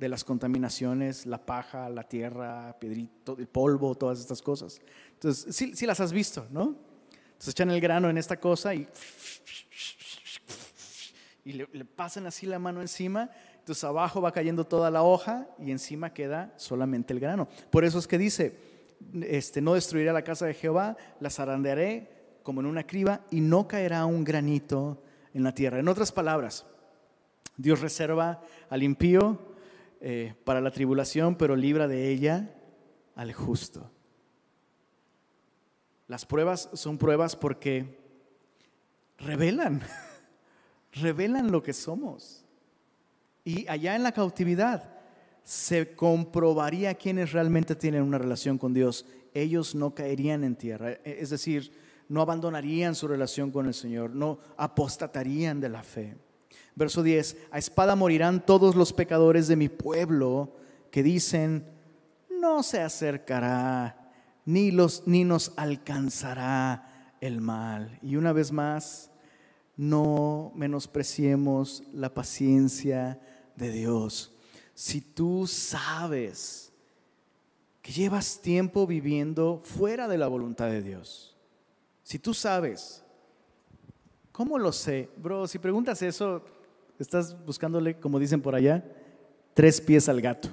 de 0.00 0.08
las 0.08 0.24
contaminaciones, 0.24 1.26
la 1.26 1.44
paja, 1.44 1.90
la 1.90 2.04
tierra, 2.04 2.74
piedrito, 2.80 3.36
el 3.38 3.46
polvo, 3.46 3.94
todas 3.94 4.18
estas 4.18 4.40
cosas. 4.40 4.80
Entonces, 5.12 5.54
sí, 5.54 5.76
sí 5.76 5.84
las 5.84 6.00
has 6.00 6.12
visto, 6.12 6.46
¿no? 6.50 6.74
Entonces 7.32 7.48
echan 7.48 7.70
el 7.70 7.80
grano 7.80 8.08
en 8.08 8.16
esta 8.16 8.40
cosa 8.40 8.74
y, 8.74 8.88
y 11.50 11.52
le, 11.52 11.84
pasan 11.84 12.26
así 12.26 12.46
la 12.46 12.58
mano 12.58 12.80
encima. 12.80 13.30
Entonces 13.58 13.82
abajo 13.84 14.20
va 14.20 14.32
cayendo 14.32 14.64
toda 14.64 14.90
la 14.90 15.02
hoja 15.02 15.48
y 15.58 15.70
encima 15.70 16.12
queda 16.12 16.52
solamente 16.56 17.12
el 17.12 17.20
grano. 17.20 17.48
Por 17.70 17.84
eso 17.84 17.98
es 17.98 18.06
que 18.06 18.18
dice, 18.18 18.56
este, 19.22 19.60
no 19.60 19.74
destruiré 19.74 20.12
la 20.12 20.22
casa 20.22 20.46
de 20.46 20.54
Jehová, 20.54 20.96
la 21.18 21.30
zarandearé 21.30 22.38
como 22.42 22.60
en 22.60 22.66
una 22.66 22.86
criba 22.86 23.22
y 23.30 23.40
no 23.40 23.66
caerá 23.68 24.06
un 24.06 24.24
granito 24.24 25.02
en 25.34 25.42
la 25.42 25.52
tierra. 25.52 25.78
En 25.78 25.88
otras 25.88 26.12
palabras, 26.12 26.66
Dios 27.56 27.80
reserva 27.80 28.42
al 28.68 28.82
impío 28.82 29.38
eh, 30.00 30.34
para 30.44 30.60
la 30.60 30.70
tribulación, 30.70 31.34
pero 31.34 31.56
libra 31.56 31.88
de 31.88 32.08
ella 32.08 32.54
al 33.16 33.32
justo. 33.32 33.90
Las 36.06 36.26
pruebas 36.26 36.70
son 36.72 36.96
pruebas 36.98 37.36
porque 37.36 37.98
revelan, 39.18 39.82
revelan 40.92 41.50
lo 41.50 41.62
que 41.62 41.72
somos. 41.72 42.44
Y 43.44 43.66
allá 43.68 43.96
en 43.96 44.02
la 44.02 44.12
cautividad 44.12 45.00
se 45.42 45.94
comprobaría 45.94 46.94
quienes 46.94 47.32
realmente 47.32 47.74
tienen 47.74 48.02
una 48.02 48.18
relación 48.18 48.58
con 48.58 48.74
Dios. 48.74 49.06
Ellos 49.34 49.74
no 49.74 49.94
caerían 49.94 50.44
en 50.44 50.56
tierra, 50.56 50.92
e, 50.92 51.18
es 51.20 51.30
decir, 51.30 51.72
no 52.08 52.20
abandonarían 52.20 52.94
su 52.94 53.06
relación 53.06 53.50
con 53.50 53.66
el 53.66 53.74
Señor, 53.74 54.10
no 54.10 54.40
apostatarían 54.56 55.60
de 55.60 55.68
la 55.68 55.82
fe. 55.82 56.16
Verso 56.74 57.02
10, 57.02 57.36
a 57.50 57.58
espada 57.58 57.94
morirán 57.94 58.44
todos 58.44 58.74
los 58.74 58.92
pecadores 58.92 59.48
de 59.48 59.56
mi 59.56 59.68
pueblo 59.68 60.56
que 60.90 61.02
dicen, 61.02 61.64
no 62.40 62.62
se 62.62 62.80
acercará, 62.80 64.12
ni, 64.44 64.70
los, 64.70 65.04
ni 65.06 65.24
nos 65.24 65.52
alcanzará 65.56 67.14
el 67.20 67.40
mal. 67.40 67.98
Y 68.02 68.16
una 68.16 68.32
vez 68.32 68.50
más, 68.50 69.10
no 69.80 70.52
menospreciemos 70.54 71.82
la 71.92 72.12
paciencia 72.12 73.20
de 73.56 73.70
Dios. 73.70 74.32
Si 74.74 75.00
tú 75.00 75.46
sabes 75.46 76.72
que 77.82 77.92
llevas 77.92 78.40
tiempo 78.40 78.86
viviendo 78.86 79.60
fuera 79.62 80.06
de 80.08 80.18
la 80.18 80.28
voluntad 80.28 80.66
de 80.66 80.82
Dios, 80.82 81.36
si 82.02 82.18
tú 82.18 82.34
sabes, 82.34 83.04
¿cómo 84.32 84.58
lo 84.58 84.72
sé? 84.72 85.08
Bro, 85.16 85.46
si 85.46 85.58
preguntas 85.58 86.02
eso, 86.02 86.42
Estás 87.00 87.34
buscándole, 87.46 87.98
como 87.98 88.18
dicen 88.18 88.42
por 88.42 88.54
allá, 88.54 88.84
tres 89.54 89.80
pies 89.80 90.06
al 90.10 90.20
gato. 90.20 90.50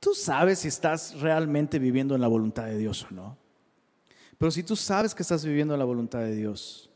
Tú 0.00 0.14
sabes 0.14 0.60
si 0.60 0.68
estás 0.68 1.20
realmente 1.20 1.78
viviendo 1.78 2.14
en 2.14 2.22
la 2.22 2.26
voluntad 2.26 2.64
de 2.64 2.78
Dios 2.78 3.06
o 3.10 3.14
no. 3.14 3.36
Pero 4.38 4.50
si 4.50 4.62
tú 4.62 4.74
sabes 4.76 5.14
que 5.14 5.22
estás 5.22 5.44
viviendo 5.44 5.74
en 5.74 5.78
la 5.78 5.84
voluntad 5.84 6.20
de 6.20 6.34
Dios, 6.34 6.88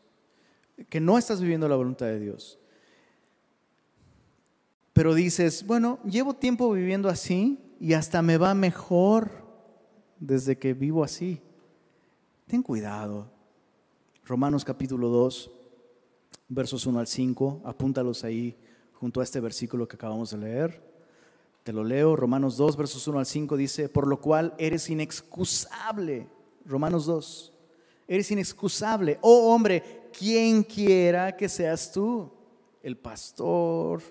que 0.89 1.01
no 1.01 1.19
estás 1.19 1.41
viviendo 1.41 1.69
la 1.69 1.77
voluntad 1.77 2.07
de 2.07 2.19
Dios, 2.19 2.59
pero 4.93 5.15
dices, 5.15 5.67
bueno, 5.67 5.99
llevo 6.05 6.35
tiempo 6.35 6.71
viviendo 6.73 7.09
así 7.09 7.59
y 7.79 7.95
hasta 7.95 8.23
me 8.23 8.37
va 8.37 8.55
mejor 8.55 9.31
desde 10.19 10.59
que 10.59 10.75
vivo 10.75 11.05
así. 11.05 11.41
Ten 12.47 12.63
cuidado. 12.63 13.31
Romanos 14.25 14.65
capítulo 14.65 15.09
2 15.09 15.51
versos 16.51 16.85
1 16.85 16.99
al 16.99 17.07
5, 17.07 17.63
apúntalos 17.65 18.25
ahí 18.25 18.57
junto 18.93 19.21
a 19.21 19.25
este 19.25 19.41
versículo 19.41 19.89
que 19.89 19.97
acabamos 19.97 20.31
de 20.31 20.39
leer. 20.39 20.91
Te 21.63 21.73
lo 21.73 21.85
leo, 21.85 22.17
Romanos 22.17 22.57
2, 22.57 22.77
versos 22.77 23.07
1 23.07 23.19
al 23.21 23.27
5 23.27 23.57
dice, 23.57 23.89
por 23.89 24.07
lo 24.07 24.21
cual 24.21 24.55
eres 24.59 24.91
inexcusable. 24.91 26.29
Romanos 26.67 27.07
2, 27.07 27.50
eres 28.11 28.31
inexcusable. 28.31 29.19
Oh 29.23 29.55
hombre, 29.55 30.11
quien 30.13 30.65
quiera 30.65 31.37
que 31.37 31.49
seas 31.49 31.93
tú, 31.93 32.31
el 32.83 32.97
pastor, 32.97 34.03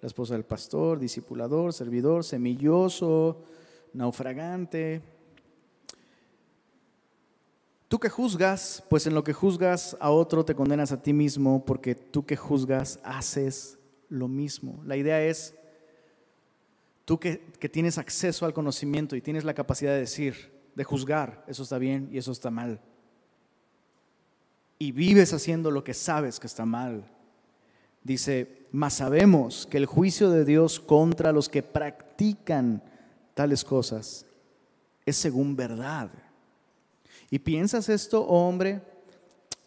la 0.00 0.06
esposa 0.06 0.34
del 0.34 0.44
pastor, 0.44 0.98
discipulador, 0.98 1.72
servidor, 1.72 2.22
semilloso, 2.22 3.42
naufragante, 3.94 5.02
Tú 7.88 8.00
que 8.00 8.08
juzgas, 8.08 8.82
pues 8.90 9.06
en 9.06 9.14
lo 9.14 9.22
que 9.22 9.32
juzgas 9.32 9.96
a 10.00 10.10
otro 10.10 10.44
te 10.44 10.56
condenas 10.56 10.90
a 10.90 11.00
ti 11.00 11.12
mismo, 11.12 11.64
porque 11.64 11.94
tú 11.94 12.26
que 12.26 12.36
juzgas 12.36 12.98
haces 13.04 13.78
lo 14.08 14.26
mismo. 14.26 14.82
La 14.84 14.96
idea 14.96 15.22
es, 15.22 15.54
tú 17.04 17.20
que, 17.20 17.38
tienes 17.70 17.96
acceso 17.98 18.44
al 18.44 18.54
conocimiento 18.54 19.14
y 19.14 19.20
tienes 19.20 19.44
la 19.44 19.54
capacidad 19.54 19.92
de 19.92 20.00
decir, 20.00 20.52
de 20.74 20.82
juzgar, 20.82 21.44
eso 21.46 21.62
está 21.62 21.78
bien 21.78 22.08
y 22.10 22.18
eso 22.18 22.32
está 22.32 22.50
mal. 22.50 22.80
Y 24.78 24.92
vives 24.92 25.32
haciendo 25.32 25.70
lo 25.70 25.84
que 25.84 25.94
sabes 25.94 26.38
que 26.38 26.46
está 26.46 26.64
mal. 26.64 27.04
Dice, 28.02 28.66
mas 28.70 28.94
sabemos 28.94 29.66
que 29.66 29.78
el 29.78 29.86
juicio 29.86 30.30
de 30.30 30.44
Dios 30.44 30.78
contra 30.78 31.32
los 31.32 31.48
que 31.48 31.62
practican 31.62 32.82
tales 33.34 33.64
cosas 33.64 34.26
es 35.04 35.16
según 35.16 35.56
verdad. 35.56 36.10
¿Y 37.30 37.38
piensas 37.38 37.88
esto, 37.88 38.22
oh 38.22 38.48
hombre, 38.48 38.82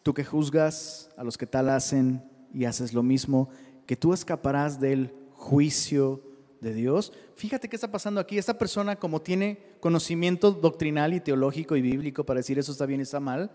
tú 0.03 0.13
que 0.13 0.23
juzgas 0.23 1.09
a 1.17 1.23
los 1.23 1.37
que 1.37 1.45
tal 1.45 1.69
hacen 1.69 2.23
y 2.53 2.65
haces 2.65 2.93
lo 2.93 3.03
mismo, 3.03 3.49
que 3.85 3.95
tú 3.95 4.13
escaparás 4.13 4.79
del 4.79 5.13
juicio 5.33 6.21
de 6.61 6.73
Dios? 6.73 7.11
Fíjate 7.35 7.67
qué 7.67 7.75
está 7.75 7.91
pasando 7.91 8.21
aquí. 8.21 8.37
Esta 8.37 8.57
persona, 8.57 8.95
como 8.95 9.21
tiene 9.21 9.59
conocimiento 9.79 10.51
doctrinal 10.51 11.13
y 11.13 11.19
teológico 11.19 11.75
y 11.75 11.81
bíblico 11.81 12.25
para 12.25 12.39
decir 12.39 12.59
eso 12.59 12.71
está 12.71 12.85
bien, 12.85 13.01
está 13.01 13.19
mal, 13.19 13.51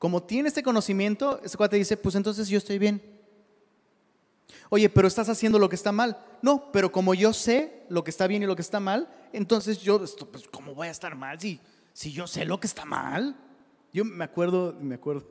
como 0.00 0.24
tiene 0.24 0.48
este 0.48 0.64
conocimiento, 0.64 1.40
este 1.44 1.56
cuate 1.56 1.76
dice, 1.76 1.96
pues 1.96 2.16
entonces 2.16 2.48
yo 2.48 2.58
estoy 2.58 2.80
bien. 2.80 3.00
Oye, 4.68 4.88
pero 4.88 5.06
estás 5.06 5.28
haciendo 5.28 5.60
lo 5.60 5.68
que 5.68 5.76
está 5.76 5.92
mal. 5.92 6.18
No, 6.42 6.72
pero 6.72 6.90
como 6.90 7.14
yo 7.14 7.32
sé 7.32 7.84
lo 7.88 8.02
que 8.02 8.10
está 8.10 8.26
bien 8.26 8.42
y 8.42 8.46
lo 8.46 8.56
que 8.56 8.62
está 8.62 8.80
mal, 8.80 9.08
entonces 9.32 9.78
yo, 9.78 10.00
pues, 10.32 10.48
¿cómo 10.50 10.74
voy 10.74 10.88
a 10.88 10.90
estar 10.90 11.14
mal 11.14 11.38
si 11.38 11.60
si 11.92 12.12
yo 12.12 12.26
sé 12.26 12.44
lo 12.44 12.58
que 12.60 12.66
está 12.66 12.84
mal. 12.84 13.36
Yo 13.92 14.04
me 14.04 14.24
acuerdo, 14.24 14.76
me 14.80 14.94
acuerdo 14.94 15.26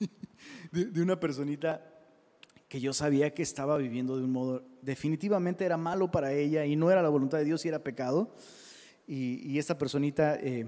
de, 0.72 1.02
una 1.02 1.20
personita 1.20 1.86
que 2.68 2.80
yo 2.80 2.92
sabía 2.92 3.34
que 3.34 3.42
estaba 3.42 3.76
viviendo 3.76 4.16
de 4.16 4.24
un 4.24 4.32
modo, 4.32 4.64
definitivamente 4.80 5.64
era 5.64 5.76
malo 5.76 6.10
para 6.10 6.32
ella 6.32 6.64
y 6.64 6.74
no 6.74 6.90
era 6.90 7.02
la 7.02 7.10
voluntad 7.10 7.38
de 7.38 7.44
Dios 7.44 7.64
y 7.64 7.68
era 7.68 7.82
pecado. 7.82 8.34
Y, 9.06 9.58
esta 9.58 9.76
personita, 9.76 10.36
eh, 10.36 10.66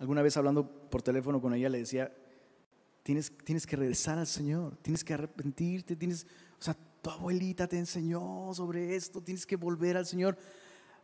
alguna 0.00 0.20
vez 0.20 0.36
hablando 0.36 0.68
por 0.68 1.00
teléfono 1.00 1.40
con 1.40 1.54
ella, 1.54 1.70
le 1.70 1.78
decía, 1.78 2.12
tienes, 3.06 3.32
tienes 3.44 3.64
que 3.64 3.76
regresar 3.76 4.18
al 4.18 4.26
Señor, 4.26 4.76
tienes 4.78 5.04
que 5.04 5.14
arrepentirte, 5.14 5.94
tienes, 5.94 6.26
o 6.58 6.62
sea, 6.64 6.76
tu 7.00 7.08
abuelita 7.08 7.68
te 7.68 7.78
enseñó 7.78 8.52
sobre 8.52 8.96
esto, 8.96 9.22
tienes 9.22 9.46
que 9.46 9.54
volver 9.54 9.96
al 9.96 10.06
Señor. 10.06 10.36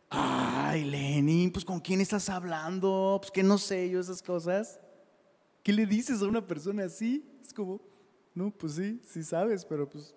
Ay, 0.09 0.83
Lenin, 0.83 1.49
pues 1.49 1.63
con 1.63 1.79
quién 1.79 2.01
estás 2.01 2.27
hablando, 2.27 3.19
pues 3.21 3.31
que 3.31 3.41
no 3.41 3.57
sé 3.57 3.89
yo 3.89 4.01
esas 4.01 4.21
cosas. 4.21 4.81
¿Qué 5.63 5.71
le 5.71 5.85
dices 5.85 6.21
a 6.21 6.25
una 6.25 6.45
persona 6.45 6.83
así? 6.83 7.25
Es 7.41 7.53
como, 7.53 7.79
no, 8.35 8.51
pues 8.51 8.73
sí, 8.73 8.99
sí 9.07 9.23
sabes, 9.23 9.63
pero 9.63 9.89
pues, 9.89 10.13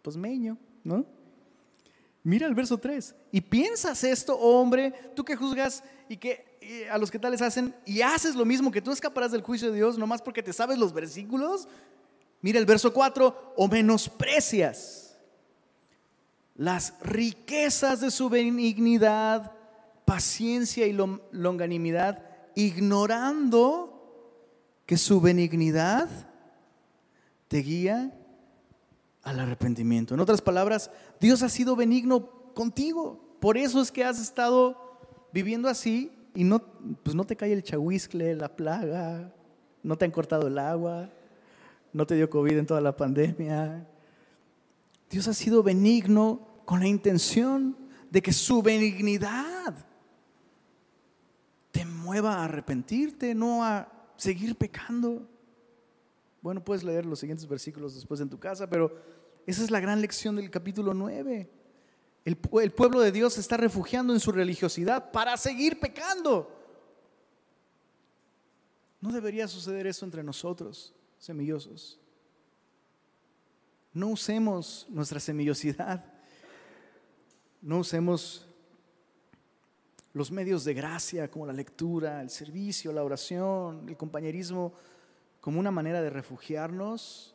pues 0.00 0.16
meño, 0.16 0.56
¿no? 0.82 1.04
Mira 2.22 2.46
el 2.46 2.54
verso 2.54 2.78
3. 2.78 3.14
Y 3.32 3.42
piensas 3.42 4.02
esto, 4.02 4.34
hombre, 4.38 4.94
tú 5.14 5.26
que 5.26 5.36
juzgas 5.36 5.84
y 6.08 6.16
que 6.16 6.51
a 6.90 6.98
los 6.98 7.10
que 7.10 7.18
tales 7.18 7.42
hacen 7.42 7.74
y 7.84 8.02
haces 8.02 8.34
lo 8.34 8.44
mismo 8.44 8.70
que 8.70 8.82
tú 8.82 8.90
escaparás 8.92 9.32
del 9.32 9.42
juicio 9.42 9.70
de 9.70 9.76
Dios 9.76 9.98
nomás 9.98 10.22
porque 10.22 10.42
te 10.42 10.52
sabes 10.52 10.78
los 10.78 10.92
versículos. 10.92 11.68
Mira 12.40 12.58
el 12.58 12.66
verso 12.66 12.92
4, 12.92 13.54
o 13.56 13.68
menosprecias 13.68 15.16
las 16.54 16.94
riquezas 17.00 18.00
de 18.00 18.10
su 18.10 18.28
benignidad, 18.28 19.52
paciencia 20.04 20.86
y 20.86 20.92
longanimidad, 20.92 22.22
ignorando 22.54 23.92
que 24.86 24.96
su 24.96 25.20
benignidad 25.20 26.08
te 27.48 27.58
guía 27.58 28.12
al 29.22 29.40
arrepentimiento. 29.40 30.14
En 30.14 30.20
otras 30.20 30.42
palabras, 30.42 30.90
Dios 31.20 31.42
ha 31.42 31.48
sido 31.48 31.76
benigno 31.76 32.52
contigo. 32.54 33.36
Por 33.40 33.56
eso 33.56 33.80
es 33.80 33.90
que 33.90 34.04
has 34.04 34.20
estado 34.20 34.76
viviendo 35.32 35.68
así 35.68 36.12
y 36.34 36.44
no, 36.44 36.60
pues 37.02 37.14
no 37.14 37.24
te 37.24 37.36
cae 37.36 37.52
el 37.52 37.62
chahuiscle, 37.62 38.34
la 38.36 38.54
plaga, 38.54 39.32
no 39.82 39.96
te 39.96 40.04
han 40.04 40.10
cortado 40.10 40.46
el 40.46 40.58
agua, 40.58 41.10
no 41.92 42.06
te 42.06 42.14
dio 42.14 42.30
COVID 42.30 42.58
en 42.58 42.66
toda 42.66 42.80
la 42.80 42.96
pandemia, 42.96 43.86
Dios 45.10 45.28
ha 45.28 45.34
sido 45.34 45.62
benigno 45.62 46.48
con 46.64 46.80
la 46.80 46.86
intención 46.86 47.76
de 48.10 48.22
que 48.22 48.32
su 48.32 48.62
benignidad 48.62 49.74
te 51.70 51.84
mueva 51.84 52.36
a 52.36 52.44
arrepentirte, 52.44 53.34
no 53.34 53.62
a 53.62 53.92
seguir 54.16 54.56
pecando. 54.56 55.28
Bueno, 56.40 56.64
puedes 56.64 56.82
leer 56.82 57.04
los 57.04 57.18
siguientes 57.18 57.46
versículos 57.46 57.94
después 57.94 58.20
en 58.20 58.30
tu 58.30 58.38
casa, 58.38 58.70
pero 58.70 58.96
esa 59.46 59.62
es 59.62 59.70
la 59.70 59.80
gran 59.80 60.00
lección 60.00 60.36
del 60.36 60.50
capítulo 60.50 60.94
9. 60.94 61.50
El, 62.24 62.36
pueblo 62.36 63.00
de 63.00 63.10
Dios 63.10 63.34
se 63.34 63.40
está 63.40 63.56
refugiando 63.56 64.12
en 64.12 64.20
su 64.20 64.30
religiosidad 64.30 65.10
para 65.10 65.36
seguir 65.36 65.80
pecando. 65.80 66.56
No 69.00 69.10
debería 69.10 69.48
suceder 69.48 69.88
eso 69.88 70.04
entre 70.04 70.22
nosotros, 70.22 70.94
semillosos. 71.18 71.98
No 73.92 74.08
usemos 74.08 74.86
nuestra 74.88 75.18
semillosidad. 75.18 76.04
No 77.60 77.78
usemos 77.78 78.46
los 80.12 80.30
medios 80.30 80.64
de 80.64 80.74
gracia 80.74 81.28
como 81.28 81.46
la 81.46 81.52
lectura, 81.52 82.22
el 82.22 82.30
servicio, 82.30 82.92
la 82.92 83.02
oración, 83.02 83.88
el 83.88 83.96
compañerismo, 83.96 84.72
como 85.40 85.58
una 85.58 85.72
manera 85.72 86.00
de 86.00 86.10
refugiarnos 86.10 87.34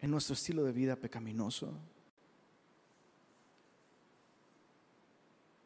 en 0.00 0.10
nuestro 0.10 0.34
estilo 0.34 0.64
de 0.64 0.72
vida 0.72 0.96
pecaminoso. 0.96 1.72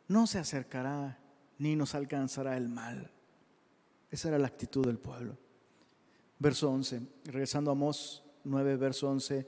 No 0.08 0.26
se 0.26 0.38
acercará 0.38 1.18
ni 1.58 1.76
nos 1.76 1.94
alcanzará 1.94 2.56
el 2.56 2.68
mal. 2.68 3.10
Esa 4.10 4.28
era 4.28 4.38
la 4.38 4.46
actitud 4.46 4.86
del 4.86 4.98
pueblo. 4.98 5.36
Verso 6.38 6.70
11, 6.70 7.02
regresando 7.26 7.70
a 7.70 7.74
Mos 7.74 8.24
9, 8.44 8.76
verso 8.76 9.10
11, 9.10 9.46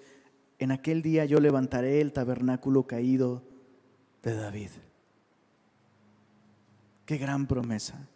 en 0.58 0.72
aquel 0.72 1.02
día 1.02 1.24
yo 1.24 1.40
levantaré 1.40 2.00
el 2.00 2.12
tabernáculo 2.12 2.86
caído 2.86 3.42
de 4.22 4.34
David. 4.34 4.70
Qué 7.06 7.16
gran 7.16 7.46
promesa. 7.46 8.06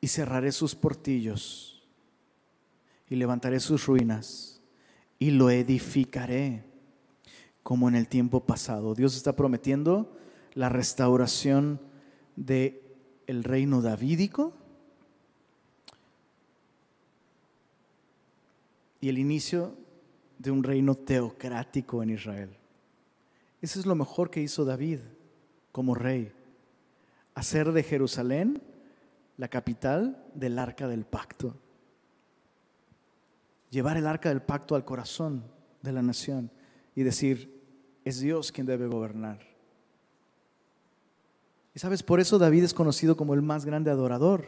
Y 0.00 0.08
cerraré 0.08 0.52
sus 0.52 0.74
portillos 0.74 1.82
y 3.08 3.16
levantaré 3.16 3.58
sus 3.58 3.86
ruinas 3.86 4.60
y 5.18 5.30
lo 5.30 5.50
edificaré 5.50 6.64
como 7.62 7.88
en 7.88 7.94
el 7.94 8.06
tiempo 8.08 8.44
pasado. 8.44 8.94
Dios 8.94 9.16
está 9.16 9.34
prometiendo 9.34 10.16
la 10.54 10.68
restauración 10.68 11.80
de 12.36 12.82
el 13.26 13.44
reino 13.44 13.80
davídico 13.80 14.52
y 19.00 19.08
el 19.08 19.18
inicio 19.18 19.76
de 20.38 20.50
un 20.50 20.62
reino 20.62 20.94
teocrático 20.94 22.02
en 22.02 22.10
Israel. 22.10 22.50
Eso 23.60 23.80
es 23.80 23.86
lo 23.86 23.94
mejor 23.94 24.30
que 24.30 24.42
hizo 24.42 24.64
David 24.64 25.00
como 25.72 25.94
rey, 25.94 26.32
hacer 27.34 27.72
de 27.72 27.82
Jerusalén 27.82 28.62
la 29.36 29.48
capital 29.48 30.24
del 30.34 30.58
arca 30.58 30.86
del 30.86 31.04
pacto, 31.04 31.56
llevar 33.70 33.96
el 33.96 34.06
arca 34.06 34.28
del 34.28 34.42
pacto 34.42 34.76
al 34.76 34.84
corazón 34.84 35.44
de 35.82 35.92
la 35.92 36.02
nación 36.02 36.50
y 36.94 37.02
decir, 37.02 37.60
es 38.04 38.20
Dios 38.20 38.52
quien 38.52 38.66
debe 38.66 38.86
gobernar. 38.86 39.53
Y 41.74 41.80
sabes, 41.80 42.02
por 42.02 42.20
eso 42.20 42.38
David 42.38 42.64
es 42.64 42.74
conocido 42.74 43.16
como 43.16 43.34
el 43.34 43.42
más 43.42 43.64
grande 43.64 43.90
adorador. 43.90 44.46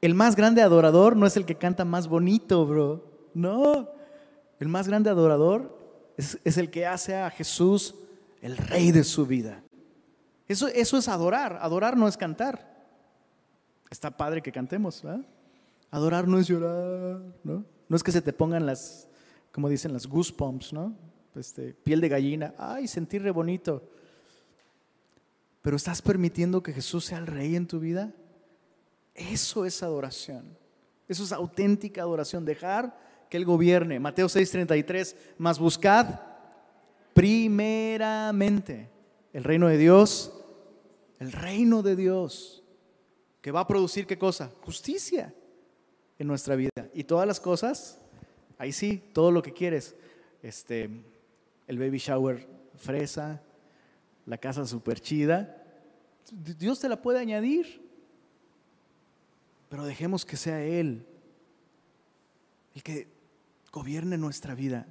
El 0.00 0.14
más 0.14 0.36
grande 0.36 0.62
adorador 0.62 1.16
no 1.16 1.26
es 1.26 1.36
el 1.36 1.46
que 1.46 1.56
canta 1.56 1.84
más 1.84 2.08
bonito, 2.08 2.66
bro. 2.66 3.30
No, 3.32 3.88
el 4.60 4.68
más 4.68 4.86
grande 4.86 5.10
adorador 5.10 5.76
es, 6.16 6.56
el 6.58 6.70
que 6.70 6.86
hace 6.86 7.16
a 7.16 7.30
Jesús 7.30 7.94
el 8.40 8.56
rey 8.56 8.92
de 8.92 9.04
su 9.04 9.26
vida. 9.26 9.62
Eso, 10.48 10.68
eso 10.68 10.98
es 10.98 11.08
adorar. 11.08 11.58
Adorar 11.60 11.96
no 11.96 12.06
es 12.06 12.16
cantar. 12.16 12.76
Está 13.90 14.16
padre 14.16 14.42
que 14.42 14.52
cantemos. 14.52 15.02
Adorar 15.90 16.28
no 16.28 16.38
es 16.38 16.46
llorar. 16.46 17.22
¿no? 17.42 17.64
no 17.88 17.96
es 17.96 18.02
que 18.02 18.12
se 18.12 18.22
te 18.22 18.32
pongan 18.32 18.66
las, 18.66 19.08
como 19.52 19.68
dicen, 19.68 19.92
las 19.92 20.06
goosebumps, 20.06 20.72
¿no? 20.72 20.94
Este, 21.34 21.74
piel 21.74 22.00
de 22.00 22.08
gallina. 22.08 22.54
Ay, 22.58 22.88
sentir 22.88 23.22
re 23.22 23.30
bonito. 23.30 23.82
Pero 25.66 25.78
estás 25.78 26.00
permitiendo 26.00 26.62
que 26.62 26.72
Jesús 26.72 27.06
sea 27.06 27.18
el 27.18 27.26
rey 27.26 27.56
en 27.56 27.66
tu 27.66 27.80
vida. 27.80 28.14
Eso 29.16 29.64
es 29.64 29.82
adoración. 29.82 30.56
Eso 31.08 31.24
es 31.24 31.32
auténtica 31.32 32.02
adoración. 32.02 32.44
Dejar 32.44 32.96
que 33.28 33.36
Él 33.36 33.44
gobierne. 33.44 33.98
Mateo 33.98 34.28
6:33, 34.28 35.16
más 35.38 35.58
buscad 35.58 36.20
primeramente 37.12 38.88
el 39.32 39.42
reino 39.42 39.66
de 39.66 39.76
Dios, 39.76 40.32
el 41.18 41.32
reino 41.32 41.82
de 41.82 41.96
Dios, 41.96 42.62
que 43.40 43.50
va 43.50 43.58
a 43.58 43.66
producir 43.66 44.06
qué 44.06 44.16
cosa? 44.16 44.52
Justicia 44.60 45.34
en 46.16 46.28
nuestra 46.28 46.54
vida. 46.54 46.70
Y 46.94 47.02
todas 47.02 47.26
las 47.26 47.40
cosas, 47.40 47.98
ahí 48.56 48.70
sí, 48.70 49.02
todo 49.12 49.32
lo 49.32 49.42
que 49.42 49.52
quieres. 49.52 49.96
Este, 50.44 50.88
el 51.66 51.76
baby 51.76 51.98
shower 51.98 52.46
fresa, 52.76 53.42
la 54.26 54.38
casa 54.38 54.66
super 54.66 55.00
chida, 55.00 55.62
Dios 56.30 56.80
te 56.80 56.88
la 56.88 57.00
puede 57.00 57.20
añadir. 57.20 57.86
Pero 59.68 59.84
dejemos 59.84 60.24
que 60.24 60.36
sea 60.36 60.62
Él 60.62 61.06
el 62.74 62.82
que 62.82 63.08
gobierne 63.72 64.18
nuestra 64.18 64.54
vida. 64.54 64.86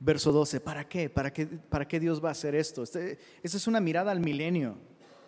Verso 0.00 0.32
12, 0.32 0.60
¿para 0.60 0.88
qué? 0.88 1.08
¿Para 1.08 1.32
qué, 1.32 1.46
para 1.46 1.86
qué 1.86 2.00
Dios 2.00 2.22
va 2.22 2.30
a 2.30 2.32
hacer 2.32 2.54
esto? 2.54 2.82
Este, 2.82 3.18
esta 3.42 3.56
es 3.56 3.66
una 3.66 3.80
mirada 3.80 4.10
al 4.10 4.20
milenio, 4.20 4.76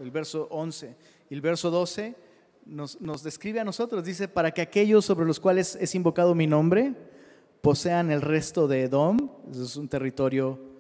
el 0.01 0.11
verso 0.11 0.49
11. 0.51 0.97
Y 1.30 1.34
el 1.34 1.40
verso 1.40 1.70
12 1.70 2.16
nos, 2.66 3.01
nos 3.01 3.22
describe 3.22 3.61
a 3.61 3.64
nosotros, 3.64 4.05
dice, 4.05 4.28
para 4.28 4.51
que 4.51 4.62
aquellos 4.62 5.05
sobre 5.05 5.26
los 5.26 5.38
cuales 5.38 5.76
es 5.80 5.95
invocado 5.95 6.34
mi 6.34 6.47
nombre 6.47 6.95
posean 7.61 8.11
el 8.11 8.20
resto 8.20 8.66
de 8.66 8.84
Edom, 8.84 9.30
es 9.53 9.76
un 9.76 9.88
territorio 9.88 10.71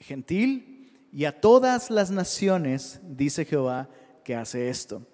gentil, 0.00 0.92
y 1.12 1.24
a 1.24 1.40
todas 1.40 1.90
las 1.90 2.10
naciones, 2.10 3.00
dice 3.02 3.44
Jehová, 3.44 3.88
que 4.24 4.34
hace 4.34 4.68
esto. 4.68 5.06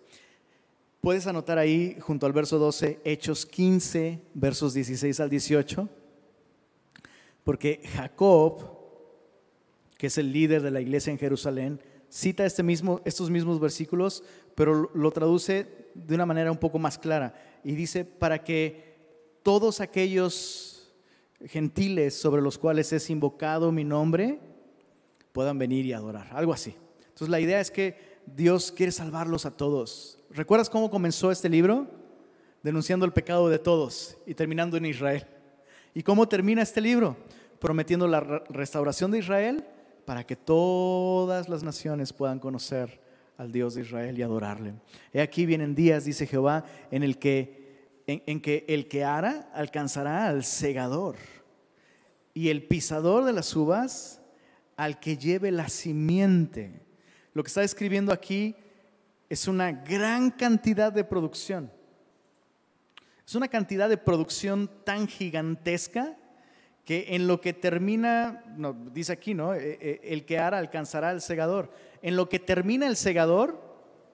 Puedes 1.00 1.26
anotar 1.26 1.58
ahí 1.58 1.96
junto 2.00 2.26
al 2.26 2.32
verso 2.32 2.58
12, 2.58 3.00
Hechos 3.04 3.46
15, 3.46 4.20
versos 4.34 4.74
16 4.74 5.20
al 5.20 5.30
18, 5.30 5.88
porque 7.44 7.82
Jacob, 7.94 8.78
que 9.98 10.06
es 10.06 10.18
el 10.18 10.32
líder 10.32 10.62
de 10.62 10.70
la 10.70 10.80
iglesia 10.80 11.10
en 11.10 11.18
Jerusalén, 11.18 11.80
cita 12.08 12.46
este 12.46 12.62
mismo, 12.62 13.00
estos 13.04 13.28
mismos 13.28 13.60
versículos, 13.60 14.24
pero 14.54 14.90
lo 14.94 15.10
traduce 15.10 15.66
de 15.94 16.14
una 16.14 16.26
manera 16.26 16.50
un 16.50 16.58
poco 16.58 16.78
más 16.78 16.98
clara 16.98 17.34
y 17.62 17.74
dice, 17.74 18.04
para 18.04 18.42
que 18.42 18.94
todos 19.42 19.80
aquellos 19.80 20.92
gentiles 21.46 22.14
sobre 22.14 22.40
los 22.40 22.56
cuales 22.56 22.92
es 22.92 23.10
invocado 23.10 23.70
mi 23.72 23.84
nombre 23.84 24.40
puedan 25.34 25.58
venir 25.58 25.84
y 25.84 25.92
adorar, 25.92 26.28
algo 26.30 26.52
así. 26.52 26.76
Entonces 27.00 27.28
la 27.28 27.40
idea 27.40 27.60
es 27.60 27.68
que 27.68 28.20
Dios 28.24 28.70
quiere 28.70 28.92
salvarlos 28.92 29.44
a 29.44 29.50
todos. 29.50 30.20
¿Recuerdas 30.30 30.70
cómo 30.70 30.88
comenzó 30.88 31.32
este 31.32 31.48
libro? 31.48 31.88
Denunciando 32.62 33.04
el 33.04 33.12
pecado 33.12 33.48
de 33.48 33.58
todos 33.58 34.16
y 34.26 34.34
terminando 34.34 34.76
en 34.76 34.86
Israel. 34.86 35.26
¿Y 35.92 36.04
cómo 36.04 36.28
termina 36.28 36.62
este 36.62 36.80
libro? 36.80 37.16
Prometiendo 37.58 38.06
la 38.06 38.20
restauración 38.20 39.10
de 39.10 39.18
Israel 39.18 39.66
para 40.04 40.24
que 40.24 40.36
todas 40.36 41.48
las 41.48 41.64
naciones 41.64 42.12
puedan 42.12 42.38
conocer 42.38 43.00
al 43.36 43.50
Dios 43.50 43.74
de 43.74 43.80
Israel 43.80 44.16
y 44.16 44.22
adorarle. 44.22 44.74
He 45.12 45.20
aquí 45.20 45.46
vienen 45.46 45.74
días, 45.74 46.04
dice 46.04 46.28
Jehová, 46.28 46.64
en 46.92 47.02
el 47.02 47.18
que, 47.18 47.90
en 48.06 48.40
que 48.40 48.64
el 48.68 48.86
que 48.86 49.02
ara 49.02 49.50
alcanzará 49.52 50.28
al 50.28 50.44
segador 50.44 51.16
y 52.34 52.50
el 52.50 52.62
pisador 52.68 53.24
de 53.24 53.32
las 53.32 53.56
uvas 53.56 54.20
al 54.76 55.00
que 55.00 55.16
lleve 55.16 55.50
la 55.50 55.68
simiente. 55.68 56.82
Lo 57.32 57.42
que 57.42 57.48
está 57.48 57.62
escribiendo 57.62 58.12
aquí 58.12 58.56
es 59.28 59.48
una 59.48 59.72
gran 59.72 60.30
cantidad 60.30 60.92
de 60.92 61.04
producción. 61.04 61.70
Es 63.26 63.34
una 63.34 63.48
cantidad 63.48 63.88
de 63.88 63.96
producción 63.96 64.70
tan 64.84 65.08
gigantesca 65.08 66.16
que 66.84 67.06
en 67.14 67.26
lo 67.26 67.40
que 67.40 67.54
termina, 67.54 68.44
no, 68.56 68.74
dice 68.74 69.12
aquí, 69.12 69.32
¿no? 69.32 69.54
Eh, 69.54 69.78
eh, 69.80 70.00
el 70.04 70.26
que 70.26 70.38
ara 70.38 70.58
alcanzará 70.58 71.08
al 71.10 71.22
segador. 71.22 71.72
En 72.02 72.16
lo 72.16 72.28
que 72.28 72.38
termina 72.38 72.86
el 72.86 72.96
segador, 72.96 73.58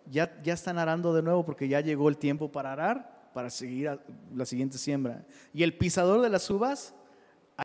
ya, 0.07 0.41
ya 0.43 0.55
están 0.55 0.79
arando 0.79 1.13
de 1.13 1.23
nuevo 1.23 1.45
porque 1.45 1.69
ya 1.69 1.81
llegó 1.81 2.09
el 2.09 2.17
tiempo 2.17 2.53
para 2.53 2.73
arar, 2.73 3.31
para 3.35 3.51
seguir 3.51 3.99
la 4.35 4.47
siguiente 4.47 4.79
siembra. 4.79 5.25
Y 5.53 5.65
el 5.65 5.77
pisador 5.77 6.21
de 6.21 6.29
las 6.29 6.49
uvas, 6.49 6.95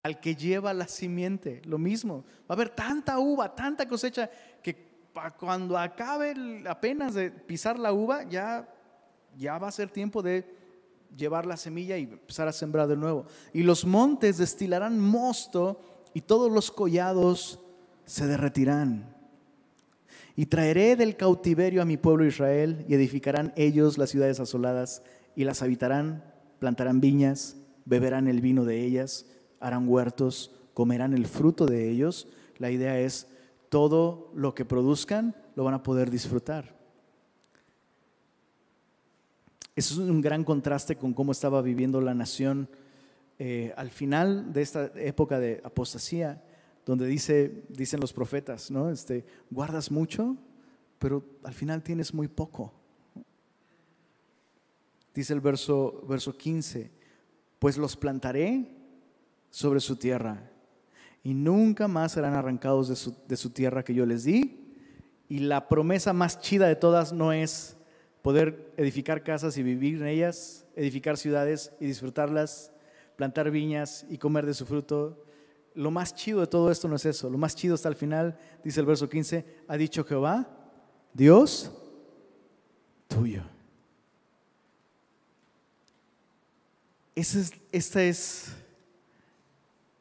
al 0.03 0.19
que 0.19 0.35
lleva 0.35 0.73
la 0.73 0.87
simiente, 0.87 1.61
lo 1.65 1.77
mismo. 1.77 2.23
Va 2.41 2.49
a 2.49 2.53
haber 2.53 2.69
tanta 2.69 3.19
uva, 3.19 3.53
tanta 3.53 3.87
cosecha, 3.87 4.29
que 4.61 4.75
cuando 5.39 5.77
acabe 5.77 6.63
apenas 6.67 7.13
de 7.13 7.31
pisar 7.31 7.79
la 7.79 7.93
uva, 7.93 8.23
ya, 8.23 8.67
ya 9.37 9.57
va 9.57 9.67
a 9.67 9.71
ser 9.71 9.89
tiempo 9.89 10.21
de 10.21 10.45
llevar 11.15 11.45
la 11.45 11.57
semilla 11.57 11.97
y 11.97 12.03
empezar 12.03 12.47
a 12.47 12.53
sembrar 12.53 12.87
de 12.87 12.97
nuevo. 12.97 13.25
Y 13.53 13.63
los 13.63 13.85
montes 13.85 14.37
destilarán 14.37 14.99
mosto 14.99 15.79
y 16.13 16.21
todos 16.21 16.51
los 16.51 16.71
collados 16.71 17.59
se 18.05 18.27
derretirán. 18.27 19.13
Y 20.35 20.47
traeré 20.47 20.95
del 20.95 21.15
cautiverio 21.15 21.81
a 21.81 21.85
mi 21.85 21.97
pueblo 21.97 22.25
Israel 22.25 22.85
y 22.89 22.93
edificarán 22.93 23.53
ellos 23.55 23.97
las 23.97 24.09
ciudades 24.09 24.39
asoladas 24.39 25.01
y 25.35 25.45
las 25.45 25.61
habitarán, 25.61 26.23
plantarán 26.59 26.99
viñas, 26.99 27.55
beberán 27.85 28.27
el 28.27 28.41
vino 28.41 28.65
de 28.65 28.83
ellas, 28.83 29.25
harán 29.59 29.87
huertos, 29.87 30.51
comerán 30.73 31.13
el 31.13 31.25
fruto 31.25 31.65
de 31.65 31.89
ellos. 31.89 32.27
La 32.57 32.71
idea 32.71 32.99
es 32.99 33.27
todo 33.69 34.31
lo 34.35 34.53
que 34.53 34.65
produzcan 34.65 35.35
lo 35.55 35.63
van 35.63 35.73
a 35.73 35.83
poder 35.83 36.09
disfrutar. 36.09 36.75
Eso 39.75 40.03
es 40.03 40.09
un 40.09 40.21
gran 40.21 40.43
contraste 40.43 40.95
con 40.95 41.13
cómo 41.13 41.31
estaba 41.31 41.61
viviendo 41.61 41.99
la 41.99 42.13
nación 42.13 42.69
eh, 43.37 43.73
al 43.75 43.89
final 43.89 44.53
de 44.53 44.61
esta 44.61 44.91
época 44.95 45.39
de 45.39 45.61
apostasía, 45.63 46.41
donde 46.85 47.05
dice, 47.07 47.65
dicen 47.69 47.99
los 47.99 48.13
profetas, 48.13 48.71
¿no? 48.71 48.89
Este, 48.89 49.25
guardas 49.49 49.91
mucho, 49.91 50.37
pero 50.99 51.23
al 51.43 51.53
final 51.53 51.83
tienes 51.83 52.13
muy 52.13 52.29
poco. 52.29 52.71
Dice 55.13 55.33
el 55.33 55.41
verso, 55.41 56.05
verso 56.07 56.37
15, 56.37 56.91
pues 57.59 57.77
los 57.77 57.97
plantaré 57.97 58.74
sobre 59.55 59.79
su 59.79 59.95
tierra 59.95 60.51
y 61.23 61.33
nunca 61.33 61.87
más 61.87 62.11
serán 62.11 62.33
arrancados 62.33 62.89
de 62.89 62.97
su, 62.97 63.15
de 63.25 63.37
su 63.37 63.51
tierra 63.51 63.85
que 63.85 63.93
yo 63.93 64.05
les 64.05 64.25
di. 64.25 64.75
Y 65.29 65.39
la 65.39 65.69
promesa 65.69 66.11
más 66.11 66.41
chida 66.41 66.67
de 66.67 66.75
todas 66.75 67.13
no 67.13 67.31
es 67.31 67.77
poder 68.21 68.73
edificar 68.75 69.23
casas 69.23 69.57
y 69.57 69.63
vivir 69.63 70.01
en 70.01 70.07
ellas, 70.07 70.65
edificar 70.75 71.15
ciudades 71.15 71.71
y 71.79 71.85
disfrutarlas, 71.85 72.73
plantar 73.15 73.49
viñas 73.49 74.05
y 74.09 74.17
comer 74.17 74.45
de 74.45 74.53
su 74.53 74.65
fruto. 74.65 75.25
Lo 75.73 75.89
más 75.89 76.13
chido 76.13 76.41
de 76.41 76.47
todo 76.47 76.69
esto 76.69 76.89
no 76.89 76.97
es 76.97 77.05
eso. 77.05 77.29
Lo 77.29 77.37
más 77.37 77.55
chido 77.55 77.75
está 77.75 77.87
al 77.87 77.95
final, 77.95 78.37
dice 78.61 78.81
el 78.81 78.85
verso 78.85 79.07
15, 79.07 79.45
ha 79.69 79.77
dicho 79.77 80.03
Jehová, 80.03 80.49
Dios 81.13 81.71
tuyo. 83.07 83.43
Es, 87.15 87.53
esta 87.71 88.03
es, 88.03 88.64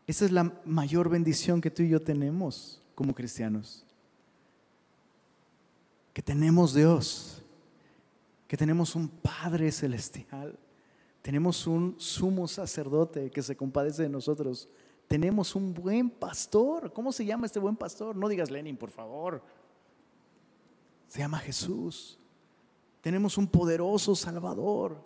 esa 0.07 0.25
es 0.25 0.33
la 0.33 0.53
mayor 0.65 1.09
bendición 1.09 1.61
que 1.61 1.71
tú 1.71 1.83
y 1.83 1.89
yo 1.89 2.01
tenemos 2.01 2.83
como 2.95 3.15
cristianos. 3.15 3.85
Que 6.13 6.23
tenemos 6.23 6.75
Dios 6.75 7.45
que 8.55 8.57
tenemos 8.57 8.95
un 8.95 9.09
Padre 9.09 9.73
celestial, 9.73 10.57
tenemos 11.23 11.67
un 11.67 11.97
sumo 11.99 12.47
sacerdote 12.47 13.31
que 13.31 13.43
se 13.43 13.57
compadece 13.57 14.05
de 14.05 14.09
nosotros, 14.09 14.69
tenemos 15.09 15.57
un 15.57 15.75
buen 15.75 16.09
pastor. 16.09 16.93
¿Cómo 16.93 17.11
se 17.11 17.25
llama 17.25 17.47
este 17.47 17.59
buen 17.59 17.75
pastor? 17.75 18.15
No 18.15 18.29
digas 18.29 18.51
Lenin, 18.51 18.77
por 18.77 18.91
favor. 18.91 19.43
Se 21.09 21.19
llama 21.19 21.39
Jesús. 21.39 22.19
Tenemos 23.01 23.37
un 23.37 23.49
poderoso 23.49 24.15
Salvador. 24.15 25.05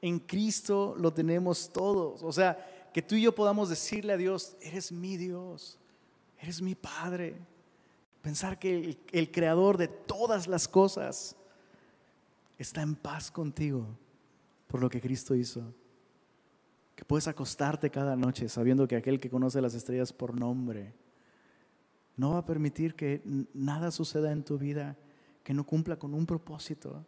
En 0.00 0.18
Cristo 0.18 0.96
lo 0.98 1.12
tenemos 1.12 1.72
todos. 1.72 2.22
O 2.22 2.32
sea, 2.32 2.71
que 2.92 3.02
tú 3.02 3.14
y 3.14 3.22
yo 3.22 3.34
podamos 3.34 3.68
decirle 3.68 4.12
a 4.12 4.16
Dios, 4.16 4.56
eres 4.60 4.92
mi 4.92 5.16
Dios, 5.16 5.78
eres 6.38 6.60
mi 6.60 6.74
Padre. 6.74 7.36
Pensar 8.20 8.58
que 8.58 8.98
el, 9.10 9.30
creador 9.32 9.78
de 9.78 9.88
todas 9.88 10.46
las 10.46 10.68
cosas 10.68 11.36
está 12.58 12.82
en 12.82 12.94
paz 12.94 13.30
contigo 13.30 13.86
por 14.68 14.80
lo 14.80 14.88
que 14.88 15.00
Cristo 15.00 15.34
hizo. 15.34 15.74
Que 16.94 17.04
puedes 17.04 17.26
acostarte 17.26 17.90
cada 17.90 18.14
noche 18.14 18.48
sabiendo 18.48 18.86
que 18.86 18.96
aquel 18.96 19.18
que 19.18 19.30
conoce 19.30 19.60
las 19.60 19.74
estrellas 19.74 20.12
por 20.12 20.38
nombre 20.38 20.94
no 22.16 22.32
va 22.32 22.38
a 22.38 22.44
permitir 22.44 22.94
que 22.94 23.22
nada 23.54 23.90
suceda 23.90 24.30
en 24.30 24.44
tu 24.44 24.58
vida 24.58 24.96
que 25.42 25.54
no 25.54 25.64
cumpla 25.64 25.98
con 25.98 26.14
un 26.14 26.26
propósito. 26.26 27.04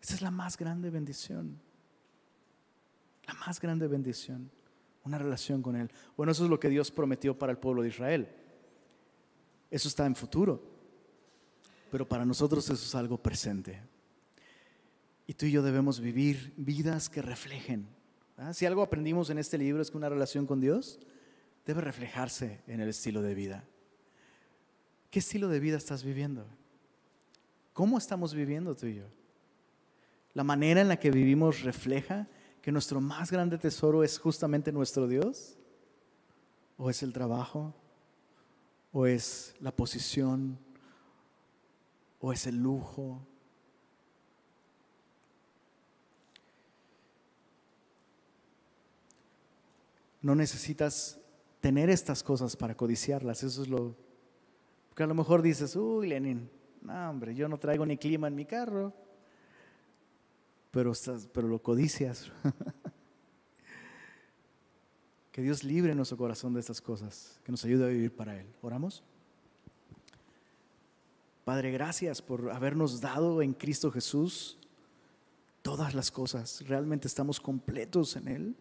Esa 0.00 0.14
es 0.14 0.22
la 0.22 0.30
más 0.30 0.56
grande 0.56 0.90
bendición. 0.90 1.60
La 3.26 3.34
más 3.34 3.60
grande 3.60 3.86
bendición. 3.86 4.50
Una 5.04 5.18
relación 5.18 5.62
con 5.62 5.76
Él. 5.76 5.90
Bueno, 6.16 6.32
eso 6.32 6.44
es 6.44 6.50
lo 6.50 6.60
que 6.60 6.68
Dios 6.68 6.90
prometió 6.90 7.38
para 7.38 7.52
el 7.52 7.58
pueblo 7.58 7.82
de 7.82 7.88
Israel. 7.88 8.28
Eso 9.70 9.88
está 9.88 10.06
en 10.06 10.14
futuro. 10.14 10.62
Pero 11.90 12.06
para 12.06 12.24
nosotros 12.24 12.64
eso 12.64 12.74
es 12.74 12.94
algo 12.94 13.16
presente. 13.18 13.80
Y 15.26 15.34
tú 15.34 15.46
y 15.46 15.52
yo 15.52 15.62
debemos 15.62 16.00
vivir 16.00 16.52
vidas 16.56 17.08
que 17.08 17.22
reflejen. 17.22 17.86
Si 18.52 18.66
algo 18.66 18.82
aprendimos 18.82 19.30
en 19.30 19.38
este 19.38 19.58
libro 19.58 19.82
es 19.82 19.90
que 19.90 19.96
una 19.96 20.08
relación 20.08 20.46
con 20.46 20.60
Dios 20.60 20.98
debe 21.66 21.80
reflejarse 21.80 22.60
en 22.66 22.80
el 22.80 22.88
estilo 22.88 23.20
de 23.20 23.34
vida. 23.34 23.64
¿Qué 25.10 25.18
estilo 25.18 25.48
de 25.48 25.60
vida 25.60 25.76
estás 25.76 26.04
viviendo? 26.04 26.46
¿Cómo 27.72 27.98
estamos 27.98 28.34
viviendo 28.34 28.74
tú 28.74 28.86
y 28.86 28.96
yo? 28.96 29.04
¿La 30.34 30.44
manera 30.44 30.80
en 30.80 30.88
la 30.88 30.98
que 30.98 31.10
vivimos 31.10 31.62
refleja 31.62 32.28
que 32.68 32.72
nuestro 32.72 33.00
más 33.00 33.30
grande 33.30 33.56
tesoro 33.56 34.04
es 34.04 34.18
justamente 34.18 34.70
nuestro 34.72 35.08
Dios? 35.08 35.56
¿O 36.76 36.90
es 36.90 37.02
el 37.02 37.14
trabajo? 37.14 37.72
¿O 38.92 39.06
es 39.06 39.54
la 39.60 39.74
posición? 39.74 40.58
¿O 42.20 42.30
es 42.30 42.46
el 42.46 42.56
lujo? 42.56 43.26
No 50.20 50.34
necesitas 50.34 51.18
tener 51.62 51.88
estas 51.88 52.22
cosas 52.22 52.54
para 52.54 52.76
codiciarlas. 52.76 53.42
Eso 53.44 53.62
es 53.62 53.68
lo... 53.68 53.96
Porque 54.90 55.04
a 55.04 55.06
lo 55.06 55.14
mejor 55.14 55.40
dices, 55.40 55.74
uy, 55.74 56.08
Lenin, 56.08 56.50
no, 56.82 57.08
hombre, 57.08 57.34
yo 57.34 57.48
no 57.48 57.56
traigo 57.56 57.86
ni 57.86 57.96
clima 57.96 58.28
en 58.28 58.34
mi 58.34 58.44
carro. 58.44 58.92
Pero, 60.78 60.92
pero 61.32 61.48
lo 61.48 61.60
codicias. 61.60 62.30
que 65.32 65.42
Dios 65.42 65.64
libre 65.64 65.92
nuestro 65.92 66.16
corazón 66.16 66.54
de 66.54 66.60
estas 66.60 66.80
cosas. 66.80 67.40
Que 67.42 67.50
nos 67.50 67.64
ayude 67.64 67.84
a 67.84 67.88
vivir 67.88 68.14
para 68.14 68.38
Él. 68.38 68.46
¿Oramos? 68.62 69.02
Padre, 71.44 71.72
gracias 71.72 72.22
por 72.22 72.52
habernos 72.52 73.00
dado 73.00 73.42
en 73.42 73.54
Cristo 73.54 73.90
Jesús 73.90 74.56
todas 75.62 75.94
las 75.94 76.12
cosas. 76.12 76.64
Realmente 76.68 77.08
estamos 77.08 77.40
completos 77.40 78.14
en 78.14 78.28
Él. 78.28 78.56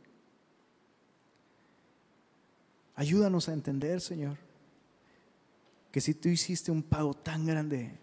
Ayúdanos 2.96 3.48
a 3.48 3.54
entender, 3.54 4.02
Señor, 4.02 4.38
que 5.92 6.02
si 6.02 6.16
tú 6.16 6.30
hiciste 6.30 6.72
un 6.72 6.82
pago 6.82 7.14
tan 7.14 7.46
grande 7.46 8.00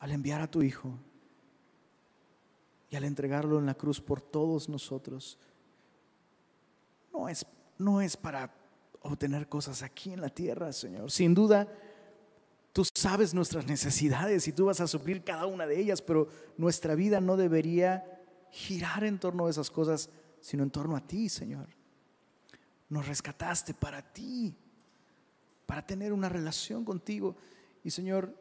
al 0.00 0.10
enviar 0.10 0.40
a 0.40 0.50
tu 0.50 0.62
Hijo 0.62 0.98
y 2.90 2.96
al 2.96 3.04
entregarlo 3.04 3.58
en 3.58 3.66
la 3.66 3.74
cruz 3.74 4.00
por 4.00 4.20
todos 4.20 4.68
nosotros, 4.68 5.38
no 7.12 7.28
es, 7.28 7.46
no 7.78 8.00
es 8.00 8.16
para 8.16 8.52
obtener 9.02 9.48
cosas 9.48 9.82
aquí 9.82 10.12
en 10.12 10.20
la 10.20 10.30
tierra, 10.30 10.72
Señor. 10.72 11.10
Sin 11.10 11.34
duda, 11.34 11.68
tú 12.72 12.84
sabes 12.84 13.34
nuestras 13.34 13.66
necesidades 13.66 14.48
y 14.48 14.52
tú 14.52 14.66
vas 14.66 14.80
a 14.80 14.86
suplir 14.86 15.22
cada 15.22 15.46
una 15.46 15.66
de 15.66 15.78
ellas, 15.78 16.02
pero 16.02 16.28
nuestra 16.56 16.94
vida 16.94 17.20
no 17.20 17.36
debería 17.36 18.20
girar 18.50 19.04
en 19.04 19.18
torno 19.18 19.46
a 19.46 19.50
esas 19.50 19.70
cosas 19.70 20.10
sino 20.40 20.62
en 20.62 20.70
torno 20.70 20.96
a 20.96 21.06
ti, 21.06 21.28
Señor. 21.28 21.68
Nos 22.88 23.06
rescataste 23.06 23.74
para 23.74 24.02
ti, 24.02 24.56
para 25.66 25.86
tener 25.86 26.12
una 26.12 26.28
relación 26.28 26.84
contigo. 26.84 27.36
Y 27.84 27.90
Señor, 27.90 28.34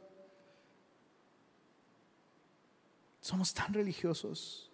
somos 3.29 3.53
tan 3.53 3.73
religiosos 3.73 4.71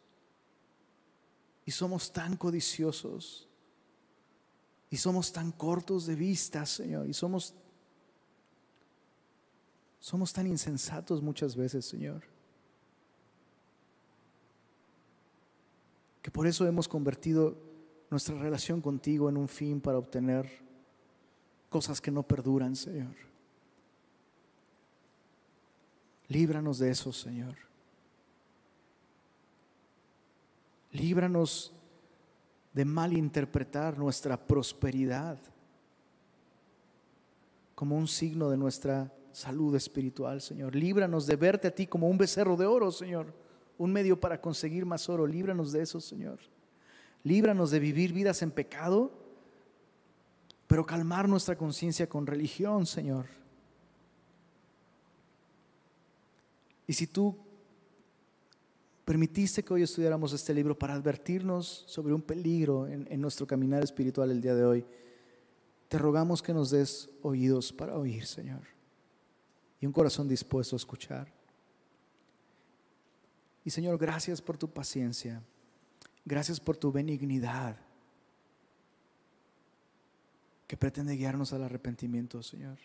y 1.66 1.72
somos 1.72 2.12
tan 2.12 2.38
codiciosos 2.38 3.50
y 4.90 4.98
somos 4.98 5.34
tan 5.34 5.52
cortos 5.52 6.06
de 6.06 6.16
vista, 6.16 6.66
Señor, 6.66 7.08
y 7.10 7.14
somos 7.14 7.54
somos 10.00 10.32
tan 10.32 10.48
insensatos 10.48 11.22
muchas 11.22 11.56
veces, 11.56 11.86
Señor. 11.86 12.24
que 16.26 16.32
por 16.32 16.48
eso 16.48 16.66
hemos 16.66 16.88
convertido 16.88 17.56
nuestra 18.10 18.34
relación 18.40 18.82
contigo 18.82 19.30
en 19.30 19.38
un 19.38 19.48
fin 19.48 19.80
para 19.80 20.00
obtener 20.00 20.50
cosas 21.70 22.02
que 22.02 22.10
no 22.10 22.24
perduran, 22.24 22.76
Señor. 22.76 23.14
Líbranos 26.30 26.80
de 26.80 26.90
eso, 26.90 27.14
Señor. 27.14 27.56
Líbranos 30.96 31.74
de 32.74 32.86
malinterpretar 32.86 33.98
nuestra 33.98 34.38
prosperidad 34.38 35.38
como 37.74 37.98
un 37.98 38.08
signo 38.08 38.50
de 38.50 38.58
nuestra 38.58 39.14
salud 39.32 39.76
espiritual, 39.76 40.42
Señor. 40.42 40.76
Líbranos 40.76 41.28
de 41.28 41.36
verte 41.36 41.68
a 41.68 41.76
ti 41.76 41.88
como 41.88 42.10
un 42.10 42.18
becerro 42.18 42.56
de 42.56 42.66
oro, 42.66 42.92
Señor 42.92 43.46
un 43.78 43.92
medio 43.92 44.20
para 44.20 44.40
conseguir 44.40 44.86
más 44.86 45.10
oro. 45.10 45.28
Líbranos 45.28 45.72
de 45.72 45.82
eso, 45.82 46.00
Señor. 46.00 46.40
Líbranos 47.24 47.72
de 47.72 47.80
vivir 47.80 48.14
vidas 48.14 48.42
en 48.42 48.52
pecado, 48.52 49.12
pero 50.68 50.86
calmar 50.86 51.28
nuestra 51.28 51.58
conciencia 51.58 52.08
con 52.08 52.28
religión, 52.28 52.86
Señor. 52.86 53.26
Y 56.88 56.94
si 56.94 57.08
tú 57.08 57.36
permitiste 59.06 59.64
que 59.64 59.74
hoy 59.74 59.84
estudiáramos 59.84 60.34
este 60.34 60.54
libro 60.54 60.78
para 60.78 60.96
advertirnos 60.96 61.84
sobre 61.88 62.14
un 62.14 62.22
peligro 62.22 62.88
en, 62.88 63.08
en, 63.10 63.22
nuestro 63.22 63.46
caminar 63.46 63.84
espiritual 63.84 64.32
el 64.32 64.42
día 64.42 64.56
de 64.56 64.66
hoy, 64.66 64.86
te 65.88 66.00
rogamos 66.00 66.42
que 66.42 66.54
nos 66.54 66.72
des 66.72 67.10
oídos 67.22 67.72
para 67.72 67.96
oír, 67.96 68.26
Señor, 68.26 68.64
y 69.80 69.86
un 69.86 69.94
corazón 69.94 70.28
dispuesto 70.28 70.76
a 70.76 70.78
escuchar. 70.78 71.32
Y 73.64 73.70
Señor, 73.70 73.98
gracias 74.00 74.42
por 74.42 74.58
tu 74.58 74.68
paciencia, 74.70 75.42
gracias 76.26 76.60
por 76.60 76.76
tu 76.76 76.92
benignidad 76.92 77.78
que 80.68 80.78
pretende 80.78 81.14
guiarnos 81.14 81.54
al 81.54 81.64
arrepentimiento, 81.64 82.42
Señor. 82.42 82.78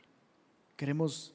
Queremos 0.76 1.34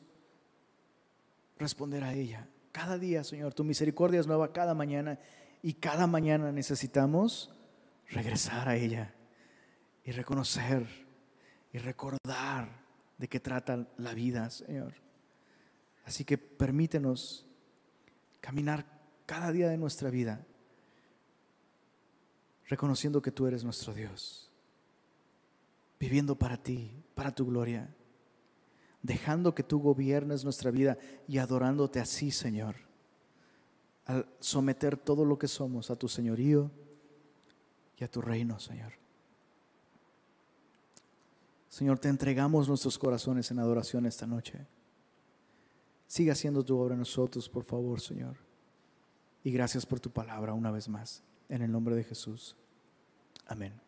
responder 1.58 2.04
a 2.04 2.14
ella. 2.14 2.48
Cada 2.76 2.98
día, 2.98 3.24
Señor, 3.24 3.54
tu 3.54 3.64
misericordia 3.64 4.20
es 4.20 4.28
nueva 4.28 4.52
cada 4.52 4.74
mañana 4.74 5.18
y 5.62 5.76
cada 5.76 6.08
mañana 6.08 6.52
necesitamos 6.52 7.50
regresar 8.10 8.68
a 8.68 8.76
ella 8.76 9.16
y 10.04 10.12
reconocer 10.12 10.86
y 11.72 11.78
recordar 11.78 12.68
de 13.18 13.30
qué 13.30 13.40
trata 13.40 13.88
la 13.96 14.14
vida, 14.14 14.50
Señor. 14.50 14.94
Así 16.04 16.26
que 16.26 16.38
permítenos 16.38 17.48
caminar 18.42 18.86
cada 19.26 19.54
día 19.54 19.70
de 19.70 19.78
nuestra 19.78 20.10
vida 20.10 20.46
reconociendo 22.68 23.22
que 23.22 23.32
tú 23.32 23.48
eres 23.48 23.64
nuestro 23.64 23.94
Dios, 23.94 24.52
viviendo 25.98 26.38
para 26.38 26.62
ti, 26.62 27.06
para 27.14 27.34
tu 27.34 27.46
gloria 27.46 27.96
dejando 29.06 29.54
que 29.54 29.64
tú 29.64 29.80
gobiernes 29.80 30.44
nuestra 30.44 30.72
vida 30.72 30.98
y 31.28 31.38
adorándote 31.38 32.00
así, 32.00 32.32
Señor, 32.32 32.76
al 34.06 34.28
someter 34.40 34.98
todo 34.98 35.26
lo 35.26 35.38
que 35.38 35.48
somos 35.48 35.92
a 35.92 35.96
tu 35.96 36.08
señorío 36.08 36.72
y 37.98 38.04
a 38.04 38.10
tu 38.10 38.22
reino, 38.22 38.60
Señor. 38.60 38.94
Señor, 41.70 42.00
te 42.00 42.08
entregamos 42.08 42.68
nuestros 42.68 42.98
corazones 42.98 43.52
en 43.52 43.60
adoración 43.60 44.06
esta 44.06 44.26
noche. 44.26 44.66
Sigue 46.08 46.32
haciendo 46.32 46.64
tu 46.64 46.78
obra 46.78 46.94
en 46.94 47.00
nosotros, 47.00 47.50
por 47.50 47.64
favor, 47.64 48.00
Señor. 48.00 48.38
Y 49.44 49.52
gracias 49.52 49.86
por 49.86 50.00
tu 50.00 50.10
palabra 50.10 50.54
una 50.54 50.72
vez 50.72 50.88
más. 50.88 51.22
En 51.50 51.62
el 51.62 51.72
nombre 51.72 51.96
de 51.96 52.04
Jesús. 52.04 52.56
Amén. 53.46 53.85